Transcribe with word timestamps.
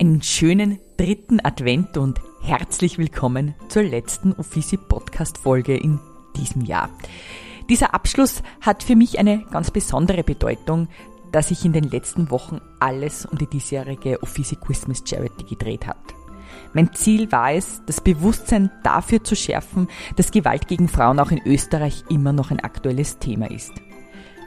Einen 0.00 0.22
schönen 0.22 0.78
dritten 0.96 1.44
Advent 1.44 1.96
und 1.96 2.20
herzlich 2.42 2.98
willkommen 2.98 3.54
zur 3.68 3.82
letzten 3.82 4.32
Offici 4.32 4.76
Podcast 4.76 5.38
Folge 5.38 5.76
in 5.76 6.00
diesem 6.36 6.62
Jahr. 6.62 6.88
Dieser 7.68 7.94
Abschluss 7.94 8.42
hat 8.60 8.82
für 8.82 8.96
mich 8.96 9.18
eine 9.18 9.44
ganz 9.50 9.70
besondere 9.70 10.24
Bedeutung, 10.24 10.88
da 11.30 11.42
sich 11.42 11.64
in 11.64 11.72
den 11.72 11.84
letzten 11.84 12.30
Wochen 12.30 12.60
alles 12.80 13.26
um 13.26 13.38
die 13.38 13.46
diesjährige 13.46 14.22
Offici 14.22 14.56
Christmas 14.56 15.04
Charity 15.06 15.44
gedreht 15.44 15.86
hat. 15.86 16.02
Mein 16.72 16.92
Ziel 16.94 17.30
war 17.30 17.52
es, 17.52 17.82
das 17.86 18.00
Bewusstsein 18.00 18.70
dafür 18.82 19.22
zu 19.22 19.36
schärfen, 19.36 19.88
dass 20.16 20.32
Gewalt 20.32 20.68
gegen 20.68 20.88
Frauen 20.88 21.20
auch 21.20 21.30
in 21.30 21.42
Österreich 21.44 22.04
immer 22.08 22.32
noch 22.32 22.50
ein 22.50 22.60
aktuelles 22.60 23.18
Thema 23.18 23.50
ist. 23.50 23.72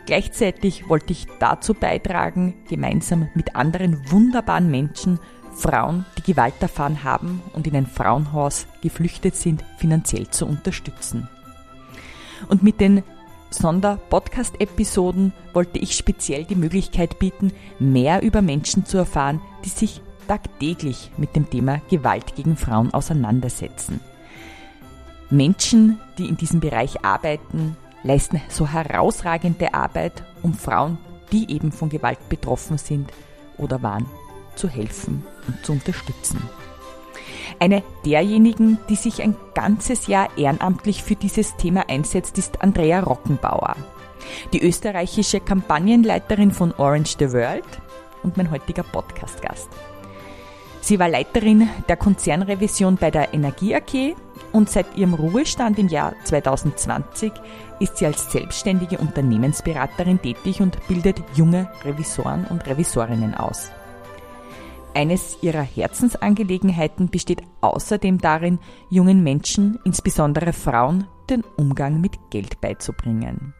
Gleichzeitig 0.05 0.87
wollte 0.87 1.13
ich 1.13 1.25
dazu 1.39 1.73
beitragen, 1.73 2.53
gemeinsam 2.69 3.27
mit 3.33 3.55
anderen 3.55 3.99
wunderbaren 4.11 4.69
Menschen 4.69 5.19
Frauen, 5.55 6.05
die 6.17 6.33
Gewalt 6.33 6.61
erfahren 6.61 7.03
haben 7.03 7.41
und 7.53 7.65
in 7.65 7.75
ein 7.75 7.87
Frauenhaus 7.87 8.67
geflüchtet 8.81 9.35
sind, 9.35 9.63
finanziell 9.77 10.29
zu 10.29 10.45
unterstützen. 10.45 11.29
Und 12.49 12.61
mit 12.61 12.81
den 12.81 13.03
Sonder-Podcast-Episoden 13.51 15.33
wollte 15.53 15.79
ich 15.79 15.95
speziell 15.95 16.43
die 16.43 16.55
Möglichkeit 16.55 17.19
bieten, 17.19 17.53
mehr 17.79 18.21
über 18.21 18.41
Menschen 18.41 18.85
zu 18.85 18.97
erfahren, 18.97 19.41
die 19.63 19.69
sich 19.69 20.01
tagtäglich 20.27 21.11
mit 21.17 21.35
dem 21.35 21.49
Thema 21.49 21.81
Gewalt 21.89 22.35
gegen 22.35 22.57
Frauen 22.57 22.93
auseinandersetzen. 22.93 24.01
Menschen, 25.29 25.99
die 26.17 26.27
in 26.27 26.37
diesem 26.37 26.59
Bereich 26.59 27.03
arbeiten, 27.05 27.77
leisten 28.03 28.41
so 28.49 28.67
herausragende 28.67 29.73
Arbeit, 29.73 30.23
um 30.43 30.53
Frauen, 30.53 30.97
die 31.31 31.51
eben 31.51 31.71
von 31.71 31.89
Gewalt 31.89 32.29
betroffen 32.29 32.77
sind 32.77 33.11
oder 33.57 33.81
waren, 33.81 34.05
zu 34.55 34.67
helfen 34.67 35.25
und 35.47 35.65
zu 35.65 35.73
unterstützen. 35.73 36.41
Eine 37.59 37.83
derjenigen, 38.05 38.79
die 38.89 38.95
sich 38.95 39.21
ein 39.21 39.35
ganzes 39.53 40.07
Jahr 40.07 40.29
ehrenamtlich 40.37 41.03
für 41.03 41.15
dieses 41.15 41.55
Thema 41.55 41.89
einsetzt, 41.89 42.37
ist 42.37 42.61
Andrea 42.61 42.99
Rockenbauer, 43.01 43.75
die 44.51 44.61
österreichische 44.61 45.39
Kampagnenleiterin 45.39 46.51
von 46.51 46.73
Orange 46.73 47.15
the 47.19 47.31
World 47.31 47.65
und 48.23 48.37
mein 48.37 48.51
heutiger 48.51 48.83
Podcast-Gast. 48.83 49.69
Sie 50.81 50.99
war 50.99 51.09
Leiterin 51.09 51.67
der 51.87 51.97
Konzernrevision 51.97 52.97
bei 52.97 53.09
der 53.09 53.33
Energie 53.33 53.75
AG 53.75 54.15
und 54.51 54.69
seit 54.69 54.95
ihrem 54.95 55.15
Ruhestand 55.15 55.79
im 55.79 55.87
Jahr 55.87 56.13
2020 56.25 57.31
ist 57.79 57.97
sie 57.97 58.05
als 58.05 58.31
selbstständige 58.31 58.99
Unternehmensberaterin 58.99 60.21
tätig 60.21 60.61
und 60.61 60.77
bildet 60.87 61.23
junge 61.33 61.71
Revisoren 61.83 62.45
und 62.45 62.67
Revisorinnen 62.67 63.33
aus. 63.33 63.71
Eines 64.95 65.37
ihrer 65.41 65.61
Herzensangelegenheiten 65.61 67.09
besteht 67.09 67.41
außerdem 67.59 68.19
darin, 68.19 68.59
jungen 68.89 69.23
Menschen, 69.23 69.77
insbesondere 69.83 70.53
Frauen, 70.53 71.05
den 71.29 71.43
Umgang 71.57 71.99
mit 71.99 72.13
Geld 72.31 72.61
beizubringen. 72.61 73.53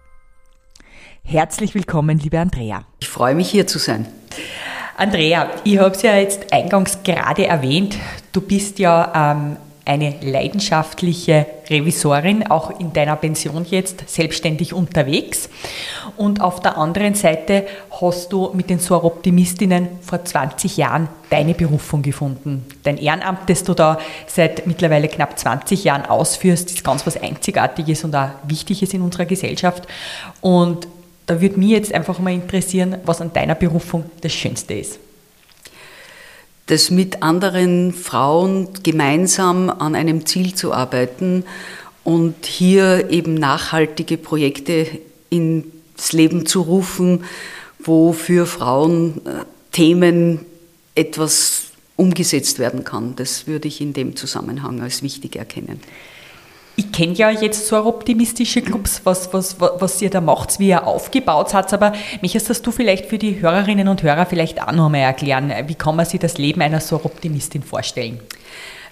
Herzlich 1.23 1.75
willkommen, 1.75 2.19
liebe 2.19 2.39
Andrea. 2.39 2.86
Ich 3.02 3.09
freue 3.09 3.36
mich 3.36 3.50
hier 3.50 3.67
zu 3.67 3.80
sein. 3.80 4.06
Andrea, 4.95 5.50
ich 5.66 5.78
habe 5.78 5.94
es 5.94 6.03
ja 6.03 6.16
jetzt 6.16 6.53
eingangs 6.53 7.03
gerade 7.03 7.45
erwähnt. 7.47 7.97
Du 8.31 8.39
bist 8.39 8.80
ja 8.80 9.33
ähm, 9.33 9.58
eine 9.86 10.16
leidenschaftliche 10.22 11.45
Revisorin, 11.69 12.47
auch 12.47 12.80
in 12.80 12.91
deiner 12.91 13.16
Pension 13.16 13.66
jetzt 13.69 14.09
selbstständig 14.09 14.73
unterwegs. 14.73 15.47
Und 16.17 16.41
auf 16.41 16.59
der 16.59 16.78
anderen 16.78 17.14
Seite 17.14 17.67
hast 18.02 18.33
du 18.33 18.50
mit 18.53 18.72
den 18.72 18.80
Soroptimistinnen 18.80 19.88
vor 20.02 20.25
20 20.25 20.78
Jahren 20.78 21.08
deine 21.30 21.53
Berufung 21.53 22.02
gefunden. 22.02 22.66
Dein 22.83 22.97
Ehrenamt, 22.97 23.47
das 23.47 23.63
du 23.63 23.75
da 23.75 24.00
seit 24.25 24.66
mittlerweile 24.66 25.08
knapp 25.08 25.38
20 25.38 25.83
Jahren 25.83 26.06
ausführst, 26.06 26.72
ist 26.72 26.83
ganz 26.83 27.06
was 27.06 27.22
Einzigartiges 27.22 28.03
und 28.03 28.16
auch 28.16 28.30
Wichtiges 28.47 28.94
in 28.94 29.02
unserer 29.02 29.25
Gesellschaft. 29.25 29.88
Und 30.41 30.88
da 31.28 31.41
würde 31.41 31.59
mich 31.59 31.69
jetzt 31.69 31.94
einfach 31.94 32.17
mal 32.19 32.34
interessieren, 32.34 32.97
was 33.06 33.22
an 33.22 33.34
deiner 33.34 33.56
Berufung 33.56 34.06
das 34.22 34.34
Schönste 34.34 34.73
ist 34.73 35.00
das 36.68 36.90
mit 36.90 37.22
anderen 37.22 37.94
Frauen 37.94 38.70
gemeinsam 38.84 39.70
an 39.70 39.96
einem 39.96 40.26
Ziel 40.26 40.56
zu 40.56 40.74
arbeiten 40.74 41.44
und 42.03 42.46
hier 42.46 43.09
eben 43.12 43.36
nachhaltige 43.36 44.18
Projekte 44.18 44.88
ins 45.30 46.12
Leben 46.12 46.46
zu 46.46 46.62
rufen, 46.62 47.24
wo 47.80 48.14
für 48.14 48.46
Frauen 48.46 49.22
äh, 49.26 49.46
Themen 49.72 50.40
etwas 50.96 51.66
umgesetzt 51.98 52.59
werden 52.59 52.84
kann. 52.84 53.16
Das 53.16 53.47
würde 53.47 53.68
ich 53.68 53.82
in 53.82 53.94
dem 53.94 54.16
Zusammenhang 54.16 54.82
als 54.82 55.03
wichtig 55.03 55.36
erkennen. 55.36 55.80
Ich 56.78 56.91
kenne 56.91 57.13
ja 57.13 57.30
jetzt 57.30 57.68
so 57.68 57.78
optimistische 57.86 58.62
Clubs, 58.62 59.02
was, 59.06 59.31
was, 59.34 59.56
was 59.59 60.02
ihr 60.02 60.09
da 60.09 60.19
macht, 60.19 60.59
wie 60.59 60.68
ihr 60.68 60.86
aufgebaut 60.86 61.53
habt, 61.53 61.72
aber 61.74 61.94
möchtest 62.22 62.50
das 62.50 62.62
du 62.62 62.72
vielleicht 62.72 63.06
für 63.06 63.18
die 63.18 63.41
Hörerinnen 63.41 63.88
und 63.88 64.03
Hörer 64.03 64.25
vielleicht 64.25 64.62
auch 64.62 64.74
noch 64.74 64.88
einmal 64.88 65.02
erklären? 65.02 65.53
Wie 65.68 65.75
kann 65.75 65.96
man 65.96 66.06
sich 66.06 66.19
das 66.19 66.38
Leben 66.38 66.62
einer 66.62 66.81
Soroptimistin 66.81 67.64
vorstellen? 67.64 68.19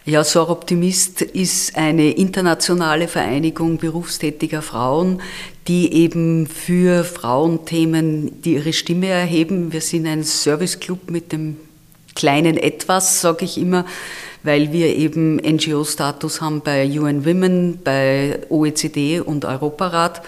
Ja, 0.05 0.23
Soroptimist 0.23 1.21
ist 1.21 1.77
eine 1.77 2.11
internationale 2.11 3.07
Vereinigung 3.07 3.77
berufstätiger 3.77 4.61
Frauen, 4.61 5.21
die 5.69 5.93
eben 5.93 6.45
für 6.45 7.05
Frauenthemen 7.05 8.41
die 8.41 8.55
ihre 8.55 8.73
Stimme 8.73 9.07
erheben. 9.07 9.71
Wir 9.71 9.79
sind 9.79 10.05
ein 10.07 10.23
Serviceclub 10.23 11.09
mit 11.09 11.31
dem 11.31 11.55
kleinen 12.15 12.57
Etwas, 12.57 13.21
sage 13.21 13.45
ich 13.45 13.57
immer 13.57 13.85
weil 14.43 14.71
wir 14.73 14.95
eben 14.95 15.37
NGO-Status 15.37 16.41
haben 16.41 16.61
bei 16.61 16.87
UN 16.87 17.25
Women, 17.25 17.79
bei 17.83 18.39
OECD 18.49 19.21
und 19.21 19.45
Europarat 19.45 20.21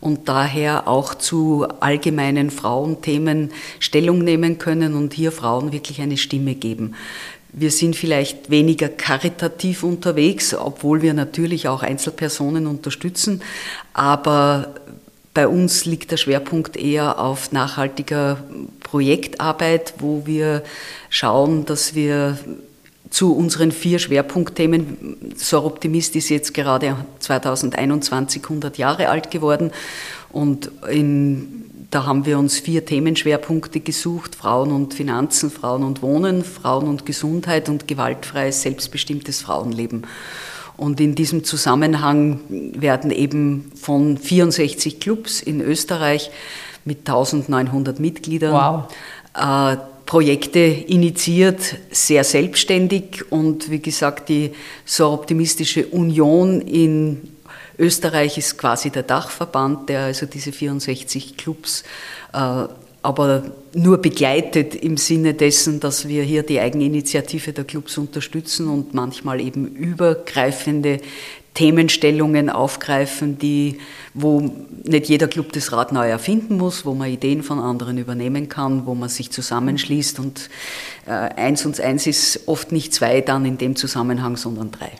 und 0.00 0.28
daher 0.28 0.88
auch 0.88 1.14
zu 1.14 1.66
allgemeinen 1.80 2.50
Frauenthemen 2.50 3.52
Stellung 3.78 4.18
nehmen 4.24 4.58
können 4.58 4.94
und 4.94 5.12
hier 5.12 5.32
Frauen 5.32 5.72
wirklich 5.72 6.00
eine 6.00 6.16
Stimme 6.16 6.54
geben. 6.54 6.94
Wir 7.52 7.70
sind 7.70 7.96
vielleicht 7.96 8.50
weniger 8.50 8.88
karitativ 8.88 9.82
unterwegs, 9.82 10.54
obwohl 10.54 11.02
wir 11.02 11.14
natürlich 11.14 11.68
auch 11.68 11.82
Einzelpersonen 11.82 12.66
unterstützen, 12.66 13.42
aber 13.92 14.74
bei 15.34 15.46
uns 15.46 15.84
liegt 15.84 16.10
der 16.10 16.16
Schwerpunkt 16.16 16.76
eher 16.76 17.20
auf 17.20 17.52
nachhaltiger 17.52 18.38
Projektarbeit, 18.80 19.94
wo 19.98 20.22
wir 20.26 20.64
schauen, 21.10 21.64
dass 21.64 21.94
wir 21.94 22.38
zu 23.10 23.34
unseren 23.34 23.72
vier 23.72 23.98
Schwerpunktthemen. 23.98 25.32
Soroptimist 25.36 26.16
ist 26.16 26.28
jetzt 26.28 26.54
gerade 26.54 26.96
2021 27.20 28.42
100 28.42 28.78
Jahre 28.78 29.08
alt 29.08 29.30
geworden 29.30 29.70
und 30.30 30.70
in, 30.90 31.64
da 31.90 32.04
haben 32.04 32.26
wir 32.26 32.38
uns 32.38 32.58
vier 32.58 32.84
Themenschwerpunkte 32.84 33.80
gesucht. 33.80 34.34
Frauen 34.34 34.72
und 34.72 34.94
Finanzen, 34.94 35.50
Frauen 35.50 35.84
und 35.84 36.02
Wohnen, 36.02 36.44
Frauen 36.44 36.86
und 36.86 37.06
Gesundheit 37.06 37.68
und 37.68 37.88
gewaltfreies, 37.88 38.62
selbstbestimmtes 38.62 39.40
Frauenleben. 39.40 40.06
Und 40.76 41.00
in 41.00 41.14
diesem 41.16 41.42
Zusammenhang 41.42 42.40
werden 42.48 43.10
eben 43.10 43.72
von 43.74 44.16
64 44.16 45.00
Clubs 45.00 45.42
in 45.42 45.60
Österreich 45.60 46.30
mit 46.84 47.00
1900 47.00 47.98
Mitgliedern 47.98 48.52
wow. 48.52 48.92
äh, 49.34 49.76
Projekte 50.08 50.60
initiiert, 50.60 51.76
sehr 51.90 52.24
selbstständig 52.24 53.30
und 53.30 53.70
wie 53.70 53.80
gesagt, 53.80 54.30
die 54.30 54.52
so 54.86 55.10
optimistische 55.10 55.86
Union 55.86 56.62
in 56.62 57.34
Österreich 57.78 58.38
ist 58.38 58.56
quasi 58.56 58.88
der 58.88 59.02
Dachverband, 59.02 59.90
der 59.90 60.04
also 60.04 60.24
diese 60.24 60.50
64 60.50 61.36
Clubs 61.36 61.84
äh, 62.32 62.64
aber 63.02 63.44
nur 63.74 63.98
begleitet 63.98 64.74
im 64.74 64.96
Sinne 64.96 65.34
dessen, 65.34 65.78
dass 65.78 66.08
wir 66.08 66.22
hier 66.24 66.42
die 66.42 66.58
Eigeninitiative 66.58 67.52
der 67.52 67.64
Clubs 67.64 67.96
unterstützen 67.96 68.68
und 68.68 68.92
manchmal 68.92 69.40
eben 69.40 69.66
übergreifende 69.68 71.00
Themenstellungen 71.58 72.50
aufgreifen, 72.50 73.36
die, 73.36 73.78
wo 74.14 74.48
nicht 74.84 75.08
jeder 75.08 75.26
Club 75.26 75.52
das 75.52 75.72
Rad 75.72 75.90
neu 75.90 76.08
erfinden 76.08 76.56
muss, 76.56 76.86
wo 76.86 76.94
man 76.94 77.10
Ideen 77.10 77.42
von 77.42 77.58
anderen 77.58 77.98
übernehmen 77.98 78.48
kann, 78.48 78.86
wo 78.86 78.94
man 78.94 79.08
sich 79.08 79.32
zusammenschließt 79.32 80.20
und 80.20 80.50
äh, 81.06 81.10
eins 81.10 81.66
und 81.66 81.80
eins 81.80 82.06
ist 82.06 82.46
oft 82.46 82.70
nicht 82.70 82.94
zwei 82.94 83.22
dann 83.22 83.44
in 83.44 83.58
dem 83.58 83.74
Zusammenhang, 83.74 84.36
sondern 84.36 84.70
drei. 84.70 84.92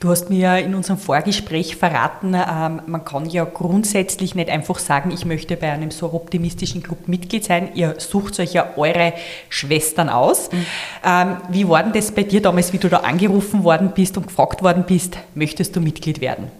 Du 0.00 0.08
hast 0.10 0.30
mir 0.30 0.58
in 0.58 0.74
unserem 0.74 0.98
Vorgespräch 0.98 1.76
verraten, 1.76 2.34
ähm, 2.34 2.82
man 2.86 3.04
kann 3.04 3.28
ja 3.28 3.44
grundsätzlich 3.44 4.34
nicht 4.34 4.50
einfach 4.50 4.78
sagen, 4.78 5.10
ich 5.12 5.24
möchte 5.24 5.56
bei 5.56 5.70
einem 5.70 5.90
so 5.90 6.12
optimistischen 6.12 6.82
Club 6.82 7.06
Mitglied 7.06 7.44
sein. 7.44 7.70
Ihr 7.74 7.94
sucht 7.98 8.40
euch 8.40 8.52
ja 8.52 8.70
eure 8.76 9.12
Schwestern 9.48 10.08
aus. 10.08 10.50
Mhm. 10.50 10.66
Ähm, 11.04 11.36
wie 11.50 11.68
war 11.68 11.82
denn 11.82 11.92
das 11.92 12.10
bei 12.10 12.24
dir 12.24 12.42
damals, 12.42 12.72
wie 12.72 12.78
du 12.78 12.88
da 12.88 12.98
angerufen 12.98 13.62
worden 13.64 13.92
bist 13.94 14.16
und 14.16 14.26
gefragt 14.26 14.62
worden 14.62 14.84
bist, 14.86 15.16
möchtest 15.34 15.76
du 15.76 15.80
Mitglied 15.80 16.20
werden? 16.20 16.50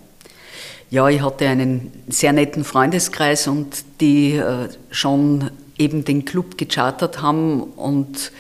Ja, 0.91 1.09
ich 1.09 1.23
hatte 1.23 1.49
einen 1.49 1.91
sehr 2.09 2.33
netten 2.33 2.65
Freundeskreis 2.65 3.49
und 3.49 3.85
die 4.01 4.37
äh, 4.37 4.69
schon 4.91 5.51
eben 5.79 6.05
den 6.05 6.25
Club 6.25 6.59
gechartert 6.59 7.23
haben 7.23 7.63
und 7.63 8.31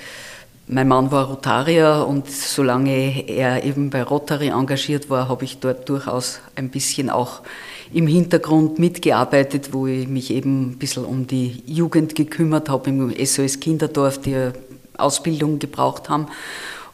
mein 0.67 0.88
Mann 0.88 1.11
war 1.11 1.26
Rotarier 1.26 2.06
und 2.09 2.31
solange 2.31 3.29
er 3.29 3.64
eben 3.64 3.91
bei 3.91 4.03
Rotary 4.03 4.49
engagiert 4.49 5.11
war, 5.11 5.29
habe 5.29 5.44
ich 5.44 5.59
dort 5.59 5.88
durchaus 5.88 6.41
ein 6.55 6.70
bisschen 6.70 7.11
auch 7.11 7.43
im 7.93 8.06
Hintergrund 8.06 8.79
mitgearbeitet, 8.79 9.73
wo 9.73 9.87
ich 9.87 10.09
mich 10.09 10.31
eben 10.31 10.70
ein 10.70 10.79
bisschen 10.79 11.05
um 11.05 11.26
die 11.26 11.62
Jugend 11.67 12.14
gekümmert 12.14 12.69
habe 12.69 12.91
im 12.91 13.12
SOS 13.25 13.61
Kinderdorf, 13.61 14.19
die 14.19 14.50
Ausbildung 14.97 15.59
gebraucht 15.59 16.09
haben. 16.09 16.29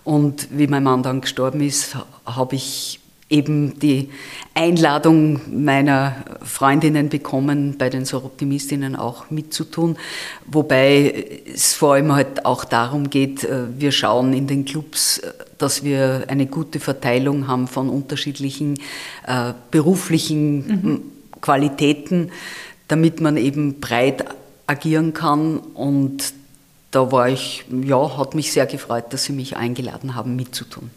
Und 0.03 0.49
wie 0.51 0.67
mein 0.67 0.83
Mann 0.83 1.03
dann 1.03 1.21
gestorben 1.21 1.61
ist, 1.61 1.97
habe 2.25 2.57
ich 2.57 3.01
eben 3.31 3.79
die 3.79 4.09
Einladung 4.55 5.41
meiner 5.65 6.17
Freundinnen 6.43 7.09
bekommen, 7.09 7.77
bei 7.77 7.91
den 7.91 8.05
Soroptimistinnen 8.05 8.97
auch 8.97 9.31
mitzutun. 9.31 9.97
Wobei 10.47 11.43
es 11.53 11.75
vor 11.75 11.95
allem 11.95 12.13
halt 12.15 12.47
auch 12.47 12.65
darum 12.65 13.11
geht, 13.11 13.45
äh, 13.45 13.67
wir 13.79 13.93
schauen 13.93 14.33
in 14.33 14.47
den 14.47 14.65
Clubs, 14.65 15.19
äh, 15.19 15.33
dass 15.59 15.85
wir 15.85 16.25
eine 16.29 16.47
gute 16.47 16.81
Verteilung 16.81 17.49
haben 17.49 17.69
von 17.69 17.91
unterschiedlichen 17.91 18.79
äh, 19.27 19.53
beruflichen 19.71 20.57
mhm. 20.57 21.03
Qualitäten, 21.41 22.31
damit 22.89 23.21
man 23.21 23.37
eben 23.37 23.81
breit 23.81 24.25
agieren 24.67 25.13
kann 25.13 25.59
und 25.59 26.33
da 26.91 27.13
war 27.13 27.29
ich, 27.29 27.65
ja, 27.85 28.17
hat 28.17 28.35
mich 28.35 28.51
sehr 28.53 28.65
gefreut, 28.65 29.13
dass 29.13 29.25
Sie 29.25 29.35
mich 29.35 29.57
eingeladen 29.57 30.15
haben, 30.15 30.37
mitzutun. 30.37 30.91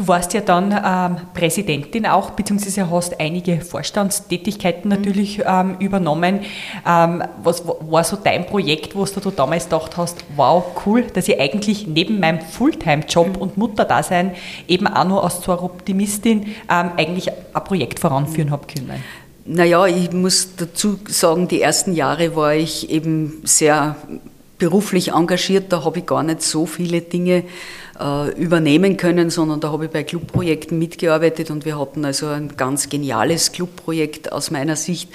Du 0.00 0.08
warst 0.08 0.32
ja 0.32 0.40
dann 0.40 0.72
ähm, 0.72 1.26
Präsidentin 1.34 2.06
auch, 2.06 2.30
beziehungsweise 2.30 2.90
hast 2.90 3.20
einige 3.20 3.60
Vorstandstätigkeiten 3.60 4.90
mhm. 4.90 4.96
natürlich 4.96 5.42
ähm, 5.44 5.76
übernommen. 5.78 6.40
Ähm, 6.88 7.22
was 7.42 7.62
war 7.66 8.02
so 8.02 8.16
dein 8.16 8.46
Projekt, 8.46 8.96
wo 8.96 9.04
du 9.04 9.30
damals 9.30 9.64
gedacht 9.64 9.98
hast, 9.98 10.24
wow, 10.36 10.64
cool, 10.86 11.02
dass 11.02 11.28
ich 11.28 11.38
eigentlich 11.38 11.86
neben 11.86 12.18
meinem 12.18 12.40
Fulltime-Job 12.40 13.36
mhm. 13.36 13.42
und 13.42 13.58
Mutterdasein 13.58 14.32
eben 14.66 14.86
auch 14.86 15.04
nur 15.04 15.22
als 15.22 15.42
zur 15.42 15.62
Optimistin 15.62 16.46
ähm, 16.70 16.92
eigentlich 16.96 17.30
ein 17.30 17.64
Projekt 17.64 18.00
voranführen 18.00 18.50
habe 18.52 18.66
können? 18.66 19.04
Naja, 19.44 19.84
ich 19.84 20.12
muss 20.12 20.56
dazu 20.56 20.98
sagen, 21.08 21.46
die 21.46 21.60
ersten 21.60 21.92
Jahre 21.92 22.34
war 22.34 22.54
ich 22.54 22.88
eben 22.88 23.42
sehr 23.44 23.96
beruflich 24.56 25.12
engagiert, 25.12 25.70
da 25.70 25.84
habe 25.84 25.98
ich 25.98 26.06
gar 26.06 26.22
nicht 26.22 26.40
so 26.40 26.64
viele 26.64 27.02
Dinge 27.02 27.44
übernehmen 28.36 28.96
können, 28.96 29.30
sondern 29.30 29.60
da 29.60 29.72
habe 29.72 29.84
ich 29.84 29.90
bei 29.90 30.02
Clubprojekten 30.04 30.78
mitgearbeitet 30.78 31.50
und 31.50 31.64
wir 31.64 31.78
hatten 31.78 32.04
also 32.04 32.28
ein 32.28 32.56
ganz 32.56 32.88
geniales 32.88 33.52
Clubprojekt 33.52 34.32
aus 34.32 34.50
meiner 34.50 34.76
Sicht, 34.76 35.10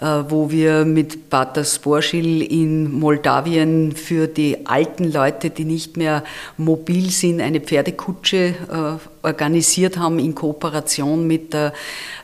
äh, 0.00 0.04
wo 0.28 0.50
wir 0.50 0.84
mit 0.84 1.30
Pater 1.30 1.64
Sporschil 1.64 2.42
in 2.42 2.92
Moldawien 2.92 3.92
für 3.92 4.26
die 4.26 4.66
alten 4.66 5.10
Leute, 5.10 5.50
die 5.50 5.64
nicht 5.64 5.96
mehr 5.96 6.24
mobil 6.56 7.10
sind, 7.10 7.40
eine 7.40 7.60
Pferdekutsche 7.60 8.54
äh, 8.70 9.15
organisiert 9.26 9.98
haben 9.98 10.18
in 10.18 10.34
Kooperation 10.34 11.26
mit 11.26 11.52
der 11.52 11.72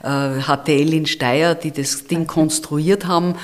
HTL 0.03 0.95
in 0.95 1.07
Steyr, 1.07 1.55
die 1.55 1.71
das 1.71 2.07
Ding 2.07 2.27
konstruiert 2.27 3.07
haben. 3.07 3.37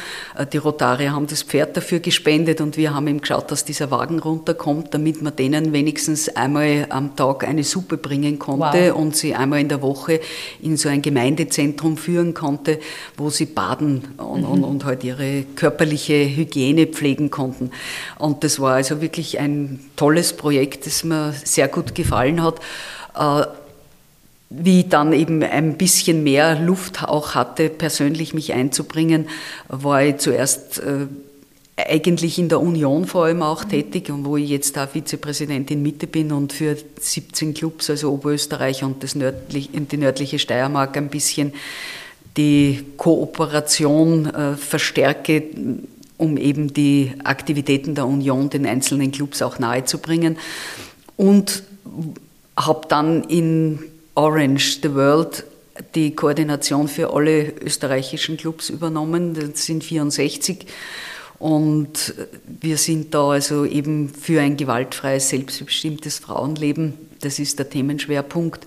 Die 0.52 0.56
Rotarier 0.56 1.12
haben 1.12 1.28
das 1.28 1.44
Pferd 1.44 1.76
dafür 1.76 2.00
gespendet 2.00 2.60
und 2.60 2.76
wir 2.76 2.94
haben 2.94 3.06
eben 3.06 3.20
geschaut, 3.20 3.52
dass 3.52 3.64
dieser 3.64 3.93
Wagen 3.93 4.19
runterkommt, 4.19 4.93
damit 4.93 5.22
man 5.22 5.37
denen 5.37 5.72
wenigstens 5.72 6.28
einmal 6.28 6.87
am 6.88 7.14
Tag 7.14 7.46
eine 7.46 7.62
Suppe 7.62 7.96
bringen 7.96 8.38
konnte 8.38 8.90
wow. 8.90 8.96
und 8.96 9.16
sie 9.16 9.34
einmal 9.34 9.60
in 9.60 9.69
der 9.69 9.82
Woche 9.82 10.20
in 10.60 10.76
so 10.76 10.88
ein 10.88 11.02
Gemeindezentrum 11.02 11.96
führen 11.96 12.34
konnte, 12.34 12.81
wo 13.16 13.31
sie 13.31 13.46
baden 13.46 14.14
und, 14.16 14.40
mhm. 14.40 14.49
und, 14.49 14.64
und 14.64 14.84
halt 14.84 15.05
ihre 15.05 15.44
körperliche 15.55 16.14
Hygiene 16.14 16.87
pflegen 16.87 17.31
konnten. 17.31 17.70
Und 18.19 18.43
das 18.43 18.58
war 18.58 18.75
also 18.75 19.00
wirklich 19.00 19.38
ein 19.38 19.81
tolles 19.96 20.32
Projekt, 20.32 20.87
das 20.87 21.05
mir 21.05 21.32
sehr 21.44 21.69
gut 21.69 21.94
gefallen 21.94 22.43
hat 22.43 22.56
äh, 22.58 22.97
wie 24.50 24.81
ich 24.81 24.88
dann 24.88 25.12
eben 25.12 25.43
ein 25.43 25.76
bisschen 25.76 26.23
mehr 26.23 26.59
Luft 26.59 27.05
auch 27.05 27.35
hatte, 27.35 27.69
persönlich 27.69 28.32
mich 28.32 28.55
einzubringen, 28.55 29.29
war 29.69 30.03
ich 30.03 30.19
zuerst 30.19 30.79
äh, 30.79 31.06
eigentlich 31.76 32.38
in 32.38 32.49
der 32.49 32.61
Union 32.61 33.06
vor 33.06 33.26
allem 33.26 33.43
auch 33.43 33.65
tätig 33.65 34.11
und 34.11 34.25
wo 34.25 34.37
ich 34.37 34.49
jetzt 34.49 34.76
da 34.76 34.87
Vizepräsidentin 34.87 35.82
Mitte 35.82 36.06
bin 36.06 36.32
und 36.32 36.53
für 36.53 36.76
17 36.99 37.55
Clubs, 37.55 37.91
also 37.91 38.11
Oberösterreich 38.11 38.82
und 38.82 39.03
das 39.03 39.15
nördlich, 39.15 39.70
die 39.73 39.97
nördliche 39.97 40.38
Steiermark 40.38 40.97
ein 40.97 41.09
bisschen 41.09 41.53
die 42.37 42.85
Kooperation 42.97 44.26
äh, 44.26 44.56
verstärke, 44.56 45.44
um 46.17 46.37
eben 46.37 46.73
die 46.73 47.12
Aktivitäten 47.23 47.94
der 47.94 48.06
Union 48.06 48.50
den 48.50 48.67
einzelnen 48.67 49.12
Clubs 49.12 49.43
auch 49.43 49.59
nahezubringen. 49.59 50.37
Und 51.17 51.62
habe 52.58 52.87
dann 52.88 53.25
in 53.25 53.81
Orange 54.14 54.81
the 54.82 54.94
World 54.94 55.44
die 55.94 56.14
Koordination 56.14 56.88
für 56.88 57.14
alle 57.14 57.52
österreichischen 57.60 58.37
Clubs 58.37 58.69
übernommen. 58.69 59.34
Das 59.34 59.64
sind 59.64 59.84
64. 59.84 60.66
Und 61.38 62.14
wir 62.60 62.76
sind 62.78 63.14
da 63.14 63.31
also 63.31 63.64
eben 63.64 64.08
für 64.08 64.40
ein 64.40 64.56
gewaltfreies, 64.56 65.28
selbstbestimmtes 65.28 66.19
Frauenleben 66.19 66.94
das 67.20 67.38
ist 67.38 67.58
der 67.58 67.69
Themenschwerpunkt. 67.69 68.66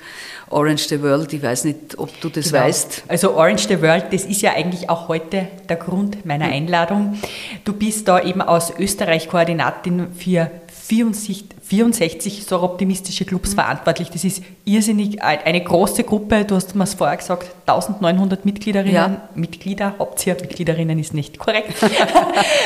Orange 0.49 0.87
the 0.89 1.01
World, 1.01 1.31
ich 1.33 1.41
weiß 1.41 1.65
nicht, 1.65 1.97
ob 1.97 2.09
du 2.19 2.29
das 2.29 2.51
genau. 2.51 2.63
weißt. 2.63 3.03
Also 3.07 3.35
Orange 3.35 3.67
the 3.67 3.81
World, 3.81 4.05
das 4.11 4.25
ist 4.25 4.41
ja 4.41 4.53
eigentlich 4.53 4.89
auch 4.89 5.07
heute 5.07 5.47
der 5.69 5.75
Grund 5.77 6.25
meiner 6.25 6.45
Einladung. 6.45 7.17
Du 7.63 7.73
bist 7.73 8.07
da 8.07 8.21
eben 8.21 8.41
aus 8.41 8.73
Österreich 8.77 9.29
Koordinatin 9.29 10.07
für 10.13 10.51
64, 10.87 11.45
64 11.71 12.45
so 12.45 12.61
optimistische 12.61 13.23
Clubs 13.23 13.51
mhm. 13.51 13.55
verantwortlich. 13.55 14.09
Das 14.09 14.25
ist 14.25 14.43
irrsinnig 14.65 15.23
eine 15.23 15.63
große 15.63 16.03
Gruppe. 16.03 16.43
Du 16.43 16.55
hast 16.55 16.75
mir 16.75 16.83
es 16.83 16.95
vorher 16.95 17.15
gesagt, 17.15 17.49
1900 17.65 18.43
Mitgliederinnen. 18.43 18.93
Ja. 18.93 19.29
Mitglieder, 19.35 19.95
ihr 20.25 20.35
Mitgliederinnen 20.35 20.99
ist 20.99 21.13
nicht 21.13 21.39
korrekt. 21.39 21.73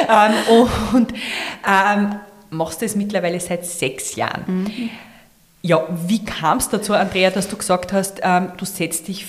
Ähm, 0.07 0.34
und 0.94 1.13
ähm, 1.68 2.19
machst 2.52 2.81
das 2.81 2.96
mittlerweile 2.96 3.40
seit 3.40 3.66
sechs 3.66 4.16
Jahren. 4.16 4.44
Mhm. 4.46 4.90
Ja, 5.62 5.88
wie 6.08 6.24
kam 6.24 6.60
es 6.60 6.69
dazu, 6.69 6.94
Andrea, 6.94 7.31
dass 7.31 7.48
du 7.48 7.56
gesagt 7.58 7.92
hast, 7.92 8.19
ähm, 8.22 8.51
du 8.58 8.66
setzt 8.66 9.08
dich 9.08 9.25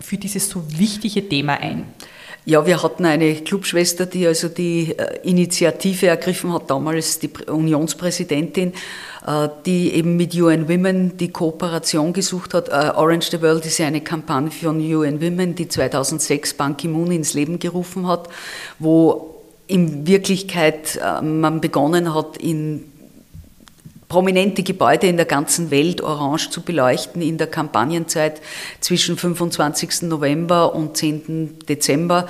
für 0.00 0.16
dieses 0.16 0.48
so 0.48 0.62
wichtige 0.78 1.26
Thema 1.28 1.54
ein? 1.54 1.84
Ja, 2.44 2.66
wir 2.66 2.82
hatten 2.82 3.04
eine 3.04 3.34
Clubschwester, 3.34 4.06
die 4.06 4.26
also 4.26 4.48
die 4.48 4.94
äh, 4.96 5.20
Initiative 5.22 6.06
ergriffen 6.06 6.52
hat, 6.52 6.70
damals 6.70 7.18
die 7.18 7.28
Unionspräsidentin, 7.46 8.72
äh, 9.26 9.48
die 9.66 9.92
eben 9.92 10.16
mit 10.16 10.34
UN 10.34 10.68
Women 10.68 11.16
die 11.18 11.30
Kooperation 11.30 12.12
gesucht 12.12 12.54
hat. 12.54 12.68
Äh, 12.68 12.92
Orange 12.96 13.30
the 13.30 13.42
World 13.42 13.66
ist 13.66 13.78
ja 13.78 13.86
eine 13.86 14.00
Kampagne 14.00 14.50
von 14.50 14.80
UN 14.80 15.20
Women, 15.20 15.54
die 15.56 15.68
2006 15.68 16.54
Ban 16.54 16.76
Ki-moon 16.76 17.10
ins 17.10 17.34
Leben 17.34 17.58
gerufen 17.58 18.06
hat, 18.06 18.28
wo 18.78 19.34
in 19.66 20.06
Wirklichkeit 20.06 20.98
man 21.22 21.60
begonnen 21.60 22.14
hat, 22.14 22.38
in 22.38 22.90
prominente 24.08 24.62
Gebäude 24.62 25.06
in 25.06 25.16
der 25.16 25.26
ganzen 25.26 25.70
Welt 25.70 26.00
orange 26.00 26.50
zu 26.50 26.62
beleuchten 26.62 27.22
in 27.22 27.38
der 27.38 27.46
Kampagnenzeit 27.46 28.40
zwischen 28.80 29.16
25. 29.16 30.02
November 30.02 30.74
und 30.74 30.96
10. 30.96 31.58
Dezember. 31.68 32.26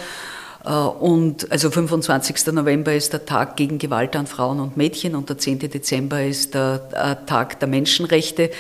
Äh, 0.65 0.71
und 0.71 1.51
also 1.51 1.71
25. 1.71 2.53
November 2.53 2.95
ist 2.95 3.13
der 3.13 3.25
Tag 3.25 3.57
gegen 3.57 3.79
Gewalt 3.79 4.17
an 4.17 4.27
Frauen 4.27 4.61
und 4.61 4.77
Mädchen 4.77 5.15
und 5.15 5.29
der 5.29 5.39
10. 5.39 5.61
Dezember 5.61 6.25
ist 6.25 6.55
der 6.55 6.89
äh, 6.93 7.27
Tag 7.27 7.61
der 7.61 7.69
Menschenrechte. 7.69 8.51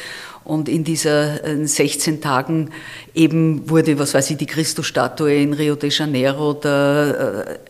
Und 0.45 0.71
in 0.71 0.83
diesen 0.83 1.67
16 1.67 2.23
Tagen 2.23 2.71
eben 3.15 3.69
wurde, 3.69 3.99
was 3.99 4.15
weiß 4.15 4.31
ich, 4.31 4.39
die 4.39 4.47
Christusstatue 4.47 5.35
in 5.35 5.53
Rio 5.53 5.75
de 5.75 5.91
Janeiro, 5.91 6.55
der 6.55 7.59
äh, 7.65 7.68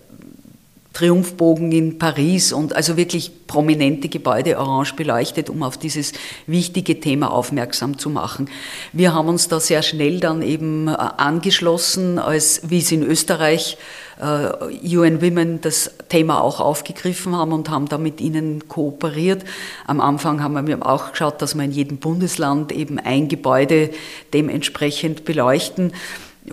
Triumphbogen 0.92 1.70
in 1.70 1.98
Paris 1.98 2.52
und 2.52 2.74
also 2.74 2.96
wirklich 2.96 3.46
prominente 3.46 4.08
Gebäude 4.08 4.58
orange 4.58 4.94
beleuchtet, 4.94 5.48
um 5.48 5.62
auf 5.62 5.76
dieses 5.76 6.12
wichtige 6.46 6.98
Thema 6.98 7.30
aufmerksam 7.30 7.98
zu 7.98 8.10
machen. 8.10 8.48
Wir 8.92 9.14
haben 9.14 9.28
uns 9.28 9.48
da 9.48 9.60
sehr 9.60 9.82
schnell 9.82 10.18
dann 10.18 10.42
eben 10.42 10.88
äh, 10.88 10.92
angeschlossen, 10.92 12.18
als 12.18 12.62
wie 12.68 12.78
es 12.78 12.90
in 12.90 13.02
Österreich 13.02 13.78
äh, 14.20 14.96
UN 14.96 15.22
Women 15.22 15.60
das 15.60 15.90
Thema 16.08 16.40
auch 16.40 16.60
aufgegriffen 16.60 17.36
haben 17.36 17.52
und 17.52 17.70
haben 17.70 17.88
da 17.88 17.98
mit 17.98 18.20
ihnen 18.20 18.68
kooperiert. 18.68 19.44
Am 19.86 20.00
Anfang 20.00 20.42
haben 20.42 20.66
wir 20.66 20.84
auch 20.84 21.12
geschaut, 21.12 21.40
dass 21.42 21.54
wir 21.54 21.64
in 21.64 21.72
jedem 21.72 21.98
Bundesland 21.98 22.72
eben 22.72 22.98
ein 22.98 23.28
Gebäude 23.28 23.90
dementsprechend 24.32 25.24
beleuchten. 25.24 25.92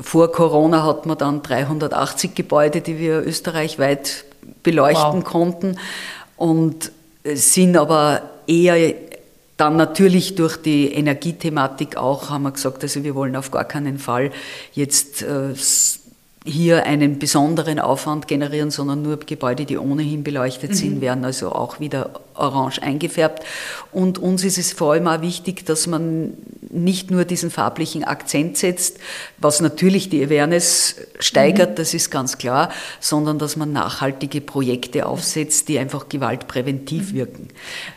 Vor 0.02 0.32
Corona 0.32 0.84
hat 0.84 1.06
man 1.06 1.18
dann 1.18 1.42
380 1.42 2.36
Gebäude, 2.36 2.82
die 2.82 3.00
wir 3.00 3.25
österreichweit 3.25 4.25
beleuchten 4.64 5.24
wow. 5.24 5.24
konnten 5.24 5.78
und 6.38 6.92
sind 7.24 7.78
aber 7.78 8.22
eher 8.48 8.94
dann 9.58 9.78
natürlich 9.78 10.36
durch 10.36 10.58
die 10.58 10.92
Energiethematik 10.92 11.96
auch, 11.96 12.30
haben 12.30 12.44
wir 12.44 12.52
gesagt, 12.52 12.84
also 12.84 13.04
wir 13.04 13.16
wollen 13.16 13.36
auf 13.36 13.52
gar 13.52 13.64
keinen 13.64 14.00
Fall 14.00 14.32
jetzt 14.74 15.22
äh, 15.22 15.54
hier 16.46 16.86
einen 16.86 17.18
besonderen 17.20 17.80
Aufwand 17.80 18.28
generieren, 18.28 18.70
sondern 18.70 19.02
nur 19.02 19.18
Gebäude, 19.18 19.66
die 19.66 19.78
ohnehin 19.78 20.24
beleuchtet 20.24 20.72
mhm. 20.72 20.75
sind, 20.75 21.02
werden 21.02 21.25
also 21.25 21.52
auch 21.52 21.80
wieder 21.80 22.12
orange 22.36 22.82
eingefärbt. 22.82 23.44
Und 23.92 24.18
uns 24.18 24.44
ist 24.44 24.58
es 24.58 24.74
vor 24.74 24.94
allem 24.94 25.08
auch 25.08 25.22
wichtig, 25.22 25.65
dass 25.65 25.88
man 25.88 26.34
nicht 26.70 27.10
nur 27.10 27.25
diesen 27.25 27.51
farblichen 27.51 28.04
Akzent 28.04 28.58
setzt, 28.58 29.00
was 29.38 29.62
natürlich 29.62 30.10
die 30.10 30.24
Awareness 30.24 30.96
steigert, 31.20 31.72
mhm. 31.72 31.75
das 31.75 31.94
ist 31.94 32.12
ganz 32.12 32.38
klar, 32.38 32.70
sondern 33.00 33.39
dass 33.39 33.56
man 33.56 33.72
nachhaltige 33.72 34.42
Projekte 34.42 35.06
aufsetzt, 35.06 35.70
die 35.70 35.80
einfach 35.80 36.10
gewaltpräventiv 36.10 37.13
mhm. 37.13 37.18
wirken. 37.18 37.48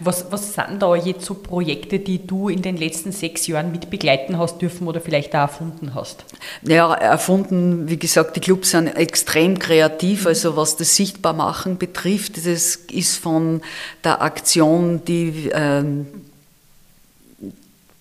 Was, 0.00 0.30
was 0.30 0.54
sind 0.54 0.80
da 0.80 0.94
jetzt 0.94 1.24
so 1.24 1.34
Projekte, 1.34 1.98
die 1.98 2.26
du 2.26 2.48
in 2.48 2.62
den 2.62 2.76
letzten 2.76 3.12
sechs 3.12 3.46
Jahren 3.46 3.72
mit 3.72 3.90
begleiten 3.90 4.38
hast 4.38 4.62
dürfen 4.62 4.86
oder 4.86 5.00
vielleicht 5.00 5.34
auch 5.34 5.40
erfunden 5.40 5.94
hast? 5.94 6.24
Ja, 6.62 6.94
erfunden, 6.94 7.88
wie 7.88 7.98
gesagt, 7.98 8.36
die 8.36 8.40
Clubs 8.40 8.70
sind 8.70 8.88
extrem 8.88 9.58
kreativ, 9.58 10.26
also 10.26 10.56
was 10.56 10.76
das 10.76 10.94
Sichtbarmachen 10.94 11.78
betrifft, 11.78 12.36
das 12.36 12.46
ist 12.46 13.16
von 13.16 13.62
der 14.04 14.20
Aktion, 14.28 15.02
die 15.06 15.50
ähm, 15.52 16.06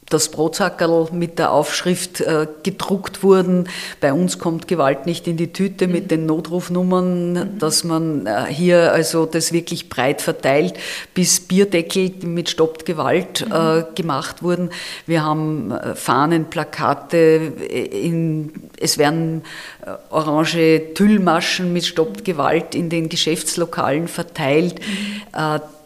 das 0.10 0.30
Brotsackerl 0.30 1.10
mit 1.12 1.38
der 1.38 1.52
Aufschrift 1.52 2.22
äh, 2.22 2.48
gedruckt 2.64 3.24
wurden. 3.24 3.68
Bei 4.00 4.14
uns 4.14 4.40
kommt 4.40 4.68
Gewalt 4.68 5.06
nicht 5.06 5.28
in 5.28 5.36
die 5.36 5.52
Tüte 5.52 5.88
mit 5.88 6.06
mhm. 6.06 6.08
den 6.08 6.26
Notrufnummern, 6.26 7.34
mhm. 7.34 7.60
dass 7.60 7.84
man 7.84 8.26
äh, 8.26 8.46
hier 8.50 8.94
also 8.94 9.26
das 9.26 9.52
wirklich 9.52 9.90
breit 9.90 10.22
verteilt, 10.22 10.76
bis 11.14 11.42
Bierdeckel 11.42 12.14
mit 12.24 12.50
Stoppt 12.50 12.86
Gewalt 12.86 13.46
äh, 13.52 13.80
mhm. 13.80 13.86
gemacht 13.96 14.44
wurden. 14.44 14.70
Wir 15.06 15.24
haben 15.24 15.72
äh, 15.72 15.96
Fahnen, 15.96 16.46
Plakate, 16.46 17.18
in, 17.18 18.54
es 18.80 18.98
werden 18.98 19.44
äh, 19.86 19.92
orange 20.10 20.94
Tüllmaschen 20.94 21.74
mit 21.74 21.86
Stoppt 21.86 22.24
Gewalt 22.24 22.76
in 22.76 22.90
den 22.90 23.10
Geschäftslokalen 23.10 24.08
verteilt. 24.08 24.76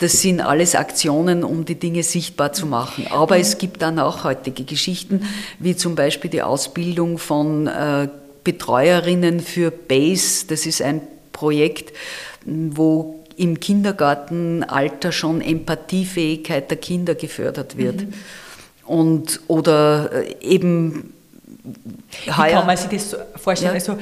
Mhm. 0.02 0.06
Das 0.06 0.22
sind 0.22 0.42
alles 0.42 0.76
Aktionen, 0.76 1.44
um 1.44 1.66
die 1.66 1.76
Dinge 1.76 2.04
sichtbar 2.04 2.54
zu 2.54 2.66
machen. 2.66 3.08
Aber 3.10 3.38
es 3.38 3.58
gibt 3.58 3.82
dann 3.82 4.00
auch 4.00 4.24
heutige 4.24 4.64
Geschichten, 4.64 5.26
wie 5.60 5.76
zum 5.76 5.96
Beispiel 5.96 6.30
die 6.32 6.42
Ausbildung 6.42 7.18
von 7.18 7.68
äh, 7.68 8.08
Betreuerinnen 8.44 9.40
für 9.40 9.72
BASE. 9.72 10.48
Das 10.48 10.66
ist 10.66 10.82
ein 10.82 11.02
Projekt, 11.32 11.96
wo 12.46 13.24
im 13.38 13.60
Kindergartenalter 13.60 15.12
schon 15.12 15.42
Empathiefähigkeit 15.42 16.70
der 16.70 16.78
Kinder 16.78 17.16
gefördert 17.16 17.78
wird. 17.78 18.02
Mhm. 18.02 18.14
Und, 18.86 19.42
oder 19.48 20.12
äh, 20.12 20.36
eben 20.42 21.14
Wie 22.26 22.32
kann 22.32 22.66
man 22.66 22.78
sich 22.78 22.90
das 22.90 23.16
vorstellen? 23.42 23.72
Ja. 23.72 23.76
Also, 23.76 23.98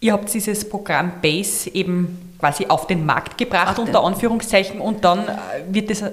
ihr 0.00 0.12
habt 0.12 0.32
dieses 0.32 0.68
Programm 0.68 1.12
BASE 1.22 1.70
eben 1.72 2.27
quasi 2.38 2.66
auf 2.66 2.86
den 2.86 3.04
Markt 3.04 3.36
gebracht, 3.36 3.74
Ach, 3.74 3.78
unter 3.78 4.04
Anführungszeichen, 4.04 4.80
und 4.80 5.04
dann 5.04 5.20
äh, 5.20 5.32
wird 5.70 5.90
es 5.90 6.02
äh, 6.02 6.12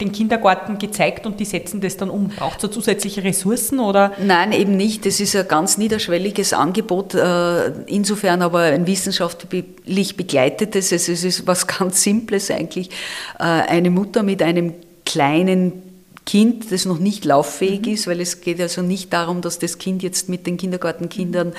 den 0.00 0.12
Kindergarten 0.12 0.78
gezeigt 0.78 1.26
und 1.26 1.38
die 1.40 1.44
setzen 1.44 1.80
das 1.80 1.96
dann 1.96 2.10
um. 2.10 2.28
Braucht 2.28 2.56
es 2.56 2.62
da 2.62 2.70
zusätzliche 2.70 3.22
Ressourcen 3.24 3.80
oder? 3.80 4.12
Nein, 4.24 4.52
eben 4.52 4.76
nicht. 4.76 5.06
Das 5.06 5.20
ist 5.20 5.36
ein 5.36 5.46
ganz 5.46 5.78
niederschwelliges 5.78 6.52
Angebot, 6.52 7.14
äh, 7.14 7.70
insofern 7.86 8.42
aber 8.42 8.60
ein 8.60 8.86
wissenschaftlich 8.86 10.16
begleitetes. 10.16 10.92
Es 10.92 11.08
ist 11.08 11.46
was 11.46 11.66
ganz 11.78 12.02
Simples 12.02 12.50
eigentlich. 12.50 12.90
Eine 13.38 13.90
Mutter 13.90 14.22
mit 14.22 14.42
einem 14.42 14.74
kleinen 15.04 15.82
Kind, 16.26 16.72
das 16.72 16.86
noch 16.86 16.98
nicht 16.98 17.24
lauffähig 17.24 17.86
mhm. 17.86 17.92
ist, 17.92 18.06
weil 18.06 18.20
es 18.20 18.40
geht 18.40 18.60
also 18.60 18.82
nicht 18.82 19.12
darum, 19.12 19.42
dass 19.42 19.58
das 19.58 19.78
Kind 19.78 20.02
jetzt 20.02 20.28
mit 20.28 20.46
den 20.46 20.56
Kindergartenkindern 20.56 21.52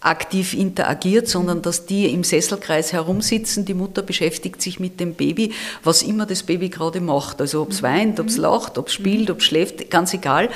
aktiv 0.00 0.54
interagiert, 0.54 1.26
sondern 1.26 1.60
dass 1.60 1.86
die 1.86 2.12
im 2.12 2.22
Sesselkreis 2.22 2.92
herumsitzen, 2.92 3.64
die 3.64 3.74
Mutter 3.74 4.02
beschäftigt 4.02 4.62
sich 4.62 4.78
mit 4.78 5.00
dem 5.00 5.14
Baby, 5.14 5.52
was 5.82 6.02
immer 6.02 6.24
das 6.24 6.44
Baby 6.44 6.68
gerade 6.68 7.00
macht, 7.00 7.40
also 7.40 7.62
ob 7.62 7.72
es 7.72 7.82
weint, 7.82 8.20
ob 8.20 8.28
es 8.28 8.36
lacht, 8.36 8.78
ob 8.78 8.88
es 8.88 8.94
spielt, 8.94 9.30
ob 9.30 9.38
es 9.38 9.44
schläft, 9.44 9.90
ganz 9.90 10.14
egal. 10.14 10.50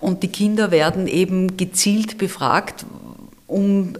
Und 0.00 0.22
die 0.24 0.28
Kinder 0.28 0.72
werden 0.72 1.06
eben 1.06 1.56
gezielt 1.56 2.18
befragt, 2.18 2.84
um 3.46 3.94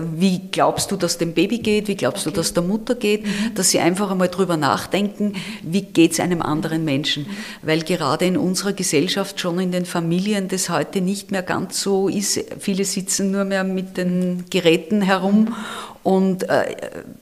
wie 0.00 0.40
glaubst 0.52 0.90
du, 0.92 0.96
dass 0.96 1.18
dem 1.18 1.34
Baby 1.34 1.58
geht, 1.58 1.88
wie 1.88 1.96
glaubst 1.96 2.26
okay. 2.26 2.34
du, 2.34 2.40
dass 2.40 2.54
der 2.54 2.62
Mutter 2.62 2.94
geht, 2.94 3.26
mhm. 3.26 3.54
dass 3.54 3.70
sie 3.70 3.80
einfach 3.80 4.10
einmal 4.10 4.28
drüber 4.28 4.56
nachdenken, 4.56 5.34
wie 5.62 5.82
geht 5.82 6.12
es 6.12 6.20
einem 6.20 6.42
anderen 6.42 6.84
Menschen. 6.84 7.24
Mhm. 7.24 7.36
Weil 7.62 7.82
gerade 7.82 8.24
in 8.24 8.36
unserer 8.36 8.72
Gesellschaft, 8.72 9.40
schon 9.40 9.58
in 9.58 9.72
den 9.72 9.84
Familien, 9.84 10.48
das 10.48 10.70
heute 10.70 11.00
nicht 11.00 11.32
mehr 11.32 11.42
ganz 11.42 11.80
so 11.80 12.08
ist. 12.08 12.40
Viele 12.60 12.84
sitzen 12.84 13.32
nur 13.32 13.44
mehr 13.44 13.64
mit 13.64 13.96
den 13.96 14.44
Geräten 14.48 15.02
herum 15.02 15.54
und 16.02 16.48
äh, 16.48 16.76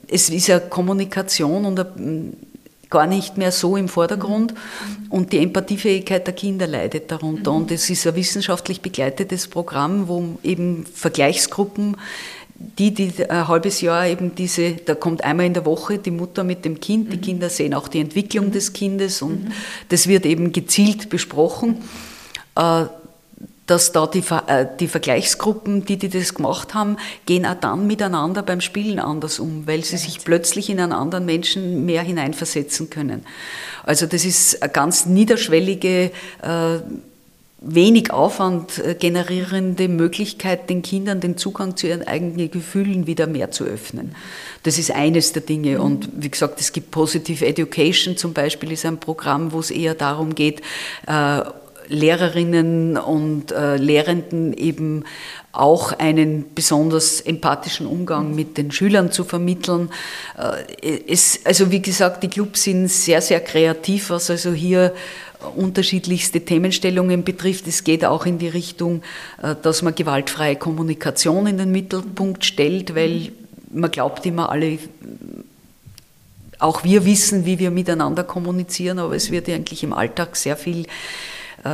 es 0.07 0.29
ist 0.29 0.47
ja 0.47 0.59
Kommunikation 0.59 1.65
und 1.65 1.85
gar 2.89 3.07
nicht 3.07 3.37
mehr 3.37 3.51
so 3.51 3.75
im 3.75 3.89
Vordergrund 3.89 4.53
mhm. 4.53 5.11
und 5.11 5.33
die 5.33 5.39
Empathiefähigkeit 5.39 6.25
der 6.25 6.33
Kinder 6.33 6.67
leidet 6.67 7.11
darunter. 7.11 7.51
Mhm. 7.51 7.57
Und 7.57 7.71
es 7.71 7.89
ist 7.89 8.07
ein 8.07 8.15
wissenschaftlich 8.15 8.81
begleitetes 8.81 9.47
Programm, 9.47 10.07
wo 10.07 10.37
eben 10.43 10.85
Vergleichsgruppen 10.85 11.97
die, 12.59 12.91
die 12.93 13.29
ein 13.29 13.47
halbes 13.47 13.81
Jahr 13.81 14.07
eben 14.07 14.33
diese, 14.33 14.73
da 14.73 14.95
kommt 14.95 15.23
einmal 15.23 15.45
in 15.45 15.53
der 15.53 15.65
Woche 15.65 15.99
die 15.99 16.11
Mutter 16.11 16.43
mit 16.43 16.65
dem 16.65 16.79
Kind, 16.79 17.13
die 17.13 17.17
mhm. 17.17 17.21
Kinder 17.21 17.49
sehen 17.49 17.73
auch 17.73 17.87
die 17.87 17.99
Entwicklung 17.99 18.51
des 18.51 18.73
Kindes 18.73 19.21
und 19.21 19.51
das 19.89 20.07
wird 20.07 20.25
eben 20.25 20.51
gezielt 20.51 21.09
besprochen. 21.09 21.83
Dass 23.67 23.91
da 23.91 24.07
die, 24.07 24.23
äh, 24.47 24.65
die 24.79 24.87
Vergleichsgruppen, 24.87 25.85
die, 25.85 25.97
die 25.97 26.09
das 26.09 26.33
gemacht 26.33 26.73
haben, 26.73 26.97
gehen 27.25 27.45
auch 27.45 27.55
dann 27.55 27.85
miteinander 27.85 28.41
beim 28.41 28.61
Spielen 28.61 28.99
anders 28.99 29.39
um, 29.39 29.67
weil 29.67 29.83
sie 29.83 29.97
sich 29.97 30.23
plötzlich 30.23 30.69
in 30.69 30.79
einen 30.79 30.93
anderen 30.93 31.25
Menschen 31.25 31.85
mehr 31.85 32.01
hineinversetzen 32.01 32.89
können. 32.89 33.25
Also 33.83 34.05
das 34.05 34.25
ist 34.25 34.63
eine 34.63 34.71
ganz 34.71 35.05
niederschwellige, 35.05 36.11
äh, 36.41 36.79
wenig 37.59 38.11
Aufwand 38.11 38.77
äh, 38.79 38.95
generierende 38.95 39.87
Möglichkeit, 39.87 40.69
den 40.69 40.81
Kindern 40.81 41.19
den 41.19 41.37
Zugang 41.37 41.75
zu 41.75 41.87
ihren 41.87 42.07
eigenen 42.07 42.51
Gefühlen 42.51 43.07
wieder 43.07 43.27
mehr 43.27 43.51
zu 43.51 43.63
öffnen. 43.63 44.15
Das 44.63 44.77
ist 44.77 44.91
eines 44.91 45.33
der 45.33 45.41
Dinge. 45.41 45.81
Und 45.81 46.09
wie 46.13 46.29
gesagt, 46.29 46.59
es 46.59 46.71
gibt 46.71 46.91
Positive 46.91 47.45
Education 47.45 48.15
zum 48.15 48.33
Beispiel, 48.33 48.71
ist 48.71 48.85
ein 48.85 48.99
Programm, 48.99 49.51
wo 49.51 49.59
es 49.59 49.71
eher 49.71 49.95
darum 49.95 50.35
geht, 50.35 50.61
Lehrerinnen 51.87 52.97
und 52.97 53.51
äh, 53.51 53.77
Lehrenden 53.77 54.53
eben 54.53 55.03
auch 55.51 55.93
einen 55.97 56.53
besonders 56.53 57.21
empathischen 57.21 57.87
Umgang 57.87 58.35
mit 58.35 58.57
den 58.57 58.71
Schülern 58.71 59.11
zu 59.11 59.23
vermitteln. 59.23 59.89
Äh, 60.37 60.99
es, 61.07 61.41
also 61.45 61.71
wie 61.71 61.81
gesagt, 61.81 62.23
die 62.23 62.29
Clubs 62.29 62.63
sind 62.63 62.89
sehr, 62.89 63.21
sehr 63.21 63.39
kreativ, 63.39 64.09
was 64.09 64.29
also 64.29 64.51
hier 64.51 64.93
unterschiedlichste 65.55 66.41
Themenstellungen 66.41 67.23
betrifft. 67.23 67.67
Es 67.67 67.83
geht 67.83 68.05
auch 68.05 68.25
in 68.25 68.39
die 68.39 68.49
Richtung, 68.49 69.01
äh, 69.41 69.55
dass 69.61 69.81
man 69.81 69.95
gewaltfreie 69.95 70.55
Kommunikation 70.55 71.47
in 71.47 71.57
den 71.57 71.71
Mittelpunkt 71.71 72.45
stellt, 72.45 72.95
weil 72.95 73.31
man 73.71 73.91
glaubt 73.91 74.25
immer 74.25 74.49
alle, 74.49 74.79
auch 76.59 76.83
wir 76.83 77.05
wissen, 77.05 77.45
wie 77.45 77.59
wir 77.59 77.71
miteinander 77.71 78.23
kommunizieren, 78.23 78.99
aber 78.99 79.15
es 79.15 79.31
wird 79.31 79.47
eigentlich 79.49 79.83
im 79.83 79.93
Alltag 79.93 80.35
sehr 80.35 80.57
viel 80.57 80.87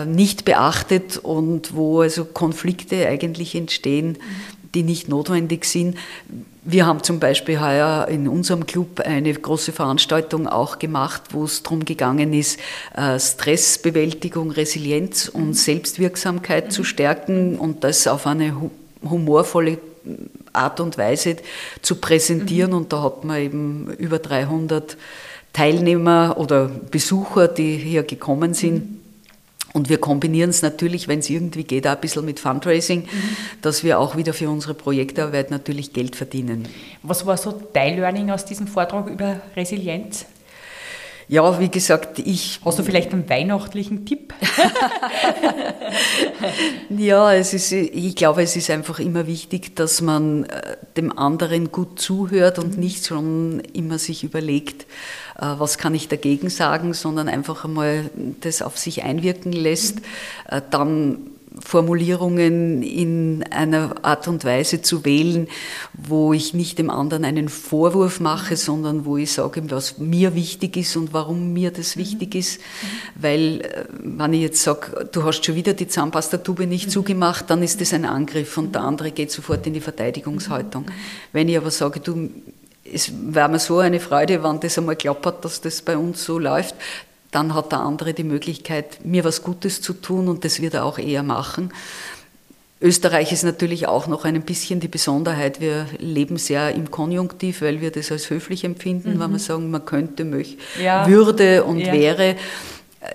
nicht 0.05 0.45
beachtet 0.45 1.17
und 1.17 1.75
wo 1.75 2.01
also 2.01 2.25
Konflikte 2.25 3.07
eigentlich 3.07 3.55
entstehen, 3.55 4.17
die 4.73 4.83
nicht 4.83 5.07
notwendig 5.07 5.65
sind. 5.65 5.97
Wir 6.65 6.85
haben 6.85 7.03
zum 7.03 7.19
Beispiel 7.19 7.59
heuer 7.59 8.07
in 8.09 8.27
unserem 8.27 8.65
Club 8.65 9.01
eine 9.01 9.33
große 9.33 9.73
Veranstaltung 9.73 10.47
auch 10.47 10.79
gemacht, 10.79 11.21
wo 11.31 11.43
es 11.43 11.61
darum 11.61 11.83
gegangen 11.83 12.33
ist, 12.33 12.57
äh, 12.95 13.19
Stressbewältigung, 13.19 14.51
Resilienz 14.51 15.27
und 15.27 15.55
Selbstwirksamkeit 15.55 16.71
zu 16.71 16.85
stärken 16.85 17.59
und 17.59 17.83
das 17.83 18.07
auf 18.07 18.25
eine 18.27 18.55
humorvolle 19.03 19.77
Art 20.53 20.79
und 20.79 20.97
Weise 20.97 21.37
zu 21.81 21.95
präsentieren. 21.95 22.71
Mhm. 22.71 22.77
Und 22.77 22.93
da 22.93 23.03
hat 23.03 23.25
man 23.25 23.41
eben 23.41 23.93
über 23.97 24.19
300 24.19 24.97
Teilnehmer 25.51 26.37
oder 26.37 26.67
Besucher, 26.67 27.49
die 27.49 27.75
hier 27.75 28.03
gekommen 28.03 28.53
sind. 28.53 28.89
Mhm 28.89 29.02
und 29.73 29.89
wir 29.89 29.97
kombinieren 29.97 30.51
es 30.51 30.61
natürlich, 30.61 31.07
wenn 31.07 31.19
es 31.19 31.29
irgendwie 31.29 31.63
geht, 31.63 31.87
auch 31.87 31.93
ein 31.93 32.01
bisschen 32.01 32.25
mit 32.25 32.39
Fundraising, 32.39 33.01
mhm. 33.01 33.07
dass 33.61 33.83
wir 33.83 33.99
auch 33.99 34.15
wieder 34.15 34.33
für 34.33 34.49
unsere 34.49 34.75
Projektarbeit 34.75 35.51
natürlich 35.51 35.93
Geld 35.93 36.15
verdienen. 36.15 36.67
Was 37.01 37.25
war 37.25 37.37
so 37.37 37.59
dein 37.73 37.97
Learning 37.97 38.29
aus 38.29 38.45
diesem 38.45 38.67
Vortrag 38.67 39.09
über 39.09 39.41
Resilienz? 39.55 40.25
Ja, 41.27 41.59
wie 41.59 41.69
gesagt, 41.69 42.19
ich. 42.19 42.59
Hast 42.65 42.79
du 42.79 42.83
vielleicht 42.83 43.13
einen 43.13 43.29
weihnachtlichen 43.29 44.05
Tipp? 44.05 44.33
ja, 46.89 47.33
es 47.33 47.53
ist, 47.53 47.71
ich 47.71 48.15
glaube, 48.15 48.43
es 48.43 48.55
ist 48.55 48.69
einfach 48.69 48.99
immer 48.99 49.27
wichtig, 49.27 49.75
dass 49.75 50.01
man 50.01 50.45
äh, 50.45 50.77
dem 50.97 51.17
anderen 51.17 51.71
gut 51.71 51.99
zuhört 51.99 52.59
und 52.59 52.77
nicht 52.77 53.05
schon 53.05 53.61
immer 53.73 53.99
sich 53.99 54.23
überlegt, 54.23 54.83
äh, 55.37 55.55
was 55.57 55.77
kann 55.77 55.95
ich 55.95 56.07
dagegen 56.07 56.49
sagen, 56.49 56.93
sondern 56.93 57.29
einfach 57.29 57.65
einmal 57.65 58.09
das 58.41 58.61
auf 58.61 58.77
sich 58.77 59.03
einwirken 59.03 59.53
lässt. 59.53 59.99
Äh, 60.49 60.61
dann 60.69 61.32
Formulierungen 61.65 62.83
in 62.83 63.43
einer 63.49 63.95
Art 64.03 64.27
und 64.27 64.43
Weise 64.43 64.81
zu 64.81 65.05
wählen, 65.05 65.47
wo 65.93 66.33
ich 66.33 66.53
nicht 66.53 66.77
dem 66.77 66.89
anderen 66.89 67.25
einen 67.25 67.49
Vorwurf 67.49 68.19
mache, 68.19 68.57
sondern 68.57 69.05
wo 69.05 69.17
ich 69.17 69.31
sage, 69.31 69.63
was 69.71 69.97
mir 69.97 70.35
wichtig 70.35 70.77
ist 70.77 70.95
und 70.95 71.13
warum 71.13 71.53
mir 71.53 71.71
das 71.71 71.97
wichtig 71.97 72.35
ist. 72.35 72.59
Weil, 73.15 73.61
äh, 73.61 73.85
wenn 73.99 74.33
ich 74.33 74.41
jetzt 74.41 74.61
sage, 74.61 75.09
du 75.11 75.23
hast 75.23 75.45
schon 75.45 75.55
wieder 75.55 75.73
die 75.73 75.87
Zahnpastatube 75.87 76.67
nicht 76.67 76.91
zugemacht, 76.91 77.49
dann 77.49 77.63
ist 77.63 77.81
das 77.81 77.93
ein 77.93 78.05
Angriff 78.05 78.57
und 78.57 78.75
der 78.75 78.81
andere 78.81 79.11
geht 79.11 79.31
sofort 79.31 79.65
in 79.65 79.73
die 79.73 79.81
Verteidigungshaltung. 79.81 80.85
Wenn 81.31 81.49
ich 81.49 81.57
aber 81.57 81.71
sage, 81.71 81.99
du, 82.01 82.29
es 82.83 83.11
wäre 83.33 83.49
mir 83.49 83.59
so 83.59 83.79
eine 83.79 83.99
Freude, 83.99 84.43
wenn 84.43 84.59
das 84.59 84.77
einmal 84.77 84.95
klappert, 84.95 85.43
dass 85.45 85.61
das 85.61 85.81
bei 85.81 85.97
uns 85.97 86.23
so 86.23 86.37
läuft, 86.37 86.75
dann 87.33 87.53
hat 87.53 87.71
der 87.71 87.79
andere 87.79 88.13
die 88.13 88.23
Möglichkeit, 88.23 89.03
mir 89.05 89.23
was 89.23 89.43
Gutes 89.43 89.81
zu 89.81 89.93
tun 89.93 90.27
und 90.27 90.45
das 90.45 90.61
wird 90.61 90.75
er 90.75 90.85
auch 90.85 90.99
eher 90.99 91.23
machen. 91.23 91.71
Österreich 92.83 93.31
ist 93.31 93.43
natürlich 93.43 93.87
auch 93.87 94.07
noch 94.07 94.25
ein 94.25 94.41
bisschen 94.41 94.81
die 94.81 94.89
Besonderheit. 94.89 95.61
Wir 95.61 95.87
leben 95.99 96.35
sehr 96.35 96.75
im 96.75 96.91
Konjunktiv, 96.91 97.61
weil 97.61 97.79
wir 97.79 97.91
das 97.91 98.11
als 98.11 98.29
höflich 98.29 98.65
empfinden, 98.65 99.15
mhm. 99.15 99.19
wenn 99.19 99.31
wir 99.31 99.39
sagen, 99.39 99.71
man 99.71 99.85
könnte, 99.85 100.25
möchte, 100.25 100.57
ja. 100.81 101.07
würde 101.07 101.63
und 101.63 101.79
ja. 101.79 101.93
wäre. 101.93 102.35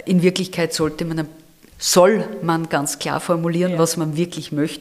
In 0.07 0.23
Wirklichkeit 0.23 0.73
sollte 0.73 1.05
man, 1.05 1.29
soll 1.79 2.25
man 2.43 2.71
ganz 2.71 2.99
klar 2.99 3.21
formulieren, 3.21 3.73
ja. 3.73 3.79
was 3.79 3.99
man 3.99 4.17
wirklich 4.17 4.53
möchte. 4.53 4.81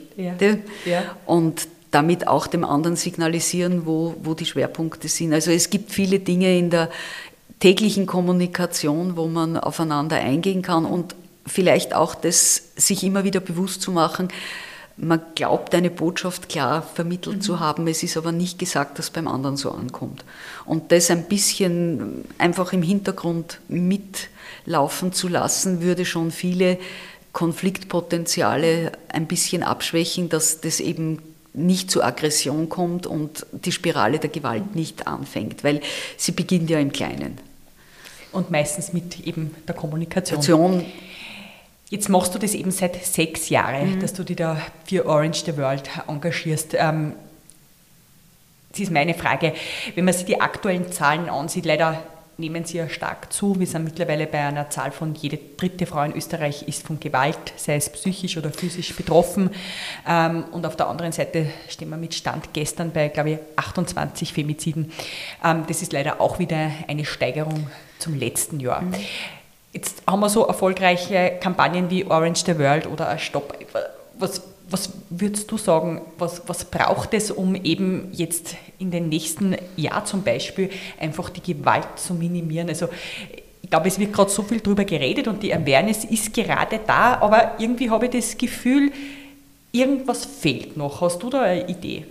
Und 1.25 1.67
damit 1.91 2.27
auch 2.27 2.47
dem 2.47 2.63
anderen 2.63 2.95
signalisieren, 2.95 3.85
wo, 3.85 4.15
wo 4.21 4.33
die 4.33 4.45
Schwerpunkte 4.45 5.07
sind. 5.07 5.33
Also 5.33 5.51
es 5.51 5.69
gibt 5.69 5.91
viele 5.91 6.19
Dinge 6.19 6.57
in 6.57 6.69
der, 6.69 6.89
täglichen 7.59 8.05
Kommunikation, 8.05 9.17
wo 9.17 9.27
man 9.27 9.57
aufeinander 9.57 10.17
eingehen 10.17 10.61
kann 10.61 10.85
und 10.85 11.15
vielleicht 11.45 11.93
auch 11.93 12.15
das 12.15 12.61
sich 12.75 13.03
immer 13.03 13.23
wieder 13.23 13.39
bewusst 13.39 13.81
zu 13.81 13.91
machen, 13.91 14.29
man 14.97 15.21
glaubt, 15.35 15.75
eine 15.75 15.91
Botschaft 15.91 16.49
klar 16.49 16.81
vermittelt 16.81 17.37
mhm. 17.37 17.41
zu 17.41 17.59
haben, 17.59 17.87
es 17.87 18.01
ist 18.01 18.17
aber 18.17 18.31
nicht 18.31 18.57
gesagt, 18.57 18.97
dass 18.97 19.11
beim 19.11 19.27
anderen 19.27 19.55
so 19.55 19.71
ankommt. 19.71 20.25
Und 20.65 20.91
das 20.91 21.11
ein 21.11 21.25
bisschen 21.25 22.25
einfach 22.39 22.73
im 22.73 22.81
Hintergrund 22.81 23.59
mitlaufen 23.67 25.13
zu 25.13 25.27
lassen, 25.27 25.81
würde 25.81 26.03
schon 26.03 26.31
viele 26.31 26.79
Konfliktpotenziale 27.31 28.91
ein 29.09 29.27
bisschen 29.27 29.61
abschwächen, 29.61 30.29
dass 30.29 30.61
das 30.61 30.79
eben 30.79 31.19
nicht 31.57 31.91
zu 31.91 32.03
Aggression 32.03 32.69
kommt 32.69 33.07
und 33.07 33.45
die 33.51 33.71
Spirale 33.71 34.19
der 34.19 34.29
Gewalt 34.29 34.75
nicht 34.75 35.07
anfängt, 35.07 35.63
weil 35.63 35.81
sie 36.15 36.31
beginnt 36.31 36.69
ja 36.69 36.79
im 36.79 36.91
Kleinen 36.91 37.37
und 38.31 38.51
meistens 38.51 38.93
mit 38.93 39.25
eben 39.25 39.55
der 39.67 39.75
Kommunikation. 39.75 40.85
Jetzt 41.89 42.09
machst 42.09 42.35
du 42.35 42.39
das 42.39 42.53
eben 42.53 42.71
seit 42.71 43.03
sechs 43.03 43.49
Jahren, 43.49 43.95
mhm. 43.95 43.99
dass 44.01 44.13
du 44.13 44.23
dich 44.23 44.35
da 44.35 44.61
für 44.85 45.05
Orange 45.05 45.43
the 45.45 45.57
World 45.57 45.89
engagierst. 46.07 46.73
Ähm, 46.73 47.13
das 48.71 48.81
ist 48.81 48.91
meine 48.91 49.13
Frage. 49.13 49.53
Wenn 49.95 50.05
man 50.05 50.13
sich 50.13 50.25
die 50.25 50.39
aktuellen 50.39 50.91
Zahlen 50.91 51.29
ansieht, 51.29 51.65
leider 51.65 52.03
nehmen 52.37 52.65
sie 52.65 52.77
ja 52.77 52.87
stark 52.87 53.33
zu. 53.33 53.59
Wir 53.59 53.67
sind 53.67 53.83
mittlerweile 53.83 54.27
bei 54.27 54.39
einer 54.39 54.69
Zahl 54.69 54.91
von 54.91 55.15
jede 55.15 55.39
dritte 55.57 55.85
Frau 55.85 56.03
in 56.03 56.15
Österreich 56.15 56.67
ist 56.67 56.85
von 56.85 56.99
Gewalt, 56.99 57.53
sei 57.55 57.75
es 57.75 57.89
psychisch 57.89 58.37
oder 58.37 58.51
physisch 58.51 58.95
betroffen. 58.95 59.49
Ähm, 60.07 60.45
und 60.51 60.65
auf 60.65 60.75
der 60.75 60.87
anderen 60.87 61.11
Seite 61.11 61.47
stehen 61.67 61.89
wir 61.89 61.97
mit 61.97 62.13
Stand 62.13 62.53
gestern 62.53 62.91
bei, 62.91 63.07
glaube 63.09 63.31
ich, 63.31 63.39
28 63.55 64.33
Femiziden. 64.33 64.91
Ähm, 65.43 65.63
das 65.67 65.81
ist 65.81 65.93
leider 65.93 66.21
auch 66.21 66.39
wieder 66.39 66.71
eine 66.87 67.05
Steigerung 67.05 67.67
zum 67.99 68.15
letzten 68.15 68.59
Jahr. 68.59 68.81
Mhm. 68.81 68.93
Jetzt 69.73 70.03
haben 70.07 70.19
wir 70.19 70.29
so 70.29 70.45
erfolgreiche 70.45 71.37
Kampagnen 71.41 71.89
wie 71.89 72.05
Orange 72.05 72.43
the 72.45 72.57
World 72.57 72.87
oder 72.87 73.17
Stopp. 73.17 73.57
Was, 74.17 74.41
was 74.69 74.91
würdest 75.09 75.49
du 75.51 75.57
sagen, 75.57 76.01
was, 76.17 76.41
was 76.47 76.65
braucht 76.65 77.13
es, 77.13 77.31
um 77.31 77.55
eben 77.55 78.09
jetzt 78.11 78.55
in 78.79 78.91
den 78.91 79.09
nächsten 79.09 79.55
Jahr 79.75 80.05
zum 80.05 80.23
Beispiel 80.23 80.69
einfach 80.99 81.29
die 81.29 81.41
Gewalt 81.53 81.87
zu 81.97 82.13
minimieren? 82.13 82.69
Also 82.69 82.89
ich 83.61 83.69
glaube, 83.69 83.87
es 83.87 83.99
wird 83.99 84.13
gerade 84.13 84.29
so 84.29 84.43
viel 84.43 84.59
darüber 84.59 84.85
geredet 84.85 85.27
und 85.27 85.43
die 85.43 85.53
Awareness 85.53 86.05
ist 86.05 86.33
gerade 86.33 86.79
da, 86.85 87.19
aber 87.19 87.55
irgendwie 87.59 87.89
habe 87.89 88.05
ich 88.05 88.11
das 88.11 88.37
Gefühl, 88.37 88.91
irgendwas 89.71 90.25
fehlt 90.25 90.77
noch. 90.77 91.01
Hast 91.01 91.21
du 91.21 91.29
da 91.29 91.41
eine 91.41 91.67
Idee? 91.67 92.05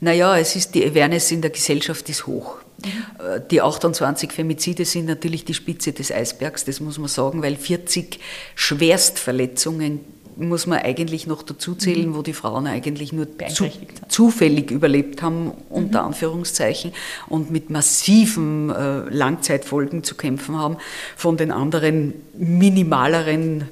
Naja, 0.00 0.38
es 0.38 0.56
ist 0.56 0.74
die 0.74 0.84
Awareness 0.84 1.30
in 1.30 1.42
der 1.42 1.50
Gesellschaft 1.50 2.08
ist 2.08 2.26
hoch. 2.26 2.56
Mhm. 2.78 3.42
Die 3.50 3.60
28 3.60 4.32
Femizide 4.32 4.84
sind 4.84 5.06
natürlich 5.06 5.44
die 5.44 5.54
Spitze 5.54 5.92
des 5.92 6.10
Eisbergs, 6.10 6.64
das 6.64 6.80
muss 6.80 6.98
man 6.98 7.08
sagen, 7.08 7.42
weil 7.42 7.56
40 7.56 8.18
Schwerstverletzungen 8.54 10.00
muss 10.36 10.66
man 10.66 10.78
eigentlich 10.78 11.26
noch 11.26 11.42
dazu 11.42 11.74
zählen, 11.74 12.10
mhm. 12.10 12.14
wo 12.14 12.22
die 12.22 12.32
Frauen 12.32 12.66
eigentlich 12.66 13.12
nur 13.12 13.26
zu, 13.48 13.70
zufällig 14.08 14.70
überlebt 14.70 15.22
haben, 15.22 15.52
unter 15.68 16.02
mhm. 16.02 16.08
Anführungszeichen, 16.08 16.92
und 17.28 17.50
mit 17.50 17.70
massiven 17.70 18.70
äh, 18.70 19.00
Langzeitfolgen 19.10 20.04
zu 20.04 20.14
kämpfen 20.14 20.56
haben. 20.56 20.76
Von 21.16 21.36
den 21.36 21.50
anderen 21.50 22.14
minimaleren 22.34 23.68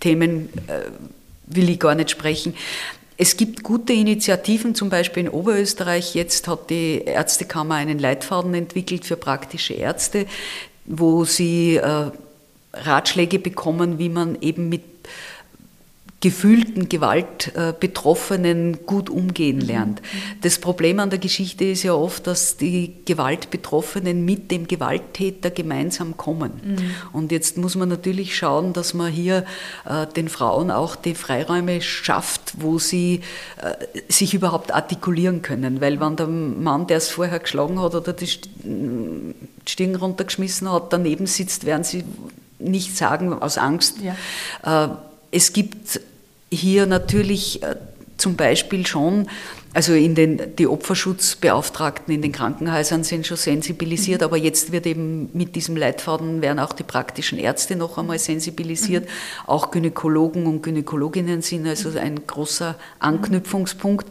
Themen 0.00 0.48
äh, 0.66 0.82
will 1.46 1.70
ich 1.70 1.80
gar 1.80 1.94
nicht 1.94 2.10
sprechen. 2.10 2.54
Es 3.20 3.36
gibt 3.36 3.64
gute 3.64 3.92
Initiativen, 3.92 4.76
zum 4.76 4.90
Beispiel 4.90 5.24
in 5.24 5.28
Oberösterreich. 5.28 6.14
Jetzt 6.14 6.46
hat 6.46 6.70
die 6.70 7.02
Ärztekammer 7.04 7.74
einen 7.74 7.98
Leitfaden 7.98 8.54
entwickelt 8.54 9.04
für 9.04 9.16
praktische 9.16 9.74
Ärzte, 9.74 10.26
wo 10.86 11.24
sie 11.24 11.76
äh, 11.76 12.10
Ratschläge 12.72 13.40
bekommen, 13.40 13.98
wie 13.98 14.08
man 14.08 14.40
eben 14.40 14.68
mit 14.68 14.82
gefühlten 16.20 16.88
Gewaltbetroffenen 16.88 18.86
gut 18.86 19.08
umgehen 19.08 19.58
mhm. 19.58 19.66
lernt. 19.66 20.02
Das 20.40 20.58
Problem 20.58 20.98
an 20.98 21.10
der 21.10 21.20
Geschichte 21.20 21.64
ist 21.64 21.84
ja 21.84 21.94
oft, 21.94 22.26
dass 22.26 22.56
die 22.56 22.94
Gewaltbetroffenen 23.04 24.24
mit 24.24 24.50
dem 24.50 24.66
Gewalttäter 24.66 25.50
gemeinsam 25.50 26.16
kommen. 26.16 26.52
Mhm. 26.64 26.90
Und 27.12 27.30
jetzt 27.30 27.56
muss 27.56 27.76
man 27.76 27.88
natürlich 27.88 28.36
schauen, 28.36 28.72
dass 28.72 28.94
man 28.94 29.12
hier 29.12 29.44
äh, 29.88 30.08
den 30.08 30.28
Frauen 30.28 30.72
auch 30.72 30.96
die 30.96 31.14
Freiräume 31.14 31.80
schafft, 31.82 32.54
wo 32.58 32.80
sie 32.80 33.20
äh, 33.62 33.74
sich 34.12 34.34
überhaupt 34.34 34.74
artikulieren 34.74 35.42
können. 35.42 35.80
Weil 35.80 36.00
wenn 36.00 36.16
der 36.16 36.26
Mann, 36.26 36.88
der 36.88 36.96
es 36.96 37.08
vorher 37.10 37.38
geschlagen 37.38 37.80
hat 37.80 37.94
oder 37.94 38.12
die 38.12 38.26
Stirn 38.26 39.94
runtergeschmissen 39.94 40.68
hat, 40.72 40.92
daneben 40.92 41.26
sitzt, 41.26 41.64
werden 41.64 41.84
sie 41.84 42.02
nicht 42.58 42.96
sagen 42.96 43.32
aus 43.32 43.56
Angst. 43.56 43.98
Ja. 44.02 44.84
Äh, 44.84 44.88
es 45.30 45.52
gibt 45.52 46.00
hier 46.50 46.86
natürlich 46.86 47.62
äh, 47.62 47.76
zum 48.16 48.36
Beispiel 48.36 48.86
schon, 48.86 49.28
also 49.74 49.92
in 49.92 50.14
den, 50.14 50.56
die 50.56 50.66
Opferschutzbeauftragten 50.66 52.12
in 52.12 52.20
den 52.20 52.32
Krankenhäusern 52.32 53.04
sind 53.04 53.26
schon 53.26 53.36
sensibilisiert, 53.36 54.22
mhm. 54.22 54.24
aber 54.24 54.36
jetzt 54.36 54.72
wird 54.72 54.86
eben 54.86 55.30
mit 55.34 55.54
diesem 55.54 55.76
Leitfaden 55.76 56.42
werden 56.42 56.58
auch 56.58 56.72
die 56.72 56.82
praktischen 56.82 57.38
Ärzte 57.38 57.76
noch 57.76 57.96
einmal 57.96 58.18
sensibilisiert. 58.18 59.04
Mhm. 59.04 59.08
Auch 59.46 59.70
Gynäkologen 59.70 60.46
und 60.46 60.62
Gynäkologinnen 60.62 61.42
sind 61.42 61.66
also 61.66 61.96
ein 61.96 62.26
großer 62.26 62.74
Anknüpfungspunkt. 62.98 64.06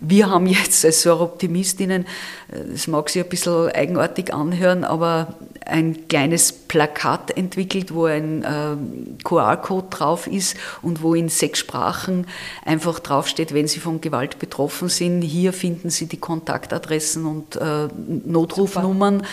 Wir 0.00 0.30
haben 0.30 0.46
jetzt 0.46 0.84
als 0.84 1.02
Soroptimistinnen, 1.02 2.06
äh, 2.50 2.58
das 2.72 2.88
mag 2.88 3.08
sich 3.08 3.22
ein 3.22 3.28
bisschen 3.28 3.70
eigenartig 3.70 4.34
anhören, 4.34 4.84
aber 4.84 5.36
ein 5.66 6.08
kleines 6.08 6.52
Plakat 6.52 7.36
entwickelt, 7.36 7.94
wo 7.94 8.04
ein 8.04 8.42
äh, 8.42 8.76
QR-Code 9.24 9.86
drauf 9.90 10.26
ist 10.26 10.56
und 10.82 11.02
wo 11.02 11.14
in 11.14 11.28
sechs 11.28 11.60
Sprachen 11.60 12.26
einfach 12.64 12.98
draufsteht, 12.98 13.54
wenn 13.54 13.66
Sie 13.66 13.80
von 13.80 14.00
Gewalt 14.00 14.38
betroffen 14.38 14.88
sind, 14.88 15.22
hier 15.22 15.52
finden 15.52 15.90
Sie 15.90 16.06
die 16.06 16.18
Kontaktadressen 16.18 17.26
und 17.26 17.56
äh, 17.56 17.88
Notrufnummern. 18.26 19.18
Super. 19.18 19.28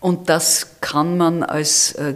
Und 0.00 0.28
das 0.28 0.80
kann 0.80 1.16
man 1.16 1.42
als 1.42 1.92
äh, 1.92 2.14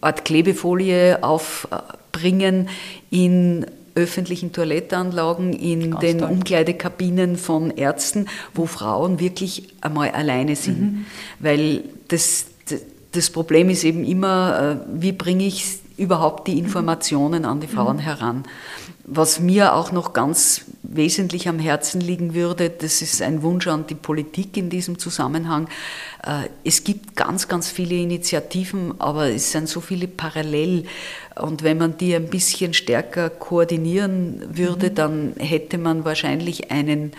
Art 0.00 0.24
Klebefolie 0.24 1.22
aufbringen 1.22 2.68
in 3.10 3.66
öffentlichen 3.94 4.52
Toilettenanlagen, 4.52 5.52
in 5.52 5.92
Ganz 5.92 6.00
den 6.00 6.18
toll. 6.18 6.30
Umkleidekabinen 6.30 7.36
von 7.36 7.70
Ärzten, 7.70 8.28
wo 8.54 8.66
Frauen 8.66 9.18
wirklich 9.20 9.68
einmal 9.80 10.10
alleine 10.10 10.54
sind. 10.54 10.80
Mhm. 10.80 11.06
Weil 11.40 11.84
das 12.08 12.46
das 13.16 13.30
Problem 13.30 13.70
ist 13.70 13.84
eben 13.84 14.04
immer, 14.04 14.78
äh, 14.78 15.00
wie 15.00 15.12
bringe 15.12 15.46
ich 15.46 15.80
überhaupt 15.96 16.46
die 16.46 16.58
Informationen 16.58 17.44
an 17.44 17.60
die 17.60 17.66
Frauen 17.66 17.96
mhm. 17.96 18.00
heran. 18.00 18.44
Was 19.04 19.40
mir 19.40 19.74
auch 19.74 19.92
noch 19.92 20.12
ganz 20.12 20.62
wesentlich 20.82 21.48
am 21.48 21.58
Herzen 21.58 22.00
liegen 22.00 22.34
würde, 22.34 22.70
das 22.70 23.02
ist 23.02 23.22
ein 23.22 23.42
Wunsch 23.42 23.66
an 23.68 23.86
die 23.86 23.94
Politik 23.94 24.56
in 24.56 24.68
diesem 24.68 24.98
Zusammenhang. 24.98 25.68
Äh, 26.24 26.48
es 26.64 26.84
gibt 26.84 27.16
ganz, 27.16 27.48
ganz 27.48 27.70
viele 27.70 27.94
Initiativen, 27.94 28.94
aber 28.98 29.30
es 29.30 29.52
sind 29.52 29.68
so 29.68 29.80
viele 29.80 30.08
parallel. 30.08 30.84
Und 31.40 31.62
wenn 31.62 31.78
man 31.78 31.96
die 31.96 32.14
ein 32.14 32.28
bisschen 32.28 32.74
stärker 32.74 33.30
koordinieren 33.30 34.42
würde, 34.50 34.90
mhm. 34.90 34.94
dann 34.94 35.32
hätte 35.38 35.78
man 35.78 36.04
wahrscheinlich 36.04 36.70
einen 36.70 37.12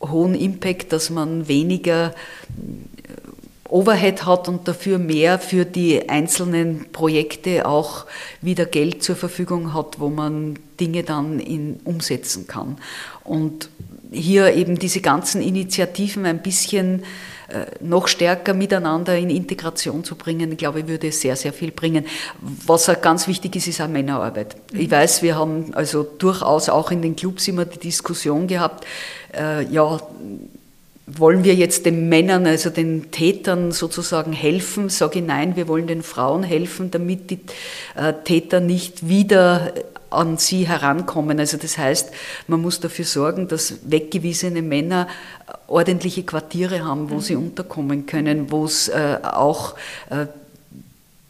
hohen 0.00 0.34
Impact, 0.34 0.92
dass 0.92 1.10
man 1.10 1.48
weniger 1.48 2.14
Overhead 3.70 4.26
hat 4.26 4.48
und 4.48 4.66
dafür 4.66 4.98
mehr 4.98 5.38
für 5.38 5.64
die 5.64 6.08
einzelnen 6.08 6.90
Projekte 6.92 7.66
auch 7.66 8.06
wieder 8.40 8.66
Geld 8.66 9.02
zur 9.02 9.16
Verfügung 9.16 9.74
hat, 9.74 10.00
wo 10.00 10.08
man 10.08 10.58
Dinge 10.78 11.02
dann 11.02 11.38
in, 11.38 11.80
umsetzen 11.84 12.46
kann. 12.46 12.78
Und 13.24 13.68
hier 14.12 14.54
eben 14.54 14.78
diese 14.78 15.00
ganzen 15.00 15.40
Initiativen 15.40 16.26
ein 16.26 16.42
bisschen 16.42 17.04
äh, 17.48 17.66
noch 17.80 18.08
stärker 18.08 18.54
miteinander 18.54 19.16
in 19.16 19.30
Integration 19.30 20.04
zu 20.04 20.14
bringen, 20.14 20.56
glaube 20.56 20.80
ich, 20.80 20.88
würde 20.88 21.10
sehr, 21.12 21.36
sehr 21.36 21.52
viel 21.52 21.70
bringen. 21.70 22.06
Was 22.66 22.88
auch 22.88 23.00
ganz 23.00 23.26
wichtig 23.26 23.56
ist, 23.56 23.66
ist 23.66 23.80
auch 23.80 23.88
Männerarbeit. 23.88 24.56
Ich 24.72 24.88
mhm. 24.88 24.92
weiß, 24.92 25.22
wir 25.22 25.36
haben 25.36 25.74
also 25.74 26.02
durchaus 26.02 26.68
auch 26.68 26.90
in 26.90 27.02
den 27.02 27.16
Clubs 27.16 27.48
immer 27.48 27.64
die 27.64 27.78
Diskussion 27.78 28.46
gehabt, 28.46 28.86
äh, 29.36 29.64
ja, 29.64 30.00
wollen 31.16 31.44
wir 31.44 31.54
jetzt 31.54 31.86
den 31.86 32.08
Männern, 32.08 32.46
also 32.46 32.70
den 32.70 33.10
Tätern 33.10 33.72
sozusagen 33.72 34.32
helfen? 34.32 34.88
Sage 34.88 35.20
ich 35.20 35.24
nein, 35.24 35.56
wir 35.56 35.68
wollen 35.68 35.86
den 35.86 36.02
Frauen 36.02 36.42
helfen, 36.42 36.90
damit 36.90 37.30
die 37.30 37.40
äh, 37.96 38.12
Täter 38.24 38.60
nicht 38.60 39.08
wieder 39.08 39.72
an 40.10 40.36
sie 40.36 40.66
herankommen. 40.66 41.38
Also 41.38 41.56
das 41.56 41.78
heißt, 41.78 42.10
man 42.48 42.60
muss 42.60 42.80
dafür 42.80 43.04
sorgen, 43.04 43.48
dass 43.48 43.78
weggewiesene 43.84 44.60
Männer 44.60 45.08
ordentliche 45.68 46.24
Quartiere 46.24 46.84
haben, 46.84 47.10
wo 47.10 47.16
mhm. 47.16 47.20
sie 47.20 47.36
unterkommen 47.36 48.06
können, 48.06 48.50
wo 48.50 48.64
es 48.64 48.88
äh, 48.88 49.18
auch 49.22 49.76
äh, 50.10 50.26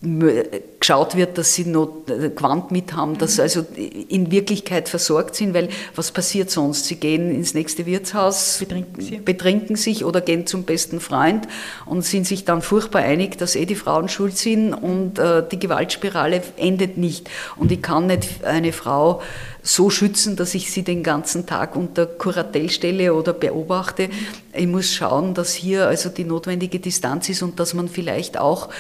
geschaut 0.03 1.15
wird, 1.15 1.37
dass 1.37 1.55
sie 1.55 1.67
noch 1.67 2.05
äh, 2.09 2.31
Quant 2.31 2.71
mit 2.71 2.95
haben, 2.95 3.19
dass 3.19 3.33
sie 3.33 3.43
mhm. 3.43 3.43
also 3.43 3.67
in 4.09 4.31
Wirklichkeit 4.31 4.89
versorgt 4.89 5.35
sind, 5.35 5.53
weil 5.53 5.69
was 5.95 6.11
passiert 6.11 6.51
sonst? 6.51 6.87
Sie 6.87 6.97
gehen 6.97 7.31
ins 7.31 7.53
nächste 7.53 7.85
Wirtshaus, 7.85 8.57
betrinken, 8.61 9.25
betrinken, 9.25 9.77
sich 9.77 10.07
oder 10.07 10.23
gehen 10.23 10.47
zum 10.47 10.63
besten 10.63 11.01
Freund 11.01 11.47
und 11.85 12.03
sind 12.03 12.27
sich 12.27 12.47
dann 12.47 12.63
furchtbar 12.63 13.01
einig, 13.03 13.37
dass 13.37 13.57
eh 13.57 13.67
die 13.67 13.75
Frauen 13.75 14.09
schuld 14.09 14.39
sind 14.39 14.73
und 14.73 15.19
äh, 15.19 15.47
die 15.47 15.59
Gewaltspirale 15.59 16.43
endet 16.57 16.97
nicht. 16.97 17.29
Und 17.57 17.71
ich 17.71 17.83
kann 17.83 18.07
nicht 18.07 18.43
eine 18.43 18.73
Frau 18.73 19.21
so 19.63 19.91
schützen, 19.91 20.37
dass 20.37 20.55
ich 20.55 20.71
sie 20.71 20.83
den 20.83 21.03
ganzen 21.03 21.45
Tag 21.45 21.77
unter 21.77 22.07
Kuratell 22.07 22.71
stelle 22.71 23.13
oder 23.13 23.35
beobachte. 23.35 24.09
Ich 24.55 24.67
muss 24.67 24.95
schauen, 24.95 25.35
dass 25.35 25.53
hier 25.53 25.87
also 25.87 26.09
die 26.09 26.25
notwendige 26.25 26.81
Distanz 26.81 27.29
ist 27.29 27.43
und 27.43 27.61
dass 27.61 27.75
man 27.75 27.89
vielleicht 27.89 28.39
auch 28.39 28.71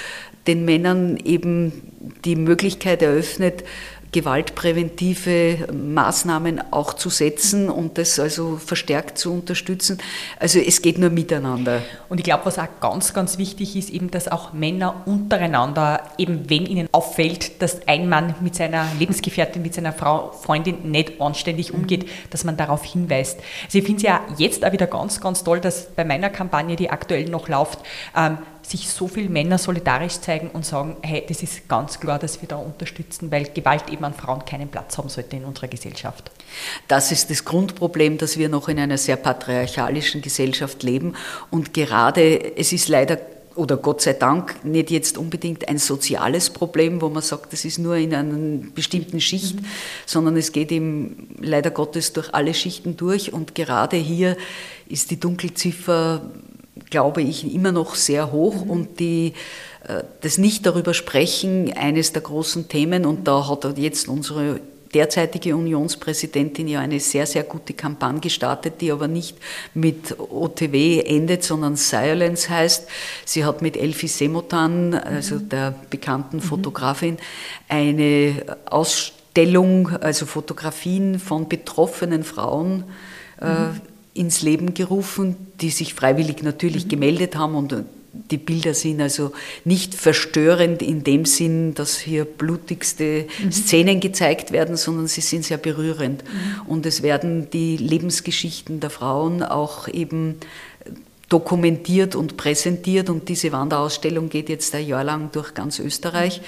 den 0.50 0.64
Männern 0.64 1.16
eben 1.16 1.72
die 2.24 2.36
Möglichkeit 2.36 3.02
eröffnet, 3.02 3.64
gewaltpräventive 4.12 5.68
Maßnahmen 5.72 6.72
auch 6.72 6.94
zu 6.94 7.10
setzen 7.10 7.68
und 7.68 7.96
das 7.96 8.18
also 8.18 8.56
verstärkt 8.56 9.18
zu 9.18 9.32
unterstützen. 9.32 9.98
Also 10.38 10.58
es 10.58 10.82
geht 10.82 10.98
nur 10.98 11.10
miteinander. 11.10 11.82
Und 12.08 12.18
ich 12.18 12.24
glaube, 12.24 12.46
was 12.46 12.58
auch 12.58 12.66
ganz, 12.80 13.14
ganz 13.14 13.38
wichtig 13.38 13.76
ist, 13.76 13.90
eben, 13.90 14.10
dass 14.10 14.26
auch 14.26 14.52
Männer 14.52 15.02
untereinander, 15.06 16.02
eben 16.18 16.50
wenn 16.50 16.66
ihnen 16.66 16.88
auffällt, 16.90 17.62
dass 17.62 17.86
ein 17.86 18.08
Mann 18.08 18.34
mit 18.40 18.56
seiner 18.56 18.86
Lebensgefährtin, 18.98 19.62
mit 19.62 19.74
seiner 19.74 19.92
Frau, 19.92 20.32
Freundin 20.32 20.90
nicht 20.90 21.20
anständig 21.20 21.72
mhm. 21.72 21.80
umgeht, 21.80 22.08
dass 22.30 22.42
man 22.42 22.56
darauf 22.56 22.84
hinweist. 22.84 23.38
Also 23.66 23.78
ich 23.78 23.84
finde 23.84 23.98
es 23.98 24.02
ja 24.02 24.20
jetzt 24.38 24.64
auch 24.64 24.72
wieder 24.72 24.88
ganz, 24.88 25.20
ganz 25.20 25.44
toll, 25.44 25.60
dass 25.60 25.86
bei 25.86 26.04
meiner 26.04 26.30
Kampagne, 26.30 26.74
die 26.74 26.90
aktuell 26.90 27.28
noch 27.28 27.48
läuft, 27.48 27.78
ähm, 28.16 28.38
sich 28.62 28.88
so 28.88 29.08
viele 29.08 29.28
Männer 29.28 29.58
solidarisch 29.58 30.20
zeigen 30.20 30.48
und 30.50 30.64
sagen, 30.64 30.96
hey, 31.02 31.24
das 31.28 31.42
ist 31.42 31.68
ganz 31.68 32.00
klar, 32.00 32.18
dass 32.18 32.40
wir 32.40 32.48
da 32.48 32.56
unterstützen, 32.56 33.30
weil 33.30 33.44
Gewalt 33.44 33.90
eben 33.90 34.04
an 34.04 34.14
Frauen 34.14 34.44
keinen 34.44 34.68
Platz 34.68 34.98
haben 34.98 35.08
sollte 35.08 35.36
in 35.36 35.44
unserer 35.44 35.68
Gesellschaft. 35.68 36.30
Das 36.88 37.12
ist 37.12 37.30
das 37.30 37.44
Grundproblem, 37.44 38.18
dass 38.18 38.36
wir 38.38 38.48
noch 38.48 38.68
in 38.68 38.78
einer 38.78 38.98
sehr 38.98 39.16
patriarchalischen 39.16 40.22
Gesellschaft 40.22 40.82
leben 40.82 41.14
und 41.50 41.74
gerade, 41.74 42.56
es 42.56 42.72
ist 42.72 42.88
leider 42.88 43.18
oder 43.56 43.76
Gott 43.76 44.00
sei 44.00 44.14
Dank 44.14 44.64
nicht 44.64 44.90
jetzt 44.90 45.18
unbedingt 45.18 45.68
ein 45.68 45.78
soziales 45.78 46.50
Problem, 46.50 47.00
wo 47.00 47.08
man 47.08 47.22
sagt, 47.22 47.52
das 47.52 47.64
ist 47.64 47.78
nur 47.78 47.96
in 47.96 48.14
einer 48.14 48.64
bestimmten 48.74 49.20
Schicht, 49.20 49.56
mhm. 49.56 49.66
sondern 50.06 50.36
es 50.36 50.52
geht 50.52 50.72
eben 50.72 51.28
leider 51.38 51.70
Gottes 51.70 52.12
durch 52.12 52.32
alle 52.32 52.54
Schichten 52.54 52.96
durch 52.96 53.32
und 53.32 53.54
gerade 53.54 53.96
hier 53.96 54.36
ist 54.88 55.10
die 55.10 55.20
Dunkelziffer 55.20 56.22
glaube 56.90 57.22
ich, 57.22 57.54
immer 57.54 57.72
noch 57.72 57.94
sehr 57.94 58.32
hoch 58.32 58.64
mhm. 58.64 58.70
und 58.70 59.00
die, 59.00 59.34
äh, 59.86 60.02
das 60.20 60.38
nicht 60.38 60.66
darüber 60.66 60.92
sprechen, 60.92 61.72
eines 61.74 62.12
der 62.12 62.22
großen 62.22 62.68
Themen 62.68 63.06
und 63.06 63.26
da 63.26 63.48
hat 63.48 63.78
jetzt 63.78 64.08
unsere 64.08 64.60
derzeitige 64.94 65.54
Unionspräsidentin 65.54 66.66
ja 66.66 66.80
eine 66.80 66.98
sehr, 66.98 67.26
sehr 67.26 67.44
gute 67.44 67.74
Kampagne 67.74 68.20
gestartet, 68.20 68.80
die 68.80 68.90
aber 68.90 69.06
nicht 69.08 69.36
mit 69.72 70.18
OTW 70.18 71.00
endet, 71.02 71.44
sondern 71.44 71.76
Silence 71.76 72.50
heißt. 72.50 72.88
Sie 73.24 73.44
hat 73.44 73.62
mit 73.62 73.76
Elfie 73.76 74.08
Semotan, 74.08 74.94
also 74.94 75.36
mhm. 75.36 75.48
der 75.48 75.74
bekannten 75.90 76.38
mhm. 76.38 76.42
Fotografin, 76.42 77.18
eine 77.68 78.58
Ausstellung, 78.66 79.90
also 80.00 80.26
Fotografien 80.26 81.20
von 81.20 81.48
betroffenen 81.48 82.24
Frauen 82.24 82.84
äh, 83.40 83.46
ins 84.14 84.42
Leben 84.42 84.74
gerufen, 84.74 85.36
die 85.60 85.70
sich 85.70 85.94
freiwillig 85.94 86.42
natürlich 86.42 86.84
mhm. 86.86 86.90
gemeldet 86.90 87.36
haben 87.36 87.54
und 87.54 87.74
die 88.12 88.38
Bilder 88.38 88.74
sind 88.74 89.00
also 89.00 89.32
nicht 89.64 89.94
verstörend 89.94 90.82
in 90.82 91.04
dem 91.04 91.24
Sinn, 91.24 91.74
dass 91.74 91.98
hier 91.98 92.24
blutigste 92.24 93.26
mhm. 93.42 93.52
Szenen 93.52 94.00
gezeigt 94.00 94.52
werden, 94.52 94.76
sondern 94.76 95.06
sie 95.06 95.20
sind 95.20 95.44
sehr 95.44 95.58
berührend. 95.58 96.24
Mhm. 96.24 96.66
Und 96.66 96.86
es 96.86 97.02
werden 97.02 97.50
die 97.50 97.76
Lebensgeschichten 97.76 98.80
der 98.80 98.90
Frauen 98.90 99.42
auch 99.42 99.86
eben 99.86 100.36
dokumentiert 101.30 102.16
und 102.16 102.36
präsentiert 102.36 103.08
und 103.08 103.28
diese 103.28 103.52
Wanderausstellung 103.52 104.28
geht 104.28 104.48
jetzt 104.48 104.74
ein 104.74 104.84
Jahr 104.84 105.04
lang 105.04 105.30
durch 105.30 105.54
ganz 105.54 105.78
Österreich. 105.78 106.42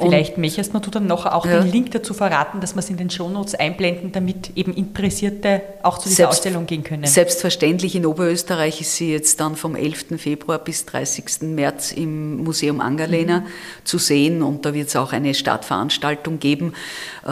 Vielleicht 0.00 0.38
möchtest 0.38 0.72
du 0.72 0.90
dann 0.90 1.06
noch 1.06 1.26
auch 1.26 1.44
ja. 1.44 1.60
den 1.60 1.70
Link 1.70 1.90
dazu 1.90 2.14
verraten, 2.14 2.60
dass 2.62 2.74
wir 2.74 2.78
es 2.78 2.88
in 2.88 2.96
den 2.96 3.10
Shownotes 3.10 3.54
einblenden, 3.54 4.12
damit 4.12 4.52
eben 4.56 4.72
Interessierte 4.72 5.60
auch 5.82 5.98
zu 5.98 6.08
dieser 6.08 6.16
Selbst, 6.16 6.38
Ausstellung 6.38 6.64
gehen 6.64 6.82
können. 6.82 7.04
Selbstverständlich, 7.04 7.94
in 7.96 8.06
Oberösterreich 8.06 8.80
ist 8.80 8.96
sie 8.96 9.12
jetzt 9.12 9.40
dann 9.40 9.56
vom 9.56 9.76
11. 9.76 10.18
Februar 10.18 10.58
bis 10.58 10.86
30. 10.86 11.42
März 11.42 11.92
im 11.92 12.42
Museum 12.44 12.80
Angerlehner 12.80 13.40
mhm. 13.40 13.46
zu 13.84 13.98
sehen 13.98 14.42
und 14.42 14.64
da 14.64 14.72
wird 14.72 14.88
es 14.88 14.96
auch 14.96 15.12
eine 15.12 15.34
Stadtveranstaltung 15.34 16.38
geben, 16.38 16.72
äh, 17.26 17.28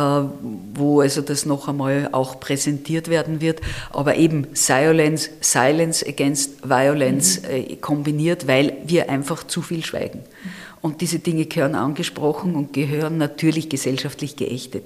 wo 0.75 1.01
also 1.01 1.23
das 1.23 1.47
noch 1.47 1.69
einmal 1.69 2.11
auch 2.13 2.39
präsentiert 2.39 3.09
werden 3.09 3.41
wird. 3.41 3.63
Aber 3.91 4.17
eben 4.17 4.49
Silence, 4.53 5.31
Silence 5.41 6.07
Against 6.07 6.69
Violence 6.69 6.82
Violence 6.83 7.39
äh, 7.45 7.77
kombiniert, 7.77 8.47
weil 8.47 8.77
wir 8.85 9.11
einfach 9.11 9.47
zu 9.47 9.63
viel 9.63 9.85
schweigen. 9.85 10.21
Und 10.81 11.01
diese 11.01 11.21
Dinge 11.21 11.47
gehören 11.47 11.77
angesprochen 11.77 12.57
und 12.57 12.73
gehören 12.73 13.17
natürlich 13.17 13.69
gesellschaftlich 13.69 14.35
geächtet. 14.35 14.85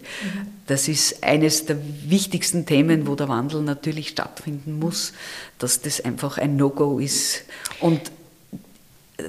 Das 0.67 0.89
ist 0.89 1.25
eines 1.25 1.65
der 1.65 1.79
wichtigsten 2.07 2.67
Themen, 2.67 3.07
wo 3.07 3.15
der 3.15 3.29
Wandel 3.29 3.63
natürlich 3.63 4.09
stattfinden 4.11 4.79
muss, 4.79 5.15
dass 5.59 5.81
das 5.81 6.03
einfach 6.03 6.37
ein 6.37 6.57
No-Go 6.57 6.99
ist. 6.99 7.45
Und 7.81 8.13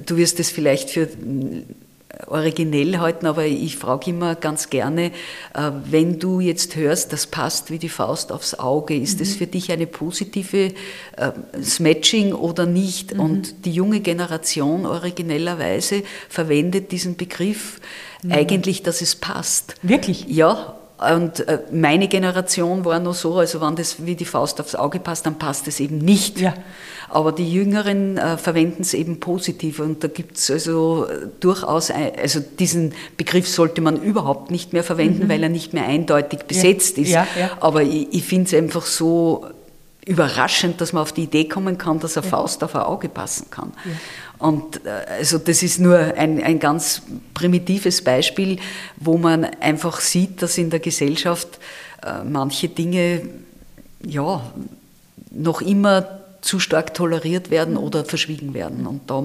du 0.06 0.18
wirst 0.18 0.42
es 0.42 0.50
vielleicht 0.50 0.90
für 0.90 1.08
originell 2.26 2.98
halten, 2.98 3.26
aber 3.26 3.46
ich 3.46 3.78
frage 3.78 4.10
immer 4.10 4.36
ganz 4.36 4.70
gerne, 4.70 5.12
äh, 5.54 5.72
wenn 5.86 6.20
du 6.20 6.40
jetzt 6.40 6.76
hörst, 6.76 7.14
das 7.14 7.28
passt 7.28 7.70
wie 7.70 7.80
die 7.80 7.90
Faust 7.90 8.32
aufs 8.32 8.56
Auge, 8.56 8.96
ist 8.96 9.16
mhm. 9.16 9.20
das 9.20 9.34
für 9.36 9.48
dich 9.48 9.72
eine 9.72 9.88
positive 9.88 10.74
äh, 11.18 11.32
Matching 11.80 12.34
oder 12.34 12.66
nicht? 12.66 13.14
Mhm. 13.14 13.20
Und 13.20 13.66
die 13.66 13.72
junge 13.72 14.00
Generation 14.00 14.86
originellerweise 14.86 16.04
verwendet 16.30 16.92
diesen 16.92 17.18
Begriff 17.18 17.80
mhm. 18.24 18.32
eigentlich, 18.32 18.84
dass 18.84 19.02
es 19.02 19.16
passt. 19.16 19.76
Wirklich? 19.84 20.26
Ja, 20.28 20.77
und 20.98 21.48
äh, 21.48 21.60
meine 21.72 22.08
Generation 22.08 22.84
war 22.84 23.00
nur 23.00 23.14
so, 23.14 23.38
also 23.38 23.62
wenn 23.62 23.76
das 23.76 24.06
wie 24.06 24.16
die 24.16 24.26
Faust 24.26 24.60
aufs 24.60 24.74
Auge 24.74 25.00
passt, 25.00 25.28
dann 25.28 25.38
passt 25.38 25.68
es 25.68 25.80
eben 25.80 26.00
nicht. 26.00 26.40
Ja. 26.40 26.56
Aber 27.10 27.32
die 27.32 27.52
Jüngeren 27.52 28.18
äh, 28.18 28.38
verwenden 28.38 28.82
es 28.82 28.96
eben 28.96 29.20
positiv 29.20 29.80
und 29.80 30.04
da 30.04 30.08
gibt 30.08 30.38
es 30.38 30.50
also 30.50 31.06
äh, 31.06 31.28
durchaus, 31.40 31.92
ein, 31.92 32.14
also 32.20 32.40
diesen 32.40 32.94
Begriff 33.16 33.48
sollte 33.48 33.82
man 33.82 34.02
überhaupt 34.02 34.50
nicht 34.50 34.74
mehr 34.74 34.84
verwenden, 34.84 35.26
mhm. 35.26 35.30
weil 35.30 35.44
er 35.44 35.50
nicht 35.50 35.72
mehr 35.74 35.86
eindeutig 35.86 36.40
besetzt 36.48 36.98
ja. 36.98 37.04
ist. 37.04 37.12
Ja, 37.12 37.28
ja. 37.40 37.52
Aber 37.60 37.84
ich, 37.84 38.08
ich 38.12 38.24
finde 38.24 38.48
es 38.48 38.54
einfach 38.56 38.86
so 38.86 39.46
überraschend, 40.08 40.82
dass 40.82 40.94
man 40.94 41.04
auf 41.04 41.12
die 41.12 41.24
Idee 41.24 41.46
kommen 41.46 41.78
kann, 41.78 42.00
dass 42.00 42.18
eine 42.18 42.26
Faust 42.26 42.64
auf 42.64 42.76
ein 42.76 42.82
Auge 42.82 43.10
passen 43.10 43.52
kann. 43.52 43.74
Und 44.40 44.86
äh, 44.86 44.90
also 45.20 45.38
das 45.38 45.64
ist 45.64 45.80
nur 45.80 45.98
ein, 45.98 46.44
ein 46.44 46.60
ganz 46.60 47.02
primitives 47.34 48.04
Beispiel, 48.04 48.60
wo 48.98 49.18
man 49.18 49.46
einfach 49.46 50.00
sieht, 50.00 50.42
dass 50.42 50.58
in 50.58 50.70
der 50.70 50.80
Gesellschaft 50.80 51.60
äh, 52.04 52.24
manche 52.24 52.70
Dinge 52.70 53.22
ja 54.06 54.42
noch 55.32 55.62
immer 55.62 56.20
zu 56.42 56.60
stark 56.60 56.94
toleriert 56.94 57.50
werden 57.50 57.74
mhm. 57.74 57.80
oder 57.80 58.06
verschwiegen 58.06 58.54
werden. 58.54 58.86
Und 58.88 59.10
da 59.10 59.24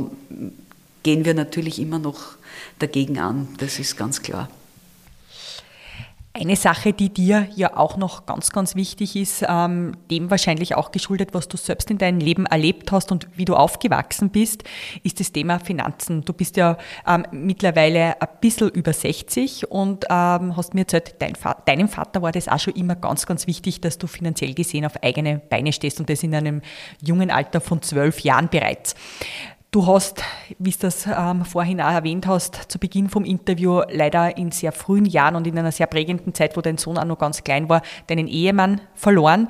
gehen 1.03 1.25
wir 1.25 1.35
natürlich 1.35 1.79
immer 1.79 1.98
noch 1.98 2.37
dagegen 2.79 3.18
an, 3.18 3.48
das 3.59 3.79
ist 3.79 3.96
ganz 3.96 4.22
klar. 4.22 4.48
Eine 6.35 6.57
Sache, 6.57 6.95
die 6.95 7.11
dir 7.11 7.47
ja 7.55 7.77
auch 7.77 7.99
noch 7.99 8.25
ganz, 8.25 8.53
ganz 8.53 8.75
wichtig 8.75 9.16
ist, 9.16 9.45
ähm, 9.47 9.92
dem 10.11 10.31
wahrscheinlich 10.31 10.75
auch 10.75 10.90
geschuldet, 10.90 11.35
was 11.35 11.47
du 11.47 11.59
selbst 11.59 11.90
in 11.90 11.99
deinem 11.99 12.21
Leben 12.21 12.47
erlebt 12.47 12.90
hast 12.90 13.12
und 13.12 13.29
wie 13.37 13.45
du 13.45 13.55
aufgewachsen 13.55 14.31
bist, 14.31 14.64
ist 15.03 15.21
das 15.21 15.33
Thema 15.33 15.59
Finanzen. 15.59 16.25
Du 16.25 16.33
bist 16.33 16.57
ja 16.57 16.79
ähm, 17.07 17.27
mittlerweile 17.33 18.18
ein 18.18 18.29
bisschen 18.40 18.71
über 18.71 18.95
60 18.95 19.71
und 19.71 20.07
ähm, 20.09 20.57
hast 20.57 20.73
mir 20.73 20.81
erzählt, 20.81 21.16
dein 21.18 21.35
Vater, 21.35 21.62
deinem 21.66 21.88
Vater 21.88 22.23
war 22.23 22.33
das 22.33 22.49
auch 22.49 22.59
schon 22.59 22.75
immer 22.77 22.97
ganz, 22.97 23.27
ganz 23.27 23.47
wichtig, 23.47 23.83
dass 23.83 23.99
du 23.99 24.07
finanziell 24.07 24.55
gesehen 24.55 24.87
auf 24.87 25.03
eigene 25.03 25.38
Beine 25.38 25.75
stehst 25.75 26.01
und 26.01 26.09
das 26.09 26.23
in 26.23 26.35
einem 26.35 26.62
jungen 27.03 27.31
Alter 27.31 27.61
von 27.61 27.83
zwölf 27.83 28.21
Jahren 28.21 28.49
bereits. 28.49 28.95
Du 29.73 29.87
hast, 29.87 30.23
wie 30.59 30.71
du 30.71 30.77
das 30.81 31.07
ähm, 31.07 31.47
vorhin 31.47 31.81
auch 31.81 31.93
erwähnt 31.93 32.27
hast, 32.27 32.71
zu 32.71 32.79
Beginn 32.79 33.09
vom 33.09 33.25
Interview 33.25 33.81
leider 33.91 34.37
in 34.37 34.51
sehr 34.51 34.71
frühen 34.71 35.07
Jahren 35.07 35.35
und 35.35 35.47
in 35.47 35.59
einer 35.59 35.73
sehr 35.73 35.87
prägenden 35.87 36.35
Zeit, 36.35 36.59
wo 36.59 36.61
dein 36.61 36.77
Sohn 36.77 36.99
auch 36.99 37.07
noch 37.07 37.17
ganz 37.17 37.43
klein 37.43 37.71
war, 37.71 37.81
deinen 38.09 38.29
Ehemann 38.29 38.83
verloren. 38.95 39.49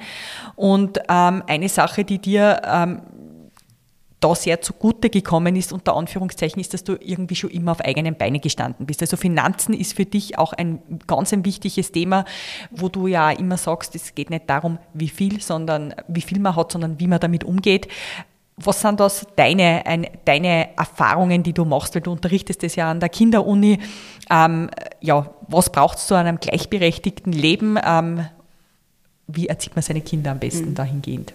Und 0.54 1.00
ähm, 1.08 1.42
eine 1.48 1.68
Sache, 1.68 2.04
die 2.04 2.20
dir 2.20 2.62
ähm, 2.64 3.02
da 4.20 4.36
sehr 4.36 4.60
zugute 4.60 5.10
gekommen 5.10 5.56
ist, 5.56 5.72
unter 5.72 5.96
Anführungszeichen, 5.96 6.60
ist, 6.60 6.72
dass 6.72 6.84
du 6.84 6.96
irgendwie 7.00 7.34
schon 7.34 7.50
immer 7.50 7.72
auf 7.72 7.80
eigenen 7.80 8.14
Beinen 8.14 8.40
gestanden 8.40 8.86
bist. 8.86 9.00
Also 9.02 9.16
Finanzen 9.16 9.74
ist 9.74 9.94
für 9.94 10.04
dich 10.04 10.38
auch 10.38 10.52
ein 10.52 10.78
ganz 11.08 11.32
ein 11.32 11.44
wichtiges 11.44 11.90
Thema, 11.90 12.24
wo 12.70 12.88
du 12.88 13.08
ja 13.08 13.32
immer 13.32 13.56
sagst, 13.56 13.96
es 13.96 14.14
geht 14.14 14.30
nicht 14.30 14.48
darum, 14.48 14.78
wie 14.94 15.08
viel, 15.08 15.40
sondern 15.40 15.96
wie 16.06 16.20
viel 16.20 16.38
man 16.38 16.54
hat, 16.54 16.70
sondern 16.70 17.00
wie 17.00 17.08
man 17.08 17.18
damit 17.18 17.42
umgeht. 17.42 17.88
Was 18.64 18.80
sind 18.80 19.00
das 19.00 19.26
deine, 19.36 19.86
ein, 19.86 20.06
deine 20.24 20.76
Erfahrungen, 20.76 21.42
die 21.42 21.52
du 21.52 21.64
machst, 21.64 21.94
weil 21.94 22.02
du 22.02 22.12
unterrichtest 22.12 22.62
das 22.62 22.76
ja 22.76 22.90
an 22.90 23.00
der 23.00 23.08
Kinderuni. 23.08 23.78
Ähm, 24.30 24.70
ja, 25.00 25.30
was 25.48 25.70
braucht 25.70 25.98
es 25.98 26.06
zu 26.06 26.14
einem 26.14 26.38
gleichberechtigten 26.38 27.32
Leben? 27.32 27.78
Ähm, 27.84 28.26
wie 29.26 29.46
erzieht 29.46 29.74
man 29.74 29.82
seine 29.82 30.00
Kinder 30.00 30.32
am 30.32 30.38
besten 30.38 30.70
mhm. 30.70 30.74
dahingehend? 30.74 31.32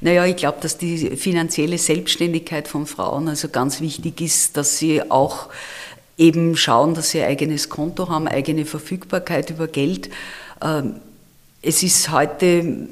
Naja, 0.00 0.24
ich 0.26 0.36
glaube, 0.36 0.58
dass 0.60 0.78
die 0.78 1.16
finanzielle 1.16 1.78
Selbstständigkeit 1.78 2.68
von 2.68 2.86
Frauen 2.86 3.28
also 3.28 3.48
ganz 3.48 3.80
wichtig 3.80 4.20
ist, 4.20 4.56
dass 4.56 4.78
sie 4.78 5.10
auch 5.10 5.48
eben 6.18 6.56
schauen, 6.56 6.94
dass 6.94 7.10
sie 7.10 7.22
ein 7.22 7.30
eigenes 7.30 7.68
Konto 7.68 8.08
haben, 8.08 8.28
eigene 8.28 8.64
Verfügbarkeit 8.64 9.50
über 9.50 9.66
Geld. 9.66 10.10
Ähm, 10.62 10.96
es 11.62 11.82
ist 11.82 12.10
heute 12.10 12.88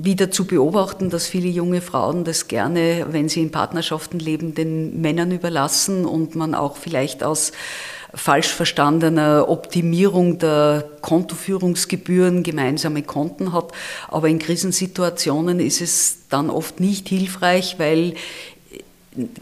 wieder 0.00 0.30
zu 0.30 0.46
beobachten, 0.46 1.10
dass 1.10 1.26
viele 1.26 1.48
junge 1.48 1.80
Frauen 1.80 2.24
das 2.24 2.48
gerne, 2.48 3.06
wenn 3.10 3.28
sie 3.28 3.42
in 3.42 3.50
Partnerschaften 3.50 4.18
leben, 4.18 4.54
den 4.54 5.00
Männern 5.00 5.32
überlassen 5.32 6.06
und 6.06 6.36
man 6.36 6.54
auch 6.54 6.76
vielleicht 6.76 7.24
aus 7.24 7.52
falsch 8.14 8.48
verstandener 8.48 9.48
Optimierung 9.48 10.38
der 10.38 10.88
Kontoführungsgebühren 11.02 12.42
gemeinsame 12.42 13.02
Konten 13.02 13.52
hat. 13.52 13.72
Aber 14.08 14.28
in 14.28 14.38
Krisensituationen 14.38 15.60
ist 15.60 15.80
es 15.80 16.18
dann 16.30 16.48
oft 16.48 16.80
nicht 16.80 17.08
hilfreich, 17.08 17.76
weil 17.78 18.14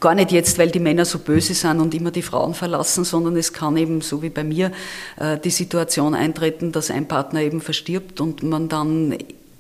gar 0.00 0.14
nicht 0.14 0.32
jetzt, 0.32 0.58
weil 0.58 0.70
die 0.70 0.80
Männer 0.80 1.04
so 1.04 1.18
böse 1.18 1.54
sind 1.54 1.80
und 1.80 1.94
immer 1.94 2.10
die 2.10 2.22
Frauen 2.22 2.54
verlassen, 2.54 3.04
sondern 3.04 3.36
es 3.36 3.52
kann 3.52 3.76
eben, 3.76 4.00
so 4.00 4.22
wie 4.22 4.30
bei 4.30 4.42
mir, 4.42 4.72
äh, 5.18 5.38
die 5.38 5.50
Situation 5.50 6.14
eintreten, 6.14 6.72
dass 6.72 6.90
ein 6.90 7.06
Partner 7.06 7.42
eben 7.42 7.60
verstirbt 7.60 8.20
und 8.20 8.42
man 8.42 8.68
dann 8.68 9.14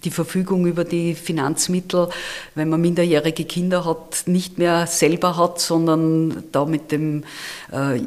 die 0.06 0.10
Verfügung 0.10 0.66
über 0.66 0.84
die 0.84 1.14
Finanzmittel, 1.14 2.08
wenn 2.54 2.68
man 2.68 2.80
minderjährige 2.80 3.44
Kinder 3.44 3.84
hat, 3.84 4.22
nicht 4.26 4.56
mehr 4.56 4.86
selber 4.86 5.36
hat, 5.36 5.60
sondern 5.60 6.44
da 6.52 6.64
mit 6.64 6.92
dem 6.92 7.24
äh, 7.72 8.00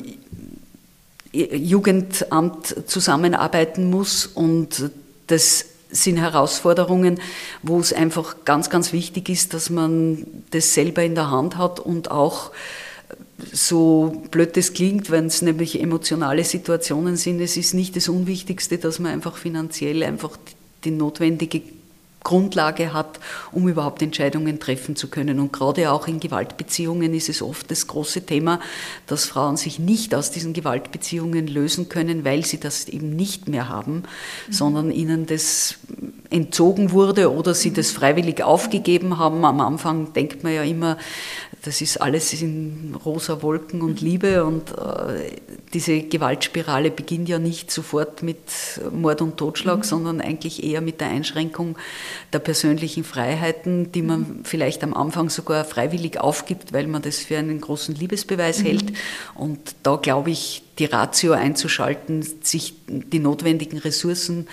Jugendamt 1.32 2.90
zusammenarbeiten 2.90 3.90
muss. 3.90 4.26
Und 4.26 4.90
das 5.28 5.66
sind 5.92 6.18
Herausforderungen, 6.18 7.20
wo 7.62 7.80
es 7.80 7.94
einfach 7.94 8.38
ganz, 8.46 8.70
ganz 8.70 8.94
wichtig 8.94 9.30
ist, 9.30 9.54
dass 9.54 9.70
man 9.70 10.26
das 10.52 10.74
selber 10.74 11.04
in 11.04 11.16
der 11.16 11.30
Hand 11.30 11.58
hat 11.58 11.80
und 11.80 12.10
auch 12.10 12.52
so 13.52 14.24
blöd 14.32 14.58
es 14.58 14.74
klingt, 14.74 15.12
wenn 15.12 15.28
es 15.28 15.42
nämlich 15.42 15.82
emotionale 15.82 16.44
Situationen 16.44 17.16
sind, 17.16 17.40
es 17.40 17.58
ist 17.58 17.74
nicht 17.74 17.96
das 17.96 18.10
Unwichtigste, 18.10 18.78
dass 18.78 19.00
man 19.00 19.14
einfach 19.14 19.38
finanziell 19.38 20.04
einfach 20.04 20.38
die 20.84 20.92
notwendige 20.92 21.62
Grundlage 22.24 22.94
hat, 22.94 23.20
um 23.52 23.68
überhaupt 23.68 24.02
Entscheidungen 24.02 24.60
treffen 24.60 24.96
zu 24.96 25.08
können. 25.10 25.40
Und 25.40 25.54
gerade 25.54 25.92
auch 25.92 26.08
in 26.08 26.20
Gewaltbeziehungen 26.20 27.14
ist 27.14 27.30
es 27.30 27.42
oft 27.42 27.72
das 27.72 27.88
große 27.88 28.26
Thema, 28.26 28.60
dass 29.08 29.26
Frauen 29.26 29.58
sich 29.58 29.80
nicht 29.80 30.14
aus 30.14 30.30
diesen 30.30 30.54
Gewaltbeziehungen 30.54 31.48
lösen 31.48 31.88
können, 31.88 32.26
weil 32.26 32.46
sie 32.46 32.60
das 32.60 32.88
eben 32.88 33.16
nicht 33.16 33.48
mehr 33.48 33.70
haben, 33.70 34.04
mhm. 34.48 34.54
sondern 34.54 34.92
ihnen 34.92 35.26
das 35.26 35.76
entzogen 36.30 36.92
wurde 36.92 37.32
oder 37.32 37.54
sie 37.54 37.74
das 37.74 37.92
freiwillig 37.92 38.44
aufgegeben 38.44 39.18
haben. 39.18 39.44
Am 39.46 39.62
Anfang 39.62 40.14
denkt 40.14 40.44
man 40.44 40.54
ja 40.54 40.64
immer, 40.64 40.98
das 41.64 41.82
ist 41.82 41.98
alles 42.02 42.34
in 42.42 42.96
rosa 43.06 43.42
Wolken 43.42 43.82
und 43.82 44.02
Liebe 44.02 44.46
und 44.46 44.72
äh, 44.72 45.32
diese 45.74 46.02
Gewaltspirale 46.02 46.90
beginnt 46.90 47.28
ja 47.28 47.38
nicht 47.38 47.70
sofort 47.70 48.24
mit 48.24 48.38
Mord 48.92 49.22
und 49.22 49.38
Totschlag, 49.38 49.80
mhm. 49.80 49.84
sondern 49.84 50.22
eigentlich 50.22 50.64
eher 50.64 50.82
mit 50.82 51.02
der 51.02 51.10
Einschränkung 51.10 51.78
der 52.32 52.40
persönlichen 52.40 53.04
Freiheiten, 53.04 53.92
die 53.92 54.02
man 54.02 54.20
mhm. 54.20 54.40
vielleicht 54.44 54.84
am 54.84 54.94
Anfang 54.94 55.30
sogar 55.30 55.66
freiwillig 55.66 56.20
aufgibt, 56.20 56.72
weil 56.72 56.88
man 56.88 57.02
das 57.02 57.20
für 57.20 57.38
einen 57.38 57.60
großen 57.60 57.94
Liebesbeweis 57.94 58.60
mhm. 58.60 58.66
hält. 58.66 58.94
Und 59.36 59.60
da 59.84 59.98
glaube 59.98 60.32
ich, 60.32 60.64
die 60.80 60.86
Ratio 60.86 61.34
einzuschalten, 61.34 62.26
sich 62.42 62.74
die 62.88 63.20
notwendigen 63.20 63.78
Ressourcen 63.78 64.48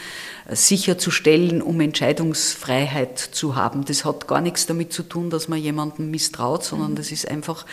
äh, 0.49 0.55
sicherzustellen, 0.55 1.63
um 1.63 1.81
Entscheidungsfreiheit 1.81 3.19
zu 3.19 3.57
haben. 3.57 3.85
Das 3.85 4.05
hat 4.05 4.29
gar 4.29 4.41
nichts 4.41 4.67
damit 4.67 4.93
zu 4.93 5.03
tun, 5.03 5.31
dass 5.31 5.49
man 5.49 5.59
jemandem 5.61 6.11
misstraut, 6.11 6.65
sondern 6.65 6.93
mhm. 6.93 6.97
das 6.97 7.13
ist 7.13 7.29
einfach 7.29 7.65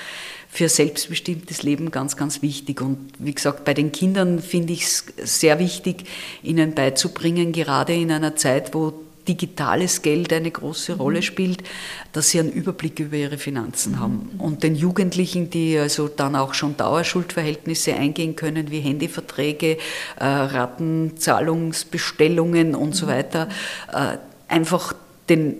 für 0.49 0.69
selbstbestimmtes 0.69 1.63
Leben 1.63 1.89
ganz, 1.89 2.15
ganz 2.15 2.43
wichtig. 2.43 2.79
Und 2.81 3.11
wie 3.17 3.33
gesagt, 3.33 3.65
bei 3.65 3.73
den 3.73 3.91
Kindern 3.91 4.39
finde 4.39 4.73
ich 4.73 4.83
es 4.83 5.05
sehr 5.17 5.57
wichtig, 5.57 6.05
ihnen 6.43 6.75
beizubringen, 6.75 7.51
gerade 7.51 7.95
in 7.95 8.11
einer 8.11 8.35
Zeit, 8.35 8.75
wo 8.75 8.93
digitales 9.27 10.01
Geld 10.01 10.31
eine 10.33 10.49
große 10.51 10.93
mhm. 10.93 11.01
Rolle 11.01 11.21
spielt, 11.21 11.63
dass 12.11 12.29
sie 12.29 12.39
einen 12.39 12.51
Überblick 12.51 12.99
über 12.99 13.17
ihre 13.17 13.37
Finanzen 13.37 13.93
mhm. 13.93 13.99
haben. 13.99 14.31
Und 14.37 14.63
den 14.63 14.75
Jugendlichen, 14.75 15.49
die 15.49 15.77
also 15.77 16.07
dann 16.07 16.35
auch 16.35 16.53
schon 16.53 16.77
Dauerschuldverhältnisse 16.77 17.93
eingehen 17.93 18.35
können, 18.35 18.69
wie 18.71 18.79
Handyverträge, 18.79 19.77
äh, 20.19 20.25
Ratenzahlungsbestellungen 20.25 22.75
und 22.75 22.95
so 22.95 23.05
mhm. 23.05 23.09
weiter, 23.09 23.49
äh, 23.91 24.17
einfach 24.47 24.93
den 25.29 25.57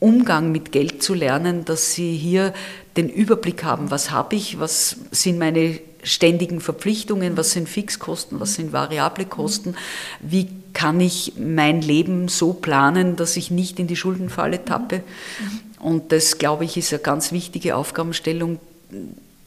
Umgang 0.00 0.52
mit 0.52 0.70
Geld 0.70 1.02
zu 1.02 1.14
lernen, 1.14 1.64
dass 1.64 1.92
sie 1.92 2.16
hier 2.16 2.52
den 2.96 3.08
Überblick 3.08 3.64
haben, 3.64 3.90
was 3.90 4.10
habe 4.10 4.36
ich, 4.36 4.60
was 4.60 4.96
sind 5.10 5.38
meine 5.38 5.80
ständigen 6.02 6.60
Verpflichtungen, 6.60 7.36
was 7.36 7.52
sind 7.52 7.68
Fixkosten, 7.68 8.40
was 8.40 8.54
sind 8.54 8.72
variable 8.72 9.24
Kosten, 9.24 9.74
wie 10.20 10.48
kann 10.72 11.00
ich 11.00 11.32
mein 11.38 11.82
Leben 11.82 12.28
so 12.28 12.52
planen, 12.52 13.16
dass 13.16 13.36
ich 13.36 13.50
nicht 13.50 13.78
in 13.78 13.86
die 13.86 13.96
Schuldenfalle 13.96 14.64
tappe. 14.64 15.02
Und 15.80 16.12
das, 16.12 16.38
glaube 16.38 16.64
ich, 16.64 16.76
ist 16.76 16.92
eine 16.92 17.02
ganz 17.02 17.32
wichtige 17.32 17.76
Aufgabenstellung, 17.76 18.58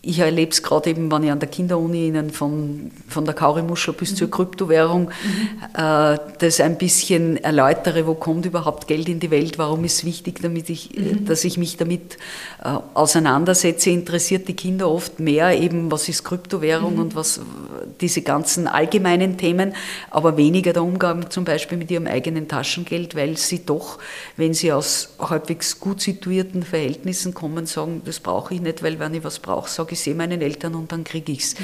ich 0.04 0.18
erlebe 0.18 0.52
es 0.52 0.64
gerade 0.64 0.90
eben, 0.90 1.12
wenn 1.12 1.24
ich 1.24 1.32
an 1.32 1.40
der 1.40 1.50
Kinderuni 1.50 2.08
Ihnen 2.08 2.32
von, 2.32 2.90
von 3.08 3.24
der 3.24 3.36
Kaurimuschel 3.36 3.94
bis 3.94 4.12
mhm. 4.12 4.16
zur 4.16 4.32
Kryptowährung 4.32 5.04
mhm. 5.04 5.80
äh, 5.80 6.18
das 6.40 6.60
ein 6.60 6.80
bisschen 6.80 7.38
erläutere, 7.38 8.08
wo 8.08 8.16
kommt 8.16 8.48
überhaupt 8.48 8.88
Geld 8.88 9.08
in 9.10 9.20
die 9.20 9.30
Welt, 9.30 9.60
warum 9.60 9.84
ist 9.84 10.00
es 10.00 10.06
wichtig, 10.06 10.42
damit 10.42 10.72
ich, 10.72 10.98
äh, 10.98 11.02
mhm. 11.02 11.26
dass 11.26 11.44
ich 11.44 11.60
mich 11.60 11.78
damit 11.78 12.18
äh, 12.64 12.70
auseinandersetze, 12.96 13.92
interessiert 13.92 14.48
die 14.48 14.56
Kinder 14.56 14.90
oft 14.90 15.20
mehr 15.20 15.60
eben, 15.60 15.92
was 15.92 16.10
ist 16.10 16.24
Kryptowährung 16.24 16.96
mhm. 16.96 17.02
und 17.02 17.16
was 17.16 17.40
diese 18.00 18.24
ganzen 18.24 18.68
allgemeinen 18.68 19.38
Themen, 19.38 19.76
aber 20.10 20.36
weniger 20.36 20.74
der 20.74 20.84
Umgang 20.84 21.30
zum 21.30 21.46
Beispiel 21.46 21.78
mit 21.78 21.92
ihrem 21.92 22.08
eigenen 22.08 22.48
Taschengeld, 22.48 23.16
weil 23.16 23.38
sie 23.38 23.66
doch, 23.68 24.00
wenn 24.36 24.56
sie 24.56 24.72
aus 24.72 25.14
halbwegs 25.20 25.80
gut 25.80 26.02
situierten 26.02 26.64
Verhältnissen 26.64 27.36
kommen, 27.36 27.68
sagen, 27.68 28.02
das 28.04 28.20
brauche 28.20 28.56
ich 28.56 28.62
nicht, 28.62 28.82
weil 28.82 28.98
wenn 28.98 29.14
ich 29.14 29.24
was 29.24 29.38
brauche, 29.38 29.70
sage 29.70 29.91
ich 29.92 30.00
sehe 30.00 30.16
meinen 30.16 30.42
Eltern 30.42 30.76
und 30.76 30.92
dann 30.92 31.04
kriege 31.04 31.32
ich 31.32 31.40
es. 31.40 31.56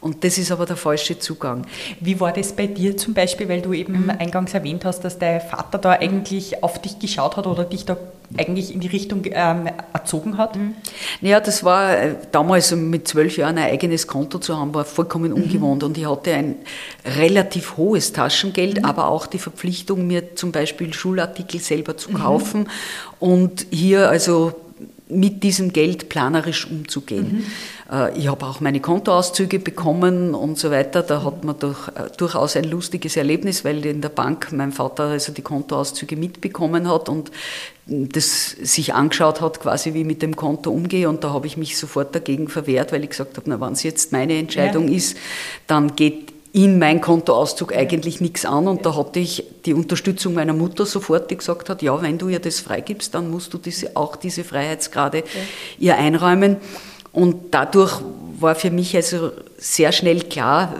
Und 0.00 0.24
das 0.24 0.38
ist 0.38 0.50
aber 0.50 0.66
der 0.66 0.76
falsche 0.76 1.18
Zugang. 1.18 1.66
Wie 2.00 2.18
war 2.20 2.32
das 2.32 2.52
bei 2.52 2.66
dir 2.66 2.96
zum 2.96 3.14
Beispiel, 3.14 3.48
weil 3.48 3.60
du 3.60 3.72
eben 3.72 4.04
mhm. 4.04 4.10
eingangs 4.10 4.54
erwähnt 4.54 4.84
hast, 4.84 5.00
dass 5.00 5.18
dein 5.18 5.40
Vater 5.40 5.78
da 5.78 5.92
eigentlich 5.92 6.62
auf 6.62 6.80
dich 6.80 6.98
geschaut 6.98 7.36
hat 7.36 7.46
oder 7.46 7.64
dich 7.64 7.84
da 7.84 7.96
eigentlich 8.36 8.72
in 8.72 8.80
die 8.80 8.88
Richtung 8.88 9.22
ähm, 9.24 9.68
erzogen 9.92 10.38
hat? 10.38 10.56
Mhm. 10.56 10.74
Naja, 11.20 11.40
das 11.40 11.64
war 11.64 11.98
äh, 11.98 12.14
damals 12.32 12.74
mit 12.74 13.08
zwölf 13.08 13.36
Jahren 13.36 13.58
ein 13.58 13.70
eigenes 13.70 14.06
Konto 14.06 14.38
zu 14.38 14.56
haben, 14.56 14.72
war 14.74 14.84
vollkommen 14.84 15.32
mhm. 15.32 15.42
ungewohnt 15.42 15.82
und 15.82 15.98
ich 15.98 16.08
hatte 16.08 16.32
ein 16.32 16.56
relativ 17.18 17.76
hohes 17.76 18.12
Taschengeld, 18.12 18.78
mhm. 18.78 18.84
aber 18.84 19.08
auch 19.08 19.26
die 19.26 19.38
Verpflichtung, 19.38 20.06
mir 20.06 20.34
zum 20.36 20.52
Beispiel 20.52 20.92
Schulartikel 20.92 21.60
selber 21.60 21.96
zu 21.96 22.10
kaufen 22.10 22.68
und 23.18 23.66
hier 23.70 24.08
also 24.08 24.54
mit 25.10 25.42
diesem 25.42 25.72
Geld 25.72 26.08
planerisch 26.08 26.70
umzugehen. 26.70 27.44
Mhm. 27.88 27.96
Äh, 27.96 28.18
ich 28.18 28.28
habe 28.28 28.46
auch 28.46 28.60
meine 28.60 28.80
Kontoauszüge 28.80 29.58
bekommen 29.58 30.34
und 30.34 30.58
so 30.58 30.70
weiter. 30.70 31.02
Da 31.02 31.24
hat 31.24 31.44
man 31.44 31.58
doch, 31.58 31.88
äh, 31.88 32.08
durchaus 32.16 32.56
ein 32.56 32.64
lustiges 32.64 33.16
Erlebnis, 33.16 33.64
weil 33.64 33.84
in 33.84 34.00
der 34.00 34.08
Bank 34.08 34.52
mein 34.52 34.72
Vater 34.72 35.04
also 35.04 35.32
die 35.32 35.42
Kontoauszüge 35.42 36.16
mitbekommen 36.16 36.88
hat 36.88 37.08
und 37.08 37.30
das 37.86 38.50
sich 38.50 38.94
angeschaut 38.94 39.40
hat, 39.40 39.60
quasi 39.60 39.94
wie 39.94 40.00
ich 40.00 40.06
mit 40.06 40.22
dem 40.22 40.36
Konto 40.36 40.70
umgehe. 40.70 41.08
Und 41.08 41.24
da 41.24 41.32
habe 41.32 41.46
ich 41.46 41.56
mich 41.56 41.76
sofort 41.76 42.14
dagegen 42.14 42.48
verwehrt, 42.48 42.92
weil 42.92 43.02
ich 43.02 43.10
gesagt 43.10 43.36
habe, 43.36 43.50
na, 43.50 43.60
wenn 43.60 43.72
es 43.72 43.82
jetzt 43.82 44.12
meine 44.12 44.38
Entscheidung 44.38 44.88
ja. 44.88 44.96
ist, 44.96 45.16
dann 45.66 45.96
geht 45.96 46.39
in 46.52 46.78
mein 46.78 47.00
Kontoauszug 47.00 47.74
eigentlich 47.74 48.20
nichts 48.20 48.44
an. 48.44 48.66
Und 48.66 48.84
da 48.84 48.96
hatte 48.96 49.20
ich 49.20 49.44
die 49.64 49.74
Unterstützung 49.74 50.34
meiner 50.34 50.52
Mutter 50.52 50.84
sofort, 50.84 51.30
die 51.30 51.36
gesagt 51.36 51.68
hat, 51.68 51.82
ja, 51.82 52.00
wenn 52.02 52.18
du 52.18 52.28
ihr 52.28 52.40
das 52.40 52.60
freigibst, 52.60 53.14
dann 53.14 53.30
musst 53.30 53.54
du 53.54 53.58
diese, 53.58 53.96
auch 53.96 54.16
diese 54.16 54.42
Freiheitsgrade 54.42 55.18
ja. 55.18 55.24
ihr 55.78 55.96
einräumen. 55.96 56.56
Und 57.12 57.52
dadurch 57.52 58.00
war 58.38 58.54
für 58.54 58.70
mich 58.70 58.96
also 58.96 59.32
sehr 59.58 59.92
schnell 59.92 60.20
klar, 60.22 60.74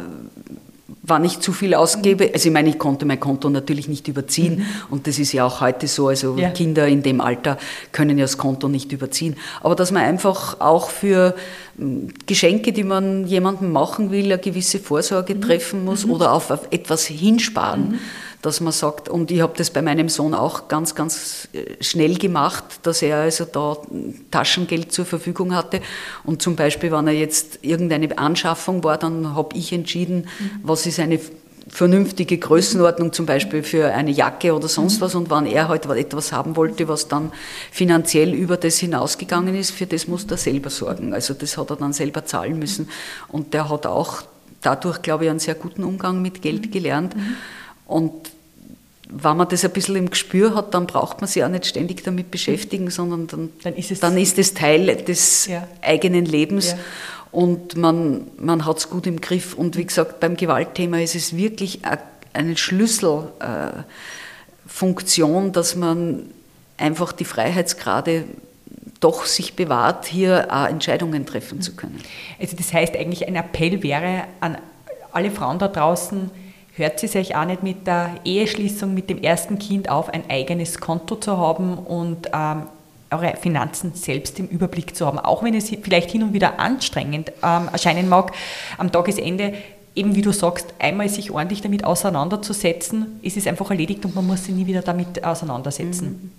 wann 1.10 1.24
ich 1.24 1.40
zu 1.40 1.52
viel 1.52 1.74
ausgebe. 1.74 2.30
Also 2.32 2.48
ich 2.48 2.52
meine, 2.52 2.70
ich 2.70 2.78
konnte 2.78 3.04
mein 3.04 3.20
Konto 3.20 3.50
natürlich 3.50 3.88
nicht 3.88 4.08
überziehen 4.08 4.58
mhm. 4.58 4.66
und 4.90 5.06
das 5.06 5.18
ist 5.18 5.32
ja 5.32 5.44
auch 5.44 5.60
heute 5.60 5.88
so. 5.88 6.08
Also 6.08 6.36
ja. 6.38 6.50
Kinder 6.50 6.86
in 6.86 7.02
dem 7.02 7.20
Alter 7.20 7.58
können 7.92 8.16
ja 8.16 8.24
das 8.24 8.38
Konto 8.38 8.68
nicht 8.68 8.92
überziehen. 8.92 9.36
Aber 9.60 9.74
dass 9.74 9.90
man 9.90 10.02
einfach 10.02 10.60
auch 10.60 10.88
für 10.88 11.34
hm, 11.76 12.08
Geschenke, 12.26 12.72
die 12.72 12.84
man 12.84 13.26
jemandem 13.26 13.72
machen 13.72 14.10
will, 14.10 14.24
eine 14.24 14.38
gewisse 14.38 14.78
Vorsorge 14.78 15.34
mhm. 15.34 15.42
treffen 15.42 15.84
muss 15.84 16.06
mhm. 16.06 16.12
oder 16.12 16.32
auf 16.32 16.50
etwas 16.70 17.04
hinsparen. 17.06 17.98
Dass 18.42 18.60
man 18.60 18.72
sagt, 18.72 19.08
und 19.08 19.30
ich 19.30 19.42
habe 19.42 19.52
das 19.56 19.70
bei 19.70 19.82
meinem 19.82 20.08
Sohn 20.08 20.32
auch 20.32 20.68
ganz, 20.68 20.94
ganz 20.94 21.48
äh, 21.52 21.82
schnell 21.82 22.16
gemacht, 22.16 22.64
dass 22.82 23.02
er 23.02 23.18
also 23.18 23.44
da 23.44 23.76
Taschengeld 24.30 24.92
zur 24.92 25.04
Verfügung 25.04 25.54
hatte. 25.54 25.80
Und 26.24 26.40
zum 26.40 26.56
Beispiel, 26.56 26.90
wenn 26.90 27.06
er 27.06 27.12
jetzt 27.12 27.58
irgendeine 27.62 28.16
Anschaffung 28.16 28.82
war, 28.82 28.96
dann 28.96 29.34
habe 29.34 29.56
ich 29.56 29.72
entschieden, 29.72 30.28
mhm. 30.38 30.50
was 30.62 30.86
ist 30.86 30.98
eine 31.00 31.20
vernünftige 31.70 32.36
Größenordnung 32.36 33.12
zum 33.12 33.26
Beispiel 33.26 33.62
für 33.62 33.92
eine 33.92 34.10
Jacke 34.10 34.54
oder 34.54 34.68
sonst 34.68 34.96
mhm. 34.96 35.00
was 35.02 35.14
und 35.14 35.30
wenn 35.30 35.46
er 35.46 35.68
halt 35.68 35.86
etwas 35.86 36.32
haben 36.32 36.56
wollte, 36.56 36.88
was 36.88 37.08
dann 37.08 37.32
finanziell 37.70 38.34
über 38.34 38.56
das 38.56 38.78
hinausgegangen 38.78 39.54
ist, 39.54 39.70
für 39.70 39.86
das 39.86 40.08
muss 40.08 40.24
er 40.24 40.36
selber 40.36 40.70
sorgen. 40.70 41.14
Also 41.14 41.32
das 41.32 41.56
hat 41.56 41.70
er 41.70 41.76
dann 41.76 41.92
selber 41.92 42.24
zahlen 42.24 42.58
müssen 42.58 42.88
und 43.28 43.54
der 43.54 43.68
hat 43.68 43.86
auch 43.86 44.22
dadurch, 44.62 45.00
glaube 45.02 45.24
ich, 45.24 45.30
einen 45.30 45.38
sehr 45.38 45.54
guten 45.54 45.84
Umgang 45.84 46.20
mit 46.20 46.42
Geld 46.42 46.66
mhm. 46.66 46.70
gelernt. 46.70 47.16
Mhm. 47.16 47.36
Und 47.90 48.30
wenn 49.08 49.36
man 49.36 49.48
das 49.48 49.64
ein 49.64 49.72
bisschen 49.72 49.96
im 49.96 50.10
Gespür 50.10 50.54
hat, 50.54 50.72
dann 50.74 50.86
braucht 50.86 51.20
man 51.20 51.26
sich 51.28 51.42
auch 51.42 51.48
nicht 51.48 51.66
ständig 51.66 52.04
damit 52.04 52.30
beschäftigen, 52.30 52.88
sondern 52.90 53.26
dann, 53.26 53.50
dann, 53.62 53.74
ist, 53.74 53.90
es 53.90 53.98
dann 53.98 54.16
ist 54.16 54.38
es 54.38 54.54
Teil 54.54 54.94
des 54.96 55.46
ja. 55.46 55.66
eigenen 55.82 56.24
Lebens. 56.24 56.70
Ja. 56.70 56.78
Und 57.32 57.76
man, 57.76 58.28
man 58.38 58.64
hat 58.64 58.78
es 58.78 58.88
gut 58.88 59.08
im 59.08 59.20
Griff. 59.20 59.54
Und 59.54 59.76
wie 59.76 59.84
gesagt, 59.84 60.20
beim 60.20 60.36
Gewaltthema 60.36 61.00
ist 61.00 61.16
es 61.16 61.36
wirklich 61.36 61.80
eine 62.32 62.56
Schlüsselfunktion, 62.56 65.48
äh, 65.48 65.52
dass 65.52 65.74
man 65.74 66.30
einfach 66.76 67.10
die 67.12 67.24
Freiheitsgrade 67.24 68.22
doch 69.00 69.24
sich 69.24 69.54
bewahrt, 69.54 70.06
hier 70.06 70.46
auch 70.50 70.66
Entscheidungen 70.66 71.26
treffen 71.26 71.62
zu 71.62 71.74
können. 71.74 71.98
Also 72.38 72.56
das 72.56 72.72
heißt 72.72 72.96
eigentlich 72.96 73.26
ein 73.26 73.34
Appell 73.34 73.82
wäre 73.82 74.24
an 74.40 74.56
alle 75.12 75.32
Frauen 75.32 75.58
da 75.58 75.68
draußen, 75.68 76.30
hört 76.74 77.02
es 77.02 77.16
euch 77.16 77.36
auch 77.36 77.44
nicht 77.44 77.62
mit 77.62 77.86
der 77.86 78.14
Eheschließung 78.24 78.92
mit 78.92 79.10
dem 79.10 79.22
ersten 79.22 79.58
Kind 79.58 79.88
auf, 79.88 80.08
ein 80.08 80.22
eigenes 80.28 80.78
Konto 80.80 81.16
zu 81.16 81.36
haben 81.36 81.78
und 81.78 82.28
ähm, 82.32 82.66
eure 83.10 83.36
Finanzen 83.36 83.94
selbst 83.94 84.38
im 84.38 84.46
Überblick 84.46 84.94
zu 84.94 85.06
haben, 85.06 85.18
auch 85.18 85.42
wenn 85.42 85.54
es 85.54 85.68
vielleicht 85.68 86.10
hin 86.10 86.22
und 86.22 86.32
wieder 86.32 86.60
anstrengend 86.60 87.32
ähm, 87.42 87.68
erscheinen 87.72 88.08
mag. 88.08 88.32
Am 88.78 88.92
Tagesende 88.92 89.54
eben 89.94 90.14
wie 90.14 90.22
du 90.22 90.32
sagst, 90.32 90.72
einmal 90.78 91.08
sich 91.08 91.30
ordentlich 91.30 91.62
damit 91.62 91.84
auseinanderzusetzen, 91.84 93.18
ist 93.22 93.36
es 93.36 93.46
einfach 93.46 93.70
erledigt 93.70 94.04
und 94.04 94.14
man 94.14 94.26
muss 94.26 94.44
sich 94.44 94.54
nie 94.54 94.66
wieder 94.66 94.82
damit 94.82 95.24
auseinandersetzen. 95.24 96.06
Mhm. 96.06 96.32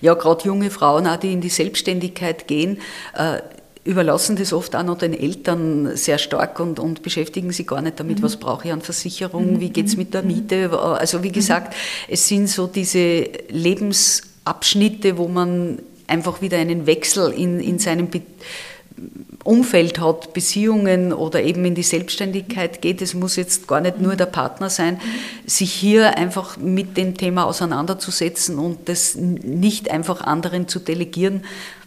Ja, 0.00 0.14
gerade 0.14 0.44
junge 0.44 0.70
Frauen, 0.70 1.06
auch 1.06 1.16
die 1.16 1.32
in 1.32 1.40
die 1.40 1.50
Selbstständigkeit 1.50 2.48
gehen, 2.48 2.78
äh, 3.14 3.42
überlassen 3.84 4.36
das 4.36 4.52
oft 4.52 4.74
auch 4.74 4.82
noch 4.82 4.98
den 4.98 5.12
Eltern 5.12 5.96
sehr 5.96 6.18
stark 6.18 6.58
und, 6.58 6.78
und 6.78 7.02
beschäftigen 7.02 7.52
sich 7.52 7.66
gar 7.66 7.82
nicht 7.82 8.00
damit, 8.00 8.18
mhm. 8.18 8.22
was 8.22 8.38
brauche 8.38 8.66
ich 8.66 8.72
an 8.72 8.80
Versicherung, 8.80 9.54
mhm. 9.54 9.60
wie 9.60 9.70
geht 9.70 9.86
es 9.86 9.96
mit 9.96 10.14
der 10.14 10.22
mhm. 10.22 10.28
Miete. 10.28 10.78
Also 10.78 11.22
wie 11.22 11.28
mhm. 11.28 11.32
gesagt, 11.32 11.74
es 12.08 12.26
sind 12.26 12.48
so 12.48 12.66
diese 12.66 13.28
Lebensabschnitte, 13.50 15.18
wo 15.18 15.28
man 15.28 15.80
einfach 16.06 16.40
wieder 16.40 16.58
einen 16.58 16.86
Wechsel 16.86 17.32
in, 17.32 17.60
in 17.60 17.78
seinem 17.78 18.08
Be 18.08 18.22
Umfeld 19.42 19.98
hat, 19.98 20.32
Beziehungen 20.32 21.12
oder 21.12 21.42
eben 21.42 21.64
in 21.64 21.74
die 21.74 21.82
Selbstständigkeit 21.82 22.80
geht. 22.80 23.02
Es 23.02 23.12
muss 23.12 23.36
jetzt 23.36 23.66
gar 23.68 23.80
nicht 23.80 24.00
nur 24.00 24.16
der 24.16 24.26
Partner 24.26 24.70
sein, 24.70 25.00
sich 25.44 25.72
hier 25.72 26.16
einfach 26.16 26.56
mit 26.56 26.96
dem 26.96 27.16
Thema 27.16 27.44
auseinanderzusetzen 27.44 28.58
und 28.58 28.88
das 28.88 29.16
nicht 29.16 29.90
einfach 29.90 30.22
anderen 30.22 30.68
zu 30.68 30.78
delegieren, 30.78 31.42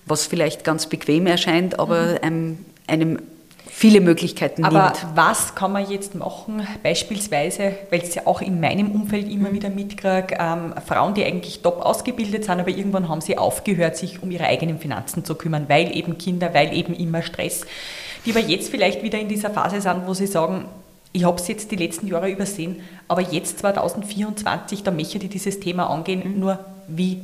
was 0.08 0.26
vielleicht 0.26 0.64
ganz 0.64 0.88
bequem 0.88 1.28
erscheint, 1.28 1.80
aber 1.80 2.02
mhm. 2.02 2.18
einem, 2.22 2.66
einem 2.88 3.20
viele 3.78 4.02
Möglichkeiten 4.02 4.66
Aber 4.66 4.86
nimmt. 4.86 5.06
was 5.14 5.54
kann 5.54 5.72
man 5.72 5.88
jetzt 5.88 6.16
machen, 6.16 6.66
beispielsweise, 6.82 7.74
weil 7.92 8.02
es 8.02 8.16
ja 8.16 8.24
auch 8.26 8.42
in 8.42 8.60
meinem 8.60 8.90
Umfeld 8.92 9.30
immer 9.30 9.50
mhm. 9.50 9.54
wieder 9.54 9.70
mitkriege, 9.70 10.36
ähm, 10.40 10.74
Frauen, 10.84 11.14
die 11.14 11.24
eigentlich 11.24 11.62
top 11.62 11.82
ausgebildet 11.82 12.46
sind, 12.46 12.60
aber 12.60 12.70
irgendwann 12.70 13.08
haben 13.08 13.22
sie 13.22 13.38
aufgehört, 13.38 13.96
sich 13.96 14.24
um 14.24 14.32
ihre 14.32 14.46
eigenen 14.46 14.80
Finanzen 14.80 15.24
zu 15.24 15.36
kümmern, 15.36 15.66
weil 15.68 15.96
eben 15.96 16.18
Kinder, 16.18 16.56
weil 16.56 16.74
eben 16.74 16.96
immer 16.96 17.22
Stress, 17.22 17.66
die 18.26 18.32
aber 18.32 18.40
jetzt 18.40 18.70
vielleicht 18.70 19.04
wieder 19.04 19.20
in 19.20 19.28
dieser 19.28 19.52
Phase 19.52 19.80
sind, 19.80 20.08
wo 20.08 20.16
sie 20.16 20.28
sagen, 20.28 20.66
ich 21.14 21.24
habe 21.24 21.40
es 21.40 21.48
jetzt 21.48 21.72
die 21.72 21.76
letzten 21.76 22.08
Jahre 22.08 22.32
übersehen, 22.32 22.82
aber 23.08 23.22
jetzt 23.22 23.60
2024, 23.60 24.82
da 24.82 24.90
möchte 24.90 25.20
ich 25.20 25.30
dieses 25.30 25.60
Thema 25.60 25.90
angehen, 25.90 26.34
mhm. 26.34 26.40
nur 26.40 26.60
wie 26.88 27.22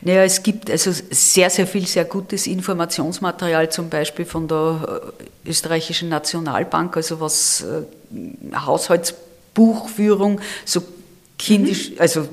naja, 0.00 0.22
es 0.22 0.42
gibt 0.42 0.70
also 0.70 0.92
sehr, 1.10 1.50
sehr 1.50 1.66
viel 1.66 1.86
sehr 1.86 2.04
gutes 2.04 2.46
Informationsmaterial, 2.46 3.70
zum 3.70 3.88
Beispiel 3.88 4.24
von 4.24 4.46
der 4.46 5.12
äh, 5.44 5.48
österreichischen 5.48 6.08
Nationalbank, 6.08 6.96
also 6.96 7.20
was 7.20 7.62
äh, 7.62 8.54
Haushaltsbuchführung, 8.54 10.40
so 10.64 10.82
kindisch, 11.38 11.90
mhm. 11.90 11.96
also 12.00 12.28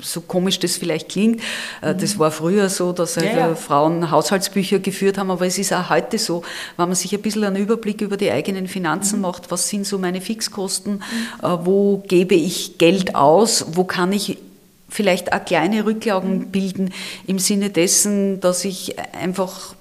so 0.00 0.20
komisch 0.20 0.58
das 0.58 0.76
vielleicht 0.76 1.08
klingt, 1.08 1.40
äh, 1.82 1.94
das 1.94 2.14
mhm. 2.14 2.18
war 2.20 2.30
früher 2.30 2.68
so, 2.68 2.92
dass 2.92 3.16
ja, 3.16 3.24
ja. 3.24 3.54
Frauen 3.54 4.10
Haushaltsbücher 4.10 4.78
geführt 4.80 5.18
haben, 5.18 5.30
aber 5.30 5.46
es 5.46 5.58
ist 5.58 5.72
auch 5.72 5.90
heute 5.90 6.18
so, 6.18 6.42
wenn 6.76 6.88
man 6.88 6.94
sich 6.94 7.12
ein 7.14 7.22
bisschen 7.22 7.44
einen 7.44 7.56
Überblick 7.56 8.00
über 8.00 8.16
die 8.16 8.30
eigenen 8.30 8.66
Finanzen 8.66 9.16
mhm. 9.16 9.22
macht, 9.22 9.50
was 9.50 9.68
sind 9.68 9.86
so 9.86 9.98
meine 9.98 10.20
Fixkosten, 10.20 10.94
mhm. 11.42 11.58
wo 11.62 11.98
gebe 12.08 12.34
ich 12.34 12.78
Geld 12.78 13.14
aus, 13.14 13.66
wo 13.72 13.84
kann 13.84 14.12
ich 14.12 14.38
vielleicht 14.94 15.32
auch 15.32 15.44
kleine 15.44 15.84
Rücklagen 15.84 16.52
bilden 16.52 16.92
im 17.26 17.40
Sinne 17.40 17.70
dessen, 17.70 18.38
dass 18.38 18.64
ich 18.64 18.96
einfach 19.12 19.74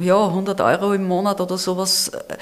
ja, 0.00 0.26
100 0.26 0.60
Euro 0.60 0.92
im 0.92 1.04
Monat 1.04 1.40
oder 1.40 1.56
sowas 1.56 2.08
äh, 2.08 2.34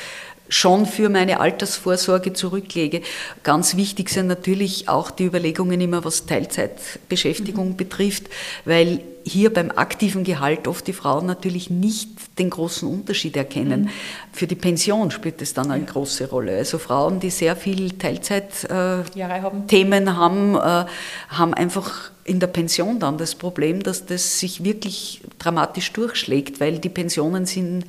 schon 0.48 0.86
für 0.86 1.10
meine 1.10 1.40
Altersvorsorge 1.40 2.32
zurücklege. 2.32 3.02
Ganz 3.42 3.76
wichtig 3.76 4.08
sind 4.08 4.28
natürlich 4.28 4.88
auch 4.88 5.10
die 5.10 5.24
Überlegungen 5.24 5.78
immer, 5.82 6.02
was 6.04 6.24
Teilzeitbeschäftigung 6.24 7.70
mhm. 7.70 7.76
betrifft, 7.76 8.24
weil 8.64 9.02
hier 9.24 9.52
beim 9.52 9.70
aktiven 9.70 10.24
Gehalt 10.24 10.66
oft 10.66 10.86
die 10.86 10.92
Frauen 10.94 11.26
natürlich 11.26 11.68
nicht 11.68 12.13
den 12.38 12.50
großen 12.50 12.88
Unterschied 12.88 13.36
erkennen. 13.36 13.82
Mhm. 13.82 13.90
Für 14.32 14.46
die 14.46 14.56
Pension 14.56 15.10
spielt 15.10 15.42
es 15.42 15.54
dann 15.54 15.70
eine 15.70 15.84
große 15.84 16.28
Rolle. 16.28 16.56
Also 16.56 16.78
Frauen, 16.78 17.20
die 17.20 17.30
sehr 17.30 17.56
viel 17.56 17.92
Teilzeitthemen 17.92 20.06
äh, 20.06 20.10
haben, 20.10 20.56
äh, 20.56 20.84
haben 21.28 21.54
einfach 21.54 22.10
in 22.24 22.40
der 22.40 22.46
Pension 22.46 22.98
dann 22.98 23.18
das 23.18 23.34
Problem, 23.34 23.82
dass 23.82 24.06
das 24.06 24.40
sich 24.40 24.64
wirklich 24.64 25.20
dramatisch 25.38 25.92
durchschlägt, 25.92 26.58
weil 26.58 26.78
die 26.78 26.88
Pensionen 26.88 27.44
sind, 27.44 27.84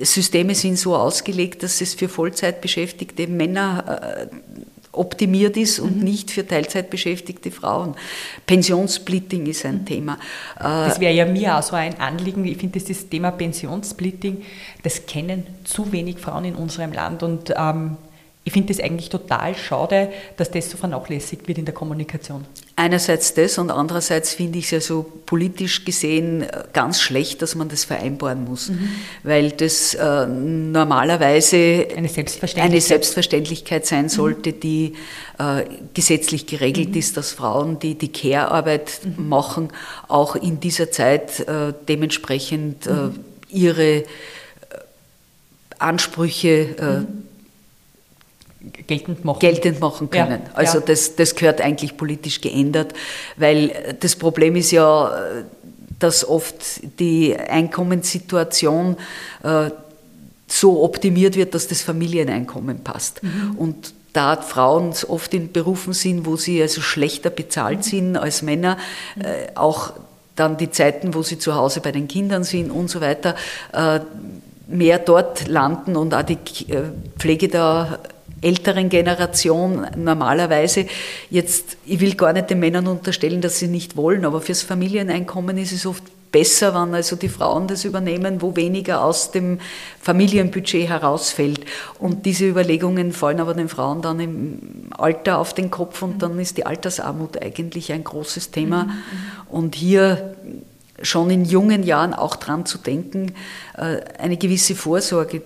Systeme 0.00 0.54
sind 0.54 0.76
so 0.76 0.96
ausgelegt, 0.96 1.62
dass 1.62 1.80
es 1.80 1.94
für 1.94 2.08
Vollzeitbeschäftigte 2.08 3.28
Männer 3.28 4.22
äh, 4.22 4.26
optimiert 4.96 5.56
ist 5.56 5.78
und 5.78 5.98
mhm. 5.98 6.04
nicht 6.04 6.30
für 6.30 6.46
Teilzeitbeschäftigte 6.46 7.50
Frauen. 7.50 7.94
Pensionssplitting 8.46 9.46
ist 9.46 9.64
ein 9.64 9.80
mhm. 9.80 9.86
Thema. 9.86 10.18
Das 10.58 11.00
wäre 11.00 11.12
ja 11.12 11.26
mir 11.26 11.56
auch 11.56 11.62
so 11.62 11.76
ein 11.76 11.98
Anliegen. 12.00 12.44
Ich 12.44 12.58
finde, 12.58 12.80
das 12.80 13.08
Thema 13.08 13.30
Pensionssplitting, 13.30 14.42
das 14.82 15.06
kennen 15.06 15.46
zu 15.64 15.92
wenig 15.92 16.18
Frauen 16.18 16.44
in 16.44 16.54
unserem 16.54 16.92
Land 16.92 17.22
und 17.22 17.52
ähm, 17.56 17.96
ich 18.44 18.52
finde 18.52 18.72
es 18.72 18.80
eigentlich 18.80 19.08
total 19.08 19.56
schade, 19.56 20.08
dass 20.36 20.52
das 20.52 20.70
so 20.70 20.76
vernachlässigt 20.76 21.48
wird 21.48 21.58
in 21.58 21.64
der 21.64 21.74
Kommunikation. 21.74 22.44
Einerseits 22.78 23.32
das 23.32 23.56
und 23.56 23.70
andererseits 23.70 24.34
finde 24.34 24.58
ich 24.58 24.66
es 24.66 24.70
ja 24.70 24.80
so 24.82 25.10
politisch 25.24 25.86
gesehen 25.86 26.42
äh, 26.42 26.64
ganz 26.74 27.00
schlecht, 27.00 27.40
dass 27.40 27.54
man 27.54 27.70
das 27.70 27.84
vereinbaren 27.84 28.44
muss, 28.44 28.68
mhm. 28.68 28.90
weil 29.22 29.50
das 29.50 29.94
äh, 29.94 30.26
normalerweise 30.26 31.88
eine 31.96 32.08
Selbstverständlichkeit. 32.08 32.70
eine 32.70 32.80
Selbstverständlichkeit 32.82 33.86
sein 33.86 34.04
mhm. 34.04 34.08
sollte, 34.10 34.52
mhm. 34.52 34.60
die 34.60 34.92
äh, 35.38 35.64
gesetzlich 35.94 36.46
geregelt 36.46 36.90
mhm. 36.90 36.98
ist, 36.98 37.16
dass 37.16 37.32
Frauen, 37.32 37.78
die 37.78 37.94
die 37.94 38.12
Care-Arbeit 38.12 39.00
mhm. 39.04 39.26
machen, 39.26 39.68
auch 40.08 40.36
in 40.36 40.60
dieser 40.60 40.90
Zeit 40.90 41.40
äh, 41.40 41.72
dementsprechend 41.88 42.86
äh, 42.86 42.90
mhm 42.90 43.24
ihre 43.48 44.04
Ansprüche 45.78 47.06
geltend 48.86 49.24
machen, 49.24 49.38
geltend 49.38 49.80
machen 49.80 50.10
können. 50.10 50.42
Ja, 50.44 50.54
also 50.54 50.78
ja. 50.78 50.84
Das, 50.86 51.16
das 51.16 51.34
gehört 51.34 51.60
eigentlich 51.60 51.96
politisch 51.96 52.40
geändert, 52.40 52.92
weil 53.36 53.96
das 54.00 54.16
Problem 54.16 54.56
ist 54.56 54.70
ja, 54.70 55.34
dass 55.98 56.28
oft 56.28 56.54
die 56.98 57.36
Einkommenssituation 57.36 58.96
äh, 59.42 59.70
so 60.46 60.82
optimiert 60.84 61.36
wird, 61.36 61.54
dass 61.54 61.68
das 61.68 61.82
Familieneinkommen 61.82 62.80
passt. 62.84 63.22
Mhm. 63.22 63.54
Und 63.56 63.94
da 64.12 64.36
Frauen 64.36 64.94
oft 65.08 65.34
in 65.34 65.52
Berufen 65.52 65.92
sind, 65.92 66.24
wo 66.24 66.36
sie 66.36 66.62
also 66.62 66.80
schlechter 66.80 67.30
bezahlt 67.30 67.78
mhm. 67.78 67.82
sind 67.82 68.16
als 68.16 68.42
Männer, 68.42 68.78
äh, 69.18 69.54
auch 69.54 69.92
dann 70.36 70.56
die 70.56 70.70
Zeiten, 70.70 71.14
wo 71.14 71.22
sie 71.22 71.38
zu 71.38 71.54
Hause 71.54 71.80
bei 71.80 71.92
den 71.92 72.08
Kindern 72.08 72.44
sind 72.44 72.70
und 72.70 72.88
so 72.88 73.00
weiter, 73.00 73.34
äh, 73.72 74.00
mehr 74.68 74.98
dort 74.98 75.48
landen 75.48 75.96
und 75.96 76.14
auch 76.14 76.22
die 76.22 76.38
äh, 76.70 76.82
Pflege 77.18 77.48
der 77.48 78.00
älteren 78.40 78.88
Generation 78.88 79.86
normalerweise 79.96 80.86
jetzt, 81.30 81.78
ich 81.86 82.00
will 82.00 82.14
gar 82.14 82.32
nicht 82.32 82.50
den 82.50 82.60
Männern 82.60 82.86
unterstellen, 82.86 83.40
dass 83.40 83.58
sie 83.58 83.68
nicht 83.68 83.96
wollen, 83.96 84.24
aber 84.24 84.40
fürs 84.40 84.62
Familieneinkommen 84.62 85.56
ist 85.58 85.72
es 85.72 85.86
oft 85.86 86.04
besser, 86.32 86.74
wenn 86.74 86.94
also 86.94 87.16
die 87.16 87.30
Frauen 87.30 87.66
das 87.66 87.86
übernehmen, 87.86 88.42
wo 88.42 88.56
weniger 88.56 89.02
aus 89.02 89.30
dem 89.30 89.58
Familienbudget 90.02 90.88
herausfällt. 90.88 91.60
Und 91.98 92.26
diese 92.26 92.46
Überlegungen 92.46 93.12
fallen 93.12 93.40
aber 93.40 93.54
den 93.54 93.70
Frauen 93.70 94.02
dann 94.02 94.20
im 94.20 94.58
Alter 94.90 95.38
auf 95.38 95.54
den 95.54 95.70
Kopf 95.70 96.02
und 96.02 96.22
dann 96.22 96.38
ist 96.38 96.58
die 96.58 96.66
Altersarmut 96.66 97.42
eigentlich 97.42 97.90
ein 97.92 98.04
großes 98.04 98.50
Thema. 98.50 98.84
Mhm. 98.84 98.92
Und 99.48 99.74
hier 99.76 100.36
schon 101.02 101.30
in 101.30 101.44
jungen 101.44 101.82
Jahren 101.82 102.14
auch 102.14 102.36
dran 102.36 102.64
zu 102.64 102.78
denken, 102.78 103.34
äh, 103.76 104.00
eine 104.18 104.36
gewisse 104.36 104.74
Vorsorge 104.74 105.42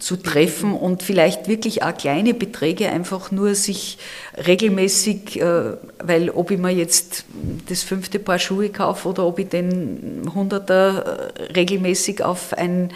zu 0.00 0.16
treffen 0.16 0.74
und 0.74 1.02
vielleicht 1.02 1.48
wirklich 1.48 1.82
auch 1.82 1.96
kleine 1.96 2.34
Beträge 2.34 2.88
einfach 2.88 3.30
nur 3.30 3.54
sich 3.54 3.98
regelmäßig, 4.46 5.40
äh, 5.40 5.74
weil 6.02 6.30
ob 6.30 6.50
ich 6.50 6.58
mir 6.58 6.70
jetzt 6.70 7.24
das 7.68 7.82
fünfte 7.82 8.18
Paar 8.18 8.38
Schuhe 8.38 8.70
kaufe 8.70 9.08
oder 9.08 9.26
ob 9.26 9.38
ich 9.38 9.48
den 9.48 10.30
Hunderter 10.34 11.32
äh, 11.36 11.52
regelmäßig 11.52 12.22
auf 12.22 12.54
ein 12.54 12.90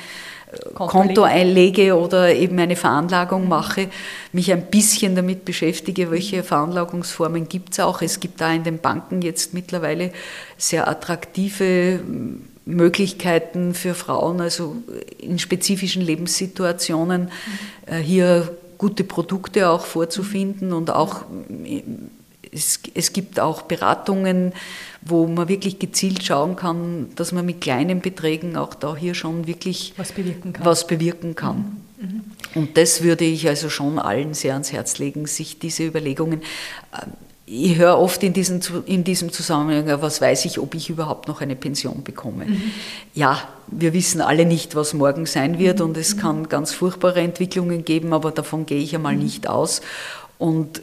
Konto 0.89 1.23
einlege 1.23 1.97
oder 1.97 2.35
eben 2.35 2.59
eine 2.59 2.77
Veranlagung 2.77 3.49
mache, 3.49 3.89
mich 4.33 4.53
ein 4.53 4.67
bisschen 4.67 5.15
damit 5.15 5.45
beschäftige, 5.45 6.11
welche 6.11 6.43
Veranlagungsformen 6.43 7.49
gibt 7.49 7.73
es 7.73 7.81
auch. 7.81 8.03
Es 8.03 8.21
gibt 8.21 8.41
da 8.41 8.53
in 8.53 8.65
den 8.65 8.79
Banken 8.79 9.23
jetzt 9.23 9.55
mittlerweile 9.55 10.13
sehr 10.57 10.89
attraktive 10.89 12.01
Möglichkeiten 12.67 13.75
für 13.75 13.95
Frauen, 13.95 14.41
also 14.41 14.77
in 15.19 15.39
spezifischen 15.39 16.03
Lebenssituationen 16.03 17.31
mhm. 17.91 17.97
hier 17.97 18.57
gute 18.79 19.05
Produkte 19.05 19.69
auch 19.69 19.85
vorzufinden 19.85 20.73
und 20.73 20.91
auch 20.91 21.23
es, 22.53 22.81
es 22.95 23.13
gibt 23.13 23.41
auch 23.41 23.63
Beratungen, 23.63 24.53
wo 25.03 25.27
man 25.27 25.49
wirklich 25.49 25.79
gezielt 25.79 26.25
schauen 26.25 26.57
kann, 26.57 27.09
dass 27.17 27.33
man 27.33 27.47
mit 27.47 27.61
kleinen 27.61 28.01
Beträgen 28.01 28.57
auch 28.57 28.75
da 28.75 28.97
hier 28.97 29.15
schon 29.15 29.47
wirklich 29.47 29.95
was 29.97 30.13
bewirken 30.13 30.53
kann. 30.53 30.65
Was 30.65 30.87
bewirken 30.87 31.35
kann. 31.35 31.57
Mhm. 31.57 32.07
Mhm. 32.07 32.23
Und 32.55 32.77
das 32.77 33.03
würde 33.03 33.25
ich 33.25 33.49
also 33.49 33.69
schon 33.69 33.99
allen 33.99 34.35
sehr 34.35 34.55
ans 34.55 34.73
Herz 34.73 34.99
legen, 34.99 35.27
sich 35.27 35.59
diese 35.59 35.85
Überlegungen. 35.85 36.43
Äh, 36.93 37.07
ich 37.53 37.79
höre 37.79 37.99
oft 37.99 38.23
in, 38.23 38.33
diesen, 38.33 38.63
in 38.87 39.03
diesem 39.03 39.33
Zusammenhang, 39.33 40.01
was 40.01 40.21
weiß 40.21 40.45
ich, 40.45 40.61
ob 40.61 40.77
ich 40.77 40.89
überhaupt 40.89 41.27
noch 41.27 41.41
eine 41.41 41.57
Pension 41.57 42.05
bekomme. 42.05 42.47
Mhm. 42.47 42.63
Ja, 43.13 43.43
wir 43.67 43.93
wissen 43.93 44.21
alle 44.21 44.47
nicht, 44.47 44.77
was 44.77 44.95
morgen 44.95 45.27
sein 45.27 45.59
wird 45.59 45.81
mhm. 45.81 45.87
und 45.87 45.97
es 45.97 46.17
kann 46.17 46.49
ganz 46.49 46.73
furchtbare 46.73 47.21
Entwicklungen 47.21 47.85
geben, 47.85 48.13
aber 48.13 48.31
davon 48.31 48.67
gehe 48.67 48.81
ich 48.81 48.95
einmal 48.95 49.17
mhm. 49.17 49.25
nicht 49.25 49.49
aus. 49.49 49.81
Und 50.39 50.81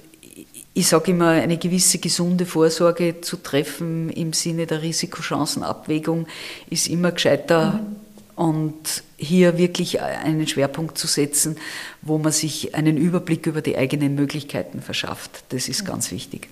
ich 0.78 0.88
sage 0.88 1.10
immer, 1.10 1.30
eine 1.30 1.58
gewisse 1.58 1.98
gesunde 1.98 2.46
Vorsorge 2.46 3.20
zu 3.22 3.38
treffen 3.38 4.12
im 4.12 4.32
Sinne 4.32 4.68
der 4.68 4.84
Risikochancenabwägung 4.84 6.28
ist 6.70 6.88
immer 6.88 7.12
gescheiter. 7.12 7.74
Mhm. 7.74 7.96
Und 8.36 9.04
hier 9.18 9.58
wirklich 9.58 10.00
einen 10.02 10.46
Schwerpunkt 10.46 11.00
zu 11.00 11.08
setzen, 11.08 11.58
wo 12.04 12.20
man 12.20 12.32
sich 12.32 12.76
einen 12.76 12.96
Überblick 12.96 13.48
über 13.48 13.64
die 13.64 13.76
eigenen 13.76 14.14
Möglichkeiten 14.14 14.84
verschafft. 14.84 15.44
Das 15.50 15.68
ist 15.68 15.82
mhm. 15.82 15.88
ganz 15.88 16.12
wichtig. 16.12 16.48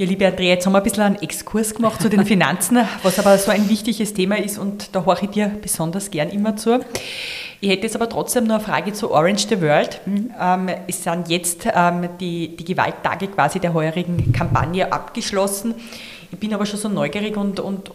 Ja, 0.00 0.06
liebe 0.06 0.28
Andrea, 0.28 0.50
jetzt 0.50 0.64
haben 0.64 0.74
wir 0.74 0.78
ein 0.78 0.84
bisschen 0.84 1.02
einen 1.02 1.16
Exkurs 1.16 1.74
gemacht 1.74 2.00
zu 2.00 2.08
den 2.08 2.24
Finanzen, 2.24 2.78
was 3.02 3.18
aber 3.18 3.36
so 3.36 3.50
ein 3.50 3.68
wichtiges 3.68 4.14
Thema 4.14 4.38
ist 4.38 4.56
und 4.56 4.94
da 4.94 5.04
horche 5.04 5.24
ich 5.24 5.32
dir 5.32 5.50
besonders 5.60 6.12
gern 6.12 6.28
immer 6.28 6.54
zu. 6.54 6.78
Ich 7.60 7.68
hätte 7.68 7.82
jetzt 7.82 7.96
aber 7.96 8.08
trotzdem 8.08 8.44
noch 8.44 8.54
eine 8.54 8.64
Frage 8.64 8.92
zu 8.92 9.10
Orange 9.10 9.48
the 9.48 9.60
World. 9.60 10.00
Mhm. 10.06 10.30
Ähm, 10.40 10.70
es 10.86 11.02
sind 11.02 11.28
jetzt 11.28 11.66
ähm, 11.74 12.10
die, 12.20 12.54
die 12.54 12.64
Gewalttage 12.64 13.26
quasi 13.26 13.58
der 13.58 13.74
heurigen 13.74 14.32
Kampagne 14.32 14.92
abgeschlossen. 14.92 15.74
Ich 16.30 16.38
bin 16.38 16.54
aber 16.54 16.64
schon 16.64 16.78
so 16.78 16.88
neugierig 16.88 17.36
und, 17.36 17.58
und 17.58 17.90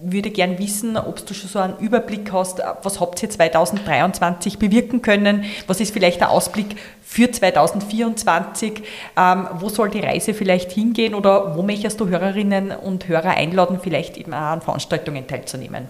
würde 0.00 0.30
gern 0.30 0.58
wissen, 0.58 0.96
ob 0.96 1.24
du 1.26 1.34
schon 1.34 1.50
so 1.50 1.58
einen 1.58 1.76
Überblick 1.78 2.32
hast, 2.32 2.62
was 2.82 3.00
habt 3.00 3.22
ihr 3.22 3.30
2023 3.30 4.58
bewirken 4.58 5.02
können? 5.02 5.44
Was 5.66 5.80
ist 5.80 5.92
vielleicht 5.92 6.20
der 6.20 6.30
Ausblick 6.30 6.76
für 7.02 7.30
2024? 7.30 8.82
Ähm, 9.16 9.48
wo 9.54 9.68
soll 9.68 9.90
die 9.90 10.00
Reise 10.00 10.34
vielleicht 10.34 10.70
hingehen 10.70 11.14
oder 11.14 11.56
wo 11.56 11.62
möchtest 11.62 11.98
du 12.00 12.08
Hörerinnen 12.08 12.70
und 12.70 13.08
Hörer 13.08 13.30
einladen, 13.30 13.80
vielleicht 13.82 14.16
eben 14.16 14.32
auch 14.32 14.52
an 14.52 14.60
Veranstaltungen 14.60 15.26
teilzunehmen? 15.26 15.88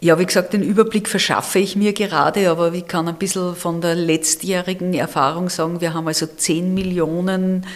Ja, 0.00 0.16
wie 0.20 0.26
gesagt, 0.26 0.52
den 0.52 0.62
Überblick 0.62 1.08
verschaffe 1.08 1.58
ich 1.58 1.74
mir 1.74 1.92
gerade, 1.92 2.48
aber 2.50 2.72
ich 2.72 2.86
kann 2.86 3.08
ein 3.08 3.16
bisschen 3.16 3.56
von 3.56 3.80
der 3.80 3.96
letztjährigen 3.96 4.94
Erfahrung 4.94 5.48
sagen, 5.48 5.80
wir 5.80 5.92
haben 5.92 6.06
also 6.06 6.24
10 6.26 6.72
Millionen 6.72 7.66